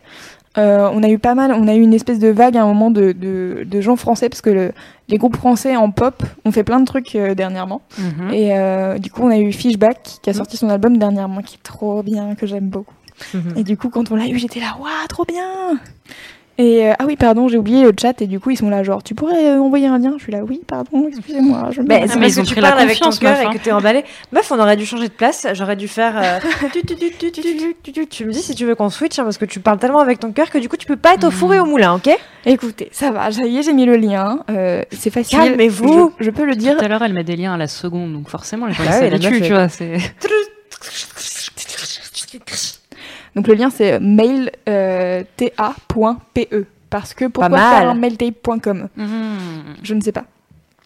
[0.56, 2.66] Euh, on a eu pas mal, on a eu une espèce de vague à un
[2.66, 4.72] moment de, de, de gens français, parce que le,
[5.08, 7.82] les groupes français en pop ont fait plein de trucs euh, dernièrement.
[7.98, 8.32] Mhm.
[8.32, 11.56] Et euh, du coup, on a eu Fishback, qui a sorti son album dernièrement, qui
[11.56, 12.94] est trop bien, que j'aime beaucoup.
[13.32, 13.54] Mhm.
[13.56, 15.78] Et du coup, quand on l'a eu, j'étais là, waouh, trop bien
[16.56, 18.84] et euh, ah oui, pardon, j'ai oublié le chat et du coup ils sont là
[18.84, 20.14] genre tu pourrais euh, envoyer un lien?
[20.16, 21.70] Je suis là oui, pardon, excusez-moi.
[21.72, 21.82] Je...
[21.82, 23.60] Bah, c'est parce que tu parles avec ton cœur et que hein.
[23.62, 24.04] t'es emballé.
[24.30, 25.48] Meuf, on aurait dû changer de place.
[25.54, 26.14] J'aurais dû faire.
[26.16, 26.38] Euh...
[28.08, 30.20] tu me dis si tu veux qu'on switch hein, parce que tu parles tellement avec
[30.20, 32.16] ton cœur que du coup tu peux pas être au four et au moulin, ok?
[32.46, 33.32] Écoutez, ça va.
[33.32, 34.44] Ça y est, j'ai mis le lien.
[34.50, 35.38] Euh, c'est facile.
[35.38, 36.12] Calmez-vous.
[36.20, 36.76] Je, je, peux le dire.
[36.76, 38.90] Tout à l'heure, elle met des liens à la seconde, donc forcément les gens ils
[38.90, 39.68] bah s'habituent, tu vois.
[39.68, 39.96] C'est
[43.36, 45.22] Donc le lien c'est mail euh,
[46.90, 49.38] parce que pourquoi faire un mailtape.com Mhm.
[49.82, 50.24] Je ne sais pas.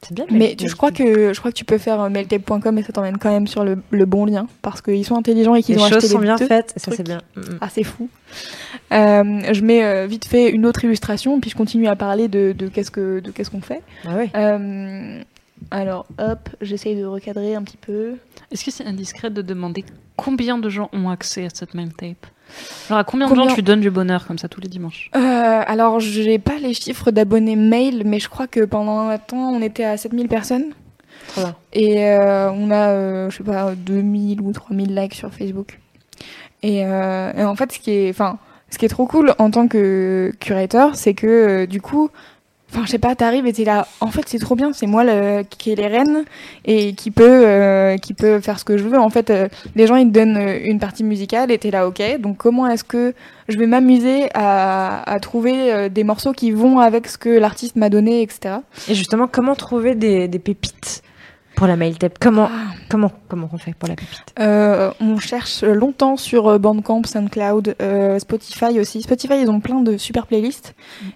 [0.01, 0.27] C'est bien.
[0.31, 3.19] Mais je crois que je crois que tu peux faire un mailtape.com et ça t'emmène
[3.19, 5.89] quand même sur le, le bon lien parce qu'ils sont intelligents et qu'ils les ont
[5.89, 6.73] choses acheté sont les bien deux faites.
[6.77, 6.97] Et ça, trucs.
[6.99, 7.21] c'est bien.
[7.37, 7.59] Mm, mm.
[7.61, 8.09] Ah, c'est fou.
[8.93, 12.53] Euh, je mets euh, vite fait une autre illustration, puis je continue à parler de,
[12.57, 13.83] de qu'est-ce que de qu'est-ce qu'on fait.
[14.07, 14.31] Ah oui.
[14.37, 15.21] Euh,
[15.73, 18.15] alors, hop, j'essaye de recadrer un petit peu.
[18.53, 19.85] Est-ce que c'est indiscret de demander
[20.17, 21.93] combien de gens ont accès à cette même
[22.89, 25.11] Genre à combien, de gens tu donnes du bonheur comme ça tous les dimanches?
[25.15, 25.19] Euh,
[25.67, 29.63] alors, j'ai pas les chiffres d'abonnés mail, mais je crois que pendant un temps, on
[29.63, 30.73] était à 7000 personnes.
[31.73, 35.79] Et euh, on a, euh, je sais pas, 2000 ou 3000 likes sur Facebook.
[36.63, 38.39] Et, euh, et en fait, ce qui est, enfin,
[38.71, 42.11] ce qui est trop cool en tant que curateur, c'est que euh, du coup,
[42.71, 43.87] enfin, je sais pas, t'arrives et t'es là.
[44.01, 44.73] En fait, c'est trop bien.
[44.73, 46.25] C'est moi le, qui ai les rênes
[46.65, 48.99] et qui peut, euh, qui peut faire ce que je veux.
[48.99, 51.87] En fait, euh, les gens ils te donnent euh, une partie musicale et t'es là,
[51.89, 52.03] ok.
[52.21, 53.15] Donc comment est-ce que
[53.49, 57.77] je vais m'amuser à, à trouver euh, des morceaux qui vont avec ce que l'artiste
[57.77, 58.57] m'a donné, etc.
[58.89, 61.03] Et justement, comment trouver des, des pépites
[61.59, 62.49] pour la mail tape Comment,
[62.89, 64.23] comment, comment on fait pour la pépite?
[64.39, 69.03] Euh, on cherche longtemps sur euh, Bandcamp, SoundCloud, euh, Spotify aussi.
[69.03, 70.75] Spotify, ils ont plein de super playlists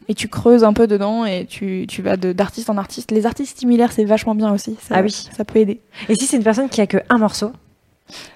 [0.09, 3.13] et tu creuses un peu dedans et tu, tu vas de- d'artiste en artiste.
[3.13, 4.77] Les artistes similaires, c'est vachement bien aussi.
[4.81, 5.13] Ça, Ah oui.
[5.13, 5.81] Ça peut aider.
[6.09, 7.53] Et si c'est une personne qui a que un morceau?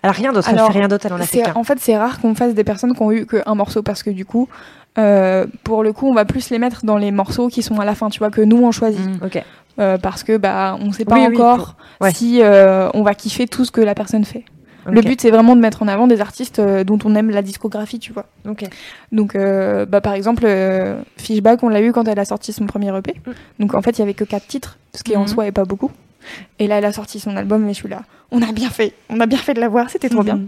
[0.03, 1.43] Alors rien d'autre, elle fait rien d'autre, elle en a fait.
[1.55, 4.11] En fait, c'est rare qu'on fasse des personnes qui ont eu qu'un morceau parce que
[4.11, 4.49] du coup,
[4.99, 7.85] euh, pour le coup, on va plus les mettre dans les morceaux qui sont à
[7.85, 9.01] la fin, tu vois, que nous on choisit.
[9.01, 9.29] Mm.
[9.79, 12.13] Euh, parce que bah, on sait pas Oui, oui, encore pour- ouais.
[12.13, 14.45] si euh, on va kiffer tout ce que la personne fait.
[14.89, 17.99] Le but, c'est vraiment de mettre en avant des artistes dont on aime la discographie,
[17.99, 18.27] tu vois.
[19.13, 20.47] Donc, bah, par exemple,
[21.17, 23.15] Fishback, on l'a eu quand elle a sorti son premier EP.
[23.27, 23.31] Mm.
[23.59, 25.27] Donc, en fait, il y avait que quatre titres, ce qui en Mhm.
[25.29, 25.91] soi est pas beaucoup.
[26.61, 28.03] Et là, elle a sorti son album, et je suis là.
[28.31, 30.41] On a bien fait, on a bien fait de l'avoir, c'était trop bien.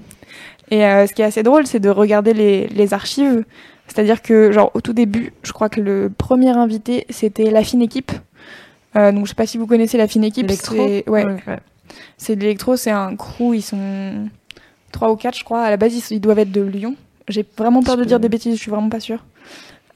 [0.71, 3.45] Et ce qui est assez drôle, c'est de regarder les, les archives.
[3.89, 7.82] C'est-à-dire que, genre, au tout début, je crois que le premier invité, c'était La Fine
[7.82, 8.12] Équipe.
[8.97, 10.47] Euh, donc, je sais pas si vous connaissez La Fine Équipe.
[10.76, 11.24] C'est- ouais,
[12.36, 14.28] de l'électro, c'est un crew, ils sont
[14.93, 15.62] trois ou quatre, je crois.
[15.62, 16.95] À la base, ils, ils doivent être de Lyon.
[17.28, 19.24] J'ai vraiment peur de dire des bêtises, je suis vraiment pas sûre.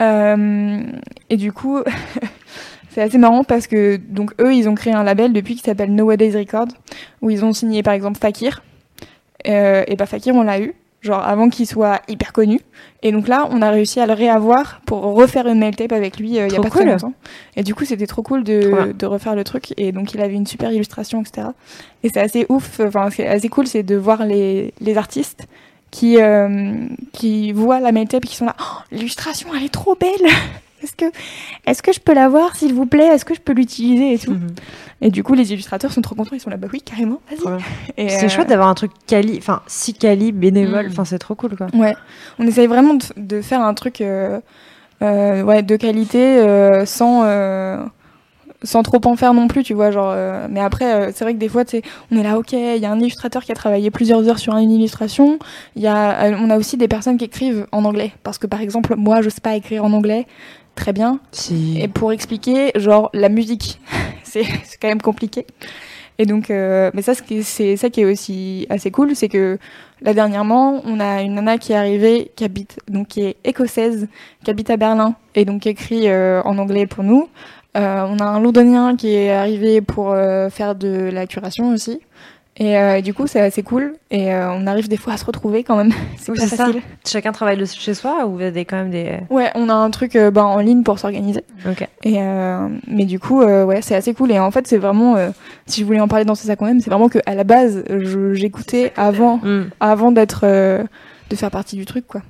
[0.00, 0.82] Euh,
[1.30, 1.78] et du coup,
[2.90, 5.94] c'est assez marrant parce que donc eux, ils ont créé un label depuis qui s'appelle
[5.94, 6.68] Nowadays Records,
[7.20, 8.62] où ils ont signé par exemple Fakir.
[9.48, 12.60] Euh, et bah Fakir, on l'a eu, genre avant qu'il soit hyper connu.
[13.02, 16.18] Et donc là, on a réussi à le réavoir pour refaire une mail tape avec
[16.18, 16.82] lui euh, il y a pas cool.
[16.82, 17.12] très longtemps.
[17.56, 19.74] Et du coup, c'était trop cool Trop de, de refaire le truc.
[19.76, 21.48] Et donc, il avait une super illustration, etc.
[22.02, 25.46] Et c'est assez ouf, enfin, c'est assez cool, c'est de voir les, les artistes
[25.90, 28.56] qui, euh, qui voient la mail tape et qui sont là.
[28.60, 30.30] Oh, l'illustration, elle est trop belle!
[30.82, 31.04] Est-ce que,
[31.66, 33.06] est-ce que je peux la voir, s'il vous plaît?
[33.06, 34.32] Est-ce que je peux l'utiliser et tout?
[34.32, 34.48] Mhm.
[35.00, 38.08] Et du coup, les illustrateurs sont trop contents, ils sont là, bah oui, carrément, vas-y.
[38.08, 40.90] C'est euh, chouette d'avoir un truc quali, enfin si quali, bénévole, Mm.
[40.90, 41.66] enfin c'est trop cool quoi.
[41.74, 41.94] Ouais,
[42.38, 44.40] on essaye vraiment de, de faire un truc euh,
[45.02, 47.82] euh, ouais, de qualité euh, sans, euh,
[48.62, 49.90] sans trop en faire non plus, tu vois.
[49.90, 51.64] Genre, euh, mais après, euh, c'est vrai que des fois,
[52.12, 54.56] on est là, ok, il y a un illustrateur qui a travaillé plusieurs heures sur
[54.56, 55.40] une illustration.
[55.74, 58.12] Il y a, euh, on a aussi des personnes qui écrivent en anglais.
[58.22, 60.28] Parce que par exemple, moi, je sais pas écrire en anglais
[60.74, 61.20] très bien.
[61.32, 61.78] Si.
[61.80, 63.80] Et pour expliquer, genre, la musique,
[64.22, 64.44] c'est
[64.80, 65.46] quand même compliqué.
[66.18, 69.58] Et donc, euh, mais ça, c'est ça qui est aussi assez cool, c'est que
[70.02, 74.08] là dernièrement, on a une nana qui est arrivée, qui habite, donc qui est écossaise,
[74.44, 77.28] qui habite à Berlin, et donc qui écrit euh, en anglais pour nous.
[77.76, 80.14] Euh, on a un londonien qui est arrivé pour
[80.50, 82.00] faire de la curation aussi.
[82.58, 83.94] Et euh, du coup, c'est assez cool.
[84.10, 85.90] Et euh, on arrive des fois à se retrouver quand même.
[86.18, 86.66] c'est Oui, pas c'est ça.
[86.66, 86.82] facile.
[87.06, 89.20] Chacun travaille de chez soi ou vous avez quand même des.
[89.30, 91.42] Ouais, on a un truc euh, ben, en ligne pour s'organiser.
[91.66, 91.88] Ok.
[92.02, 94.32] Et euh, mais du coup, euh, ouais, c'est assez cool.
[94.32, 95.30] Et en fait, c'est vraiment, euh,
[95.66, 97.44] si je voulais en parler dans ce sac quand même, c'est vraiment que à la
[97.44, 97.84] base,
[98.32, 99.70] j'écoutais avant, Mm.
[99.80, 100.82] avant d'être, euh,
[101.30, 102.20] de faire partie du truc, quoi.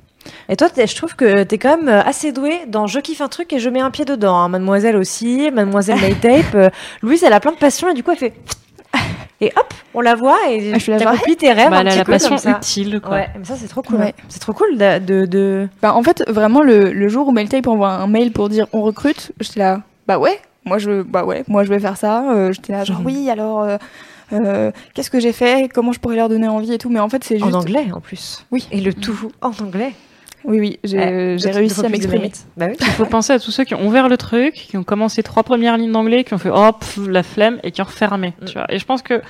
[0.49, 3.29] Et toi, je trouve que t'es quand même euh, assez douée dans je kiffe un
[3.29, 4.37] truc et je mets un pied dedans.
[4.37, 4.49] hein.
[4.49, 6.55] Mademoiselle aussi, Mademoiselle Maytape.
[6.55, 6.71] euh,
[7.03, 8.33] Louise, elle a plein de passion et du coup, elle fait.
[9.43, 11.81] Et hop, on la voit et Ah, je suis là, t'accomplis tes rêves Bah, un
[11.81, 12.51] elle a petit la peu passion comme ça.
[12.59, 13.13] utile, quoi.
[13.17, 13.97] Ouais, mais ça c'est trop cool.
[13.99, 14.15] Ouais.
[14.29, 17.67] C'est trop cool de, de, de- Bah, en fait, vraiment, le, le jour où Mailtape
[17.67, 21.43] envoie un mail pour dire on recrute, j'étais là, bah ouais, moi je, bah ouais,
[21.49, 22.31] moi je vais faire ça.
[22.33, 23.07] Euh, j'étais là, genre Mhm.
[23.07, 23.63] oui, alors.
[23.65, 23.77] euh,
[24.33, 27.09] euh, qu'est-ce que j'ai fait Comment je pourrais leur donner envie et tout Mais en
[27.11, 27.53] fait, c'est juste.
[27.53, 28.47] en anglais en plus.
[28.51, 28.67] Oui.
[28.71, 29.93] Et le tout en anglais.
[30.45, 32.33] Oui, oui, j'ai deux- réussi à m'exprimer.
[32.57, 32.77] Bah oui.
[32.81, 35.43] Il faut penser à tous ceux qui ont ouvert le truc, qui ont commencé trois
[35.43, 38.35] premières lignes d'anglais, qui ont fait oh pff, la flemme et qui ont refermé.
[38.41, 38.45] Mm.
[38.47, 38.67] Tu vois.
[38.73, 39.23] Et je pense que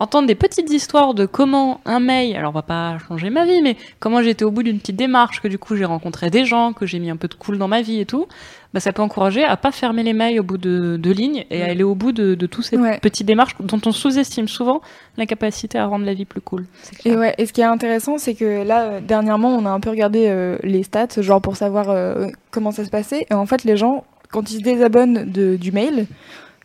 [0.00, 3.60] entendre des petites histoires de comment un mail, alors on va pas changer ma vie,
[3.62, 6.72] mais comment j'étais au bout d'une petite démarche, que du coup j'ai rencontré des gens,
[6.72, 8.26] que j'ai mis un peu de cool dans ma vie et tout,
[8.72, 11.62] bah, ça peut encourager à pas fermer les mails au bout de deux lignes et
[11.62, 12.98] à aller au bout de, de tous ces Ouais.
[13.00, 14.80] petites démarches dont on sous-estime souvent
[15.16, 16.66] la capacité à rendre la vie plus cool.
[17.04, 19.80] Et ouais, et ce qui est intéressant, c'est que là, euh, dernièrement, on a un
[19.80, 23.26] peu regardé euh, les stats, genre pour savoir euh, comment ça se passait.
[23.30, 26.06] Et en fait, les gens, quand ils se désabonnent de, du mail,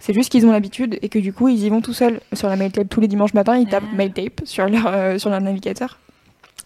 [0.05, 2.47] c'est juste qu'ils ont l'habitude et que du coup, ils y vont tout seuls sur
[2.47, 3.95] la mail tape tous les dimanches matin, ils tapent Ah.
[3.95, 5.97] mail tape sur leur, euh, sur leur navigateur.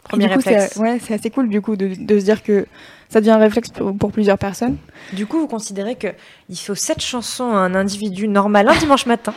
[0.03, 0.73] Premier du coup, réflexe.
[0.73, 2.65] c'est ouais, c'est assez cool du coup de, de se dire que
[3.07, 4.75] ça devient un réflexe pour, pour plusieurs personnes.
[5.13, 6.09] Du coup, vous considérez que
[6.49, 9.33] il faut sept chansons à un individu normal un dimanche matin,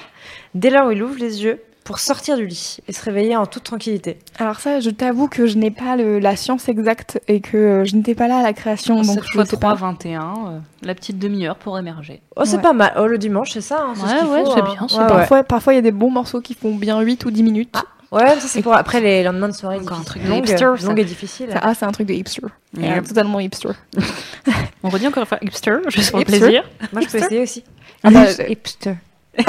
[0.56, 3.46] dès l'heure où il ouvre les yeux, pour sortir du lit et se réveiller en
[3.46, 4.18] toute tranquillité.
[4.38, 7.84] Alors ça, je t'avoue que je n'ai pas le- la science exacte et que euh,
[7.84, 9.74] je n'étais pas là à la création, donc 7 je fois sais 3, pas.
[9.74, 12.22] 21, euh, la petite demi-heure pour émerger.
[12.36, 12.62] Oh, c'est Ouais.
[12.62, 12.92] pas mal.
[12.98, 13.80] Oh, le dimanche, c'est ça.
[13.82, 14.64] hein, c'est ce Ouais, ouais, c'est hein.
[14.64, 15.08] bien, Ouais, ouais.
[15.08, 17.74] Parfois, parfois, il y a des bons morceaux qui font bien 8 ou 10 minutes.
[18.12, 19.78] Ouais, ça c'est pour après les lendemains de soirée.
[19.78, 21.48] Encore un truc de longue, hipster, longue et difficile.
[21.50, 22.42] Ça, ah, c'est un truc de hipster.
[22.76, 22.98] Yeah.
[22.98, 23.70] Euh, totalement hipster.
[24.82, 26.62] On redit encore une fois hipster, juste pour le plaisir.
[26.92, 27.64] Moi, je peux essayer aussi.
[28.04, 28.96] Ah bah, hipster.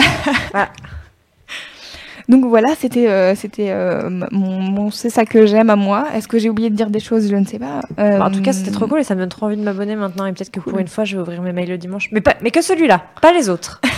[2.29, 6.05] Donc voilà, c'était euh, c'était euh, mon, mon- c'est ça que j'aime à moi.
[6.13, 7.29] Est-ce que j'ai oublié de dire des choses?
[7.29, 7.81] Je ne sais pas.
[7.99, 9.61] Euh, Bah, en tout cas, c'était trop cool et ça me donne trop envie de
[9.63, 10.25] m'abonner maintenant.
[10.25, 10.81] Et peut-être que pour Cool.
[10.81, 12.09] une fois, je vais ouvrir mes mails le dimanche.
[12.11, 13.81] Mais, pas, mais que celui-là, pas les autres.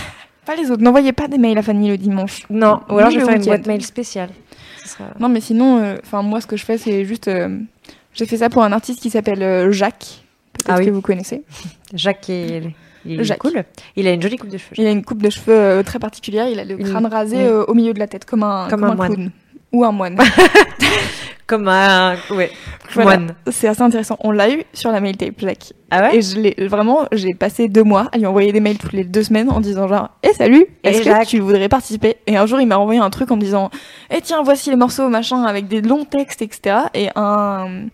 [0.46, 0.80] Pas les autres.
[0.80, 2.44] N'envoyez pas des mails à Fanny le dimanche.
[2.50, 4.28] Non, ou alors je vais faire une boîte mail spéciale.
[4.84, 7.58] Sera- Non, mais sinon, euh, enfin moi, ce que je fais, c'est juste, euh,
[8.14, 10.22] j'ai fait ça pour un artiste qui s'appelle euh, Jacques.
[10.52, 10.86] Peut-être Ah oui.
[10.86, 11.42] que vous connaissez.
[11.94, 12.62] Jacques est,
[13.08, 13.38] il est Jacques.
[13.38, 13.64] cool.
[13.96, 14.74] Il a une jolie coupe de cheveux.
[14.78, 16.48] Il a une coupe de cheveux euh, très particulière.
[16.48, 17.42] Il a le crâne rasé oui.
[17.44, 19.14] euh, au milieu de la tête, comme un, Comme comme un un moine.
[19.14, 19.30] clown
[19.72, 20.16] ou un moine.
[21.46, 22.50] Comme un ouais,
[22.92, 23.18] Voilà.
[23.18, 23.34] moine.
[23.52, 24.16] c'est assez intéressant.
[24.24, 25.74] On l'a eu sur la mail tape, Jacques.
[25.92, 28.78] Ah ouais Et je l'ai vraiment, j'ai passé deux mois à lui envoyer des mails
[28.78, 32.16] toutes les deux semaines en disant genre, eh salut, Eh, est-ce que tu voudrais participer?
[32.26, 33.70] Et un jour, il m'a envoyé un truc en me disant,
[34.10, 36.78] eh tiens, voici les morceaux machin avec des longs textes, etc.
[36.94, 37.84] Et un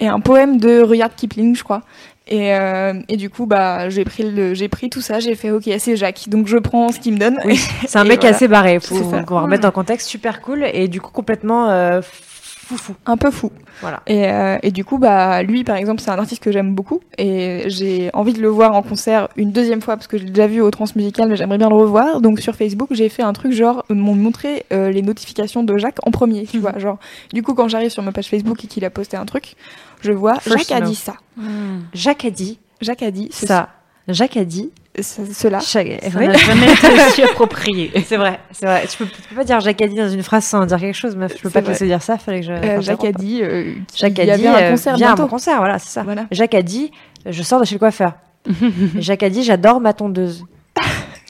[0.00, 1.82] et un poème de Rudyard Kipling, je crois.
[2.26, 5.50] Et, euh, et du coup, bah, j'ai pris le, j'ai pris tout ça, j'ai fait,
[5.50, 6.28] ok, c'est Jacques.
[6.28, 7.38] Donc je prends ce qu'il me donne.
[7.44, 7.56] Oui,
[7.86, 8.34] c'est un mec voilà.
[8.34, 8.78] assez barré.
[8.80, 9.22] Ça.
[9.24, 12.00] qu'on remettre en contexte, super cool et du coup complètement euh,
[12.64, 12.94] foufou.
[13.06, 13.50] un peu fou.
[13.80, 14.02] Voilà.
[14.06, 17.00] Et, euh, et du coup, bah, lui, par exemple, c'est un artiste que j'aime beaucoup.
[17.18, 20.30] Et j'ai envie de le voir en concert une deuxième fois parce que je l'ai
[20.30, 22.20] déjà vu au Transmusical, mais j'aimerais bien le revoir.
[22.20, 25.76] Donc sur Facebook, j'ai fait un truc genre, euh, m'ont montré euh, les notifications de
[25.76, 26.46] Jacques en premier.
[26.46, 26.98] Tu vois, genre,
[27.32, 29.56] du coup, quand j'arrive sur ma page Facebook et qu'il a posté un truc,
[30.00, 31.14] je vois First Jacques a dit ça.
[31.92, 33.68] Jacques a dit Jacques a dit ça.
[34.08, 34.70] Jacques a dit
[35.02, 35.58] cela.
[35.58, 36.26] Jacques- Ça Oui.
[36.28, 37.92] n'a jamais été aussi approprié.
[38.06, 38.86] C'est vrai, c'est vrai.
[38.88, 41.32] Tu peux, tu peux pas dire dit dans une phrase sans dire quelque chose, meuf.
[41.36, 42.16] Je peux pas te laisser dire ça.
[42.18, 42.52] Fallait que je.
[42.52, 43.16] Euh, Jacques a t'interrompe.
[43.18, 45.22] dit euh, qu'il a y avait un euh, concert viens à bientôt.
[45.22, 46.02] mon concert, voilà, c'est ça.
[46.04, 46.26] Voilà.
[46.30, 46.90] Jacques a dit
[47.26, 48.12] je sors de chez le coiffeur.
[48.48, 48.52] Et
[49.02, 50.44] Jacques a dit j'adore ma tondeuse.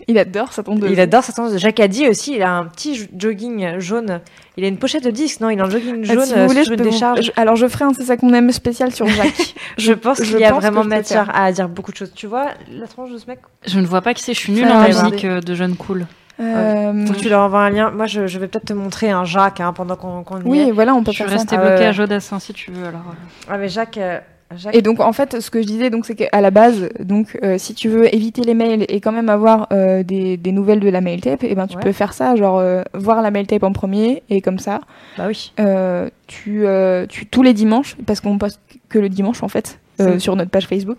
[0.08, 0.90] Il adore sa tondeuse.
[0.92, 1.58] Il adore sa tondeuse.
[1.58, 4.20] Jacques a dit aussi il a un petit jo- jogging jaune.
[4.56, 6.38] Il a une pochette de disque, non Il a un jogging Ah, jaune si vous
[6.40, 7.22] euh, voulez, je peux vous- décharge.
[7.22, 9.54] je- Alors je ferai un c'est ça qu'on aime spécial sur Jacques.
[9.78, 12.12] Je pense je qu'il y a vraiment je matière à dire beaucoup de choses.
[12.14, 14.52] Tu vois la tronche de ce mec Je ne vois pas qui c'est, je suis
[14.52, 16.06] nulle en musique euh, de jeunes cool.
[16.40, 17.90] Euh, Faut que tu leur envoies un lien.
[17.92, 20.70] Moi, je, je vais peut-être te montrer un Jacques hein, pendant qu'on y oui, est.
[20.72, 21.36] voilà, on peut Je suis faire ça.
[21.38, 21.86] restée Ah bloquée ouais.
[21.86, 23.02] à Jodassin si tu veux alors.
[23.08, 23.48] euh.
[23.48, 24.24] Ah mais Jacques, euh, Jacques.
[24.72, 27.58] Et donc en fait, ce que je disais, donc c'est qu'à la base, donc euh,
[27.58, 30.88] si tu veux éviter les mails et quand même avoir euh, des, des nouvelles de
[30.88, 31.82] la mail tape, et ben tu Ouais.
[31.82, 34.80] peux faire ça, genre euh, voir la mail tape en premier et comme ça,
[35.18, 35.52] Bah oui.
[35.58, 39.80] euh, tu, euh, tu tous les dimanches, parce qu'on poste que le dimanche en fait
[40.00, 40.98] euh, C'est- sur notre page Facebook.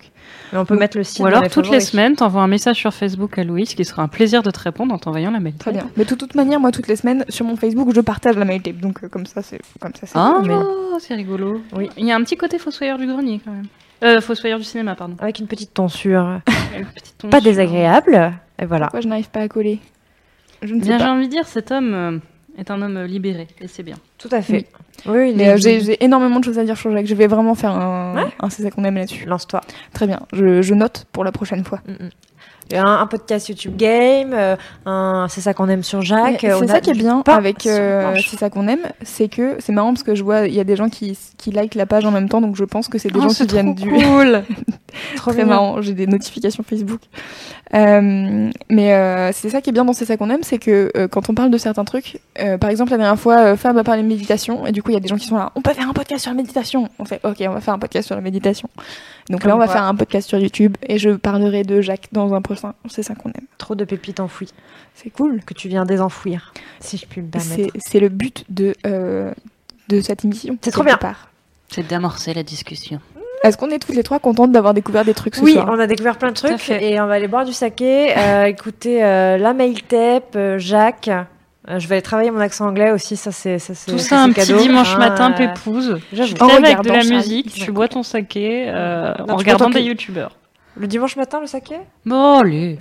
[0.54, 1.20] Mais on peut mettre le site.
[1.22, 4.04] Ou alors les toutes les semaines, t'envoies un message sur Facebook à Louise, qui sera
[4.04, 5.56] un plaisir de te répondre en t'envoyant la mail.
[5.56, 5.90] Très bien.
[5.98, 8.62] Mais de toute manière, moi toutes les semaines sur mon Facebook, je partage la mail
[8.62, 10.18] tape, donc euh, comme ça c'est comme ça c'est.
[10.18, 10.54] Ah, mais-
[11.00, 11.62] c'est rigolo.
[11.76, 11.90] Oui.
[11.98, 13.68] Il y a un petit côté fossoyeur du grenier quand même.
[14.04, 15.16] Euh, fossoyeur du cinéma, pardon.
[15.20, 16.42] Avec une petite tonsure.
[16.78, 18.34] Une petite Pas désagréable.
[18.62, 18.86] Et voilà.
[18.88, 19.80] Pourquoi je n'arrive pas à coller?
[20.62, 22.20] Je ne sais Bien, j'ai envie de dire, cet homme
[22.58, 23.96] est un homme libéré, et c'est bien.
[24.18, 24.54] Tout à fait.
[24.54, 24.66] Oui.
[25.06, 27.06] Oui, Mais euh, j'ai énormément de choses à dire sur Jacques.
[27.06, 28.24] Je vais vraiment faire un, Ouais.
[28.40, 29.26] un c'est ça qu'on aime là-dessus.
[29.26, 29.62] Lance-toi.
[29.94, 30.20] Très bien.
[30.34, 31.80] Je, je note pour la prochaine fois.
[31.88, 32.10] Mm, mm.
[32.74, 34.56] Un, un podcast YouTube Game, euh,
[34.88, 36.40] un c'est ça qu'on aime sur Jacques.
[36.42, 39.72] C'est a ça qui est bien avec euh, c'est ça qu'on aime, c'est que c'est
[39.72, 42.06] marrant parce que je vois il y a des gens qui qui like la page
[42.06, 43.92] en même temps donc je pense que c'est des Oh, gens qui viennent trop du
[43.92, 44.44] cool.
[45.18, 45.56] Trop très mignon.
[45.56, 47.02] marrant, j'ai des notifications Facebook.
[47.74, 50.90] Euh, mais euh, c'est ça qui est bien dans c'est ça qu'on aime, c'est que
[51.12, 52.20] quand on parle de certains trucs,
[52.62, 54.98] par exemple la dernière fois Fab a parlé de méditation et du coup il y
[54.98, 56.90] a des gens qui sont là, on peut faire un podcast sur la méditation.
[56.98, 58.70] On fait OK, on va faire un podcast sur la méditation.
[59.30, 59.74] Donc Comme là on va quoi.
[59.74, 63.16] faire un podcast sur YouTube et je parlerai de Jacques dans un prochain c'est ça
[63.16, 63.46] qu'on aime.
[63.58, 64.50] Trop de pépites enfouies
[64.94, 65.42] C'est cool.
[65.44, 67.74] que tu viens désenfouir, si je puis me C'est permettre.
[67.80, 69.32] c'est le but de, euh,
[69.90, 70.58] de cette émission.
[70.62, 70.98] C'est trop bien.
[70.98, 71.30] part.
[71.70, 73.00] C'est d'amorcer la discussion.
[73.44, 75.68] Est-ce qu'on est toutes les trois contentes d'avoir découvert des trucs ce Oui, soir?
[75.72, 79.04] on a découvert plein de trucs et on va aller boire du saké, euh, écouter
[79.04, 81.10] euh, la mail tape, euh, Jacques.
[81.68, 84.22] Euh, je vais aller travailler mon accent anglais aussi, ça c'est ça c'est Tout ça,
[84.22, 84.60] un petit cadeau.
[84.60, 85.98] dimanche Ah, matin, pépouze.
[86.14, 86.30] j'avoue.
[86.30, 89.82] Tu te avec de la musique, tu bois ton saké euh, Non, en regardant des
[89.82, 90.38] youtubeurs.
[90.78, 91.76] Le dimanche matin, le saké?
[92.06, 92.78] Bon, allez.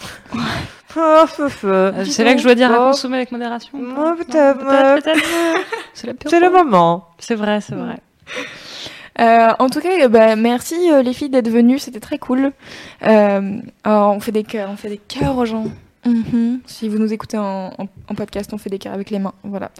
[0.96, 1.68] Oh, feu, feu.
[1.72, 2.90] Euh, C'est là que je dois dire à Oh.
[2.90, 3.78] consommer avec modération.
[3.78, 5.02] peut-être, peut-être,
[6.02, 6.28] peut-être.
[6.28, 7.08] C'est le moment.
[7.18, 7.96] C'est vrai, c'est vrai.
[9.20, 12.50] Euh, en tout cas, bah, merci euh, les filles d'être venues, c'était très cool.
[13.06, 15.66] Euh, alors, on fait des cœurs, on fait des cœurs aux gens.
[16.06, 16.60] Mhm.
[16.66, 19.32] Si vous nous écoutez en, en- en podcast, on fait des cœurs avec les mains.
[19.42, 19.70] Voilà.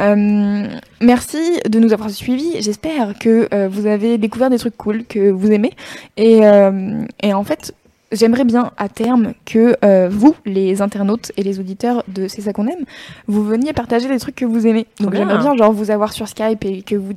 [0.00, 0.66] Euh,
[1.00, 2.60] merci de nous avoir suivis.
[2.60, 5.72] J'espère que euh, vous avez découvert des trucs cool que vous aimez.
[6.16, 7.74] Et, euh, et en fait,
[8.12, 9.76] j'aimerais bien à terme que
[10.08, 12.84] vous, les internautes et les auditeurs de C'est ça qu'on aime,
[13.26, 14.86] vous veniez partager des trucs que vous aimez.
[15.00, 17.12] Donc j'aimerais bien genre vous avoir sur Skype et que vous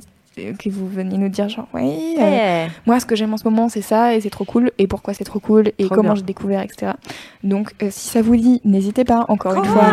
[0.57, 3.69] que vous veniez nous dire genre ouais euh, moi ce que j'aime en ce moment
[3.69, 6.21] c'est ça et c'est trop cool et pourquoi c'est trop cool et Trop comment j'ai
[6.23, 6.93] découvert etc
[7.43, 9.91] donc euh, si ça vous dit n'hésitez pas encore une fois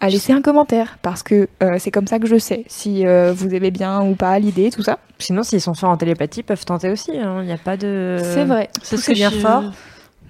[0.00, 3.32] à laisser un commentaire parce que euh, c'est comme ça que je sais si euh,
[3.34, 6.44] vous aimez bien ou pas l'idée tout ça Sinon, s'ils sont forts en télépathie, ils
[6.44, 7.10] peuvent tenter aussi.
[7.18, 7.40] hein.
[7.42, 8.16] Il n'y a pas de.
[8.22, 9.64] c'est vrai C'est Poussez bien je- fort.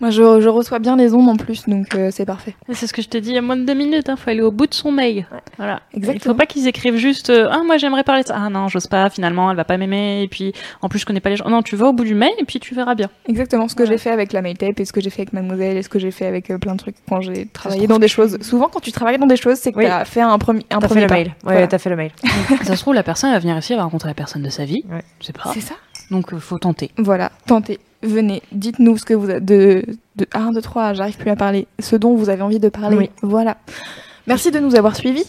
[0.01, 2.93] Moi je, je reçois bien les ondes en plus donc euh, c'est parfait C'est ce
[2.93, 4.07] que je t'ai dit il y a moins de deux minutes.
[4.09, 5.27] Il faut aller au bout de son mail.
[5.59, 5.81] Voilà.
[5.95, 6.15] Exactement.
[6.15, 8.37] Il faut pas qu'ils écrivent juste euh, ah moi j'aimerais parler de ça.
[8.39, 9.11] Ah non j'ose pas.
[9.11, 10.23] Finalement elle va pas m'aimer.
[10.23, 11.49] Et puis en plus je connais pas les gens.
[11.49, 13.11] Non tu vas au bout du mail et puis tu verras bien.
[13.29, 13.93] exactement ce que Voilà.
[13.97, 15.89] j'ai fait avec la mail tape et ce que j'ai fait avec Mademoiselle et ce
[15.89, 18.69] que j'ai fait avec euh, plein de trucs quand j'ai travaillé dans des choses souvent
[18.73, 19.87] quand tu travailles dans des choses c'est que Oui.
[19.87, 21.27] t'as fait un, premier un premier fait le mail.
[21.29, 21.67] Ouais, Voilà.
[21.67, 22.11] t'as fait le mail.
[22.65, 24.51] ça se trouve la personne elle va venir ici elle va rencontrer la personne de
[24.51, 24.83] sa vie.
[24.91, 25.03] Ouais.
[25.21, 25.51] C'est pas.
[25.53, 25.75] c'est ça
[26.11, 26.91] Donc faut tenter.
[26.99, 29.85] Voilà, tentez, venez, dites-nous ce que vous avez de,
[30.17, 32.97] de 1, 2, 3, j'arrive plus à parler, ce dont vous avez envie de parler.
[32.97, 33.11] Oui.
[33.23, 33.57] Voilà.
[34.31, 35.25] Merci de nous avoir suivis.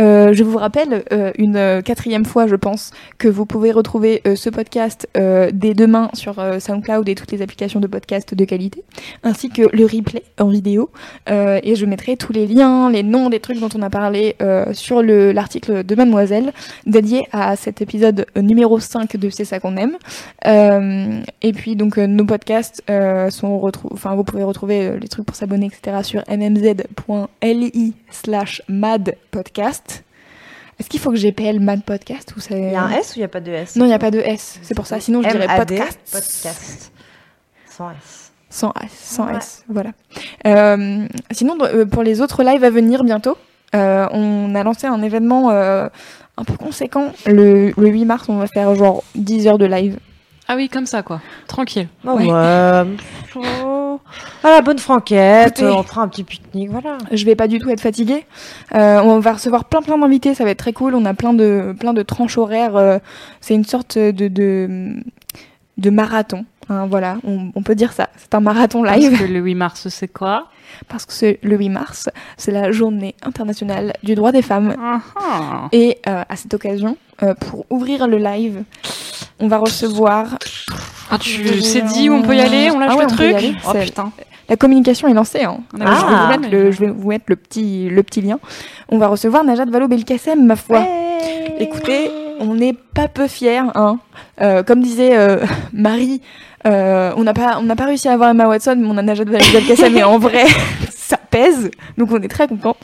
[0.00, 4.22] Euh, je vous rappelle euh, une euh, quatrième fois, je pense, que vous pouvez retrouver
[4.34, 5.06] ce podcast
[5.52, 8.82] dès demain sur SoundCloud et toutes les applications de podcast de qualité,
[9.24, 10.88] ainsi que le replay en vidéo.
[11.28, 14.36] Et je mettrai tous les liens, les noms des trucs dont on a parlé
[14.72, 16.52] sur le- l'article de Mademoiselle
[16.86, 19.96] dédié à cet épisode numéro 5 de C'est ça qu'on aime.
[21.42, 25.66] Et puis donc nos podcasts sont retrou- enfin vous pouvez retrouver les trucs pour s'abonner
[25.66, 30.04] etc sur mmz.li slash mad podcast.
[30.78, 33.14] Est-ce qu'il faut que j'épelle mad podcast ou c'est Il y a un S ou
[33.16, 33.76] il n'y a pas de S?
[33.76, 34.58] Non il n'y a pas de S.
[34.62, 35.00] C'est pour ça.
[35.00, 35.98] Sinon je dirais podcast.
[36.12, 36.92] Podcast.
[37.68, 38.30] Sans S.
[38.50, 39.36] Sans S, sans Ouais.
[39.36, 39.90] S, voilà.
[40.46, 43.36] Euh, sinon, euh, pour les autres lives à venir bientôt,
[43.74, 45.88] euh, on a lancé un événement euh,
[46.38, 47.12] un peu conséquent.
[47.26, 49.98] Le, le 8 mars, on va faire genre 10 heures de live.
[50.48, 51.20] Ah oui comme ça quoi.
[51.48, 51.88] Tranquille.
[52.06, 52.30] Oh, Ouais.
[52.30, 52.84] ouais.
[53.36, 54.00] Oh.
[54.44, 55.58] Ah, la bonne franquette.
[55.58, 55.66] Écoutez.
[55.76, 56.98] On prend un petit pique-nique, voilà.
[57.10, 58.24] Je vais pas du tout être fatiguée.
[58.74, 60.94] Euh, on va recevoir plein plein d'invités, ça va être très cool.
[60.94, 62.76] On a plein de plein de tranches horaires.
[62.76, 62.98] euh,
[63.40, 64.94] c'est une sorte de de,
[65.78, 66.44] de marathon.
[66.68, 68.08] hein, voilà, on, on peut dire ça.
[68.16, 70.46] C'est un marathon Parce live que le 8 mars c'est quoi?
[70.88, 74.74] Parce que c'est le 8 mars, c'est la journée internationale du droit des femmes.
[74.80, 75.68] Ah, ah.
[75.72, 78.62] Et euh, à cette occasion, euh, pour ouvrir le live,
[79.40, 80.38] on va recevoir.
[81.10, 83.34] Ah, tu sais dit où on peut y aller On lâche Ah ouais, le truc
[83.34, 84.10] aller, Oh putain.
[84.48, 85.42] La communication est lancée.
[85.42, 85.58] Hein.
[85.74, 88.02] On Euh, a je, vais vous mettre le, je vais vous mettre le petit, le
[88.02, 88.38] petit lien.
[88.88, 90.84] On va recevoir Najat Vallaud-Belkacem, ma foi.
[91.58, 92.10] Écoutez,
[92.40, 93.62] on n'est pas peu fiers.
[93.74, 93.98] Hein.
[94.40, 95.38] Euh, comme disait euh,
[95.72, 96.20] Marie,
[96.66, 99.02] euh, on n'a pas, on n'a pas réussi à avoir Emma Watson, mais on a
[99.02, 100.44] Najat Vallaud-Belkacem, mais en vrai,
[101.06, 101.70] ça pèse.
[101.98, 102.76] Donc on est très contents.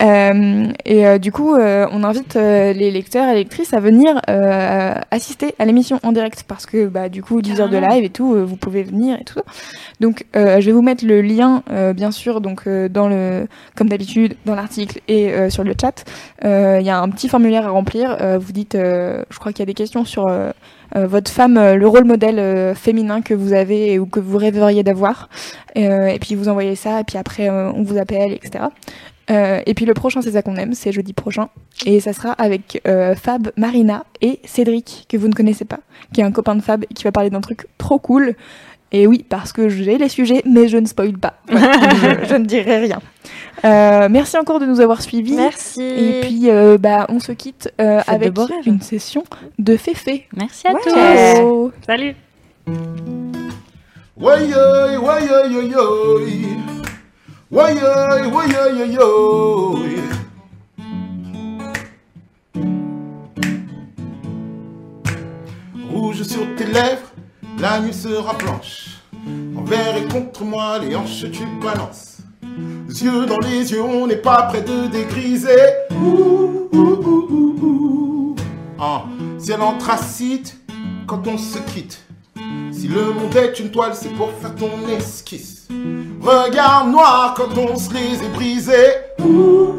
[0.00, 4.20] Euh, et euh, du coup, euh, on invite euh, les lecteurs et lectrices à venir
[5.10, 8.10] assister à l'émission en direct parce que bah, du coup, 10 heures de live et
[8.10, 9.44] tout, vous pouvez venir et tout ça.
[10.00, 11.62] Donc, je vais vous mettre le lien,
[11.94, 13.46] bien sûr, donc dans le,
[13.76, 16.04] comme d'habitude, dans l'article et sur le chat.
[16.42, 18.16] Il y a un petit formulaire à remplir.
[18.38, 20.28] Vous dites, je crois qu'il y a des questions sur
[20.94, 24.82] votre femme, euh, le rôle modèle euh, féminin que vous avez ou que vous rêveriez
[24.82, 25.28] d'avoir.
[25.76, 28.64] Euh, et puis vous envoyez ça, et puis après euh, on vous appelle, etc.
[29.30, 31.48] Euh, et puis le prochain, c'est ça qu'on aime, c'est jeudi prochain.
[31.86, 35.78] Et ça sera avec euh, Fab, Marina et Cédric, que vous ne connaissez pas,
[36.12, 38.34] qui est un copain de Fab et qui va parler d'un truc trop cool.
[38.92, 41.34] Et oui, parce que j'ai les sujets, mais je ne spoil pas.
[41.48, 41.88] Voilà,
[42.22, 43.00] je, je ne dirai rien.
[43.64, 45.34] Euh, merci encore de nous avoir suivis.
[45.34, 45.82] Merci.
[45.82, 48.32] Et puis, euh, bah, on se quitte euh, avec
[48.66, 49.22] une session
[49.58, 50.26] de Féfé.
[50.36, 50.80] Merci à Ouais.
[50.82, 51.72] tous.
[51.86, 52.14] Salut.
[65.90, 67.09] Rouge sur tes lèvres,
[67.60, 68.86] la nuit sera blanche.
[69.56, 72.18] Envers et contre moi, les hanches tu balances.
[72.88, 75.60] Yeux dans les yeux, on n'est pas près de dégriser.
[75.92, 78.36] Ouh, ouh, ouh.
[78.78, 79.04] Ah,
[79.38, 80.56] ciel anthracite
[81.06, 82.02] quand on se quitte.
[82.72, 85.68] Si le monde est une toile, c'est pour faire ton esquisse.
[86.20, 88.72] Regard noir quand on se les est brisés.
[89.22, 89.70] Ouh.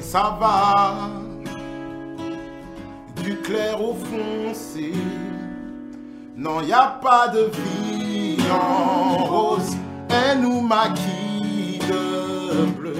[0.00, 1.10] ça va
[3.22, 4.92] du clair au foncé.
[6.42, 9.76] Non, y a pas de vie en rose.
[10.08, 12.96] Elle nous maquille de bleu.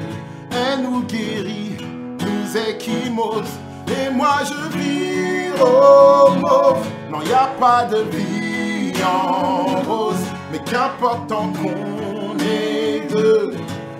[0.50, 1.78] Elle nous guérit,
[2.20, 3.48] nous équimose.
[3.88, 6.86] Et moi je vis au mauve.
[7.10, 10.26] Non, y a pas de vie en rose.
[10.52, 13.54] Mais qu'importe tant qu'on est deux,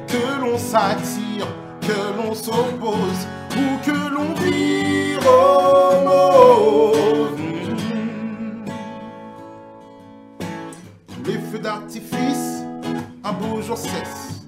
[0.07, 1.47] que l'on s'attire,
[1.81, 3.27] que l'on s'oppose
[3.57, 6.90] ou que l'on vire au.
[11.61, 12.65] D'artifice,
[13.25, 14.43] un beau jour cesse.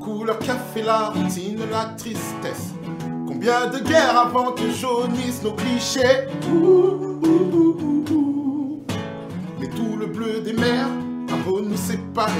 [0.00, 2.72] Couleur café, la routine, la tristesse.
[3.26, 6.28] Combien de guerres avant que jaunissent nos clichés.
[9.60, 10.88] Mais tout le bleu des mers
[11.32, 12.32] a beau nous séparer.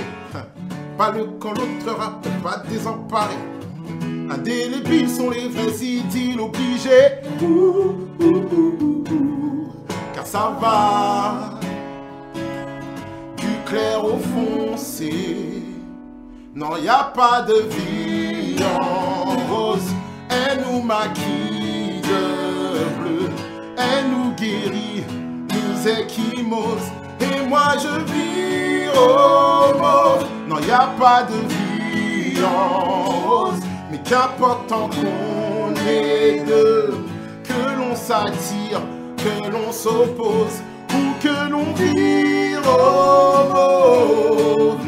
[0.96, 3.34] Pas le quand l'autre rappelle pas désemparé.
[4.30, 7.20] Indélébiles sont les vrais idylles obligés.
[10.14, 11.60] Car ça va
[13.66, 15.12] clair au foncé.
[16.54, 19.90] Non, y a pas de vie en rose.
[20.30, 23.28] Elle nous maquille de bleu.
[23.76, 25.04] Elle nous guérit,
[25.50, 26.88] nous équimose.
[27.20, 30.24] Et moi je vis au mauve.
[30.48, 33.60] Non, y a pas de vie en rose.
[33.90, 36.94] Mais qu'importe tant qu'on est deux,
[37.44, 38.80] que l'on s'attire,
[39.16, 40.62] que l'on s'oppose,
[40.94, 44.85] ou que l'on vire au mauve.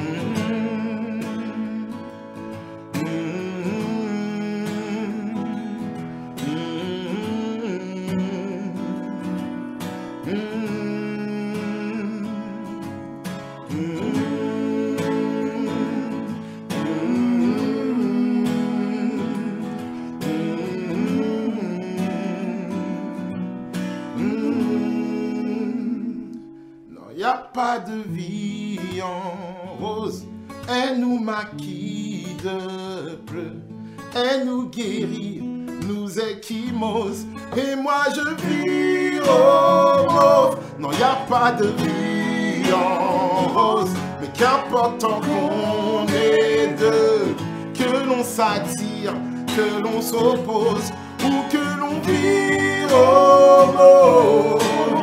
[41.52, 43.90] De vie en rose.
[44.20, 47.34] Mais qu'importe tant qu'on est deux,
[47.74, 49.14] que l'on s'attire,
[49.56, 50.92] que l'on s'oppose,
[51.24, 54.58] ou que l'on vire au.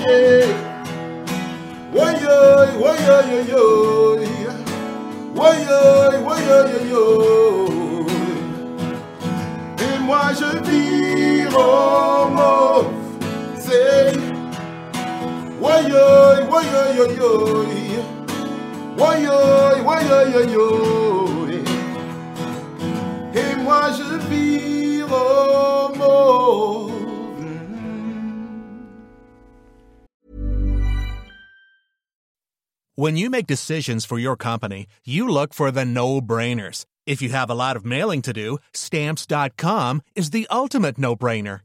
[0.07, 0.47] Yeah.
[1.93, 3.35] Woyoy, woyoy,
[5.35, 5.85] woyoy.
[9.79, 12.85] Et moi je vis au.
[13.57, 14.13] C'est
[15.75, 16.47] Woyoy.
[18.97, 21.55] Woyoy, woyoy, woyoy.
[23.35, 24.03] Et moi je
[25.11, 26.91] au.
[32.97, 36.85] When you make decisions for your company, you look for the no brainers.
[37.05, 41.64] If you have a lot of mailing to do, stamps.com is the ultimate no brainer.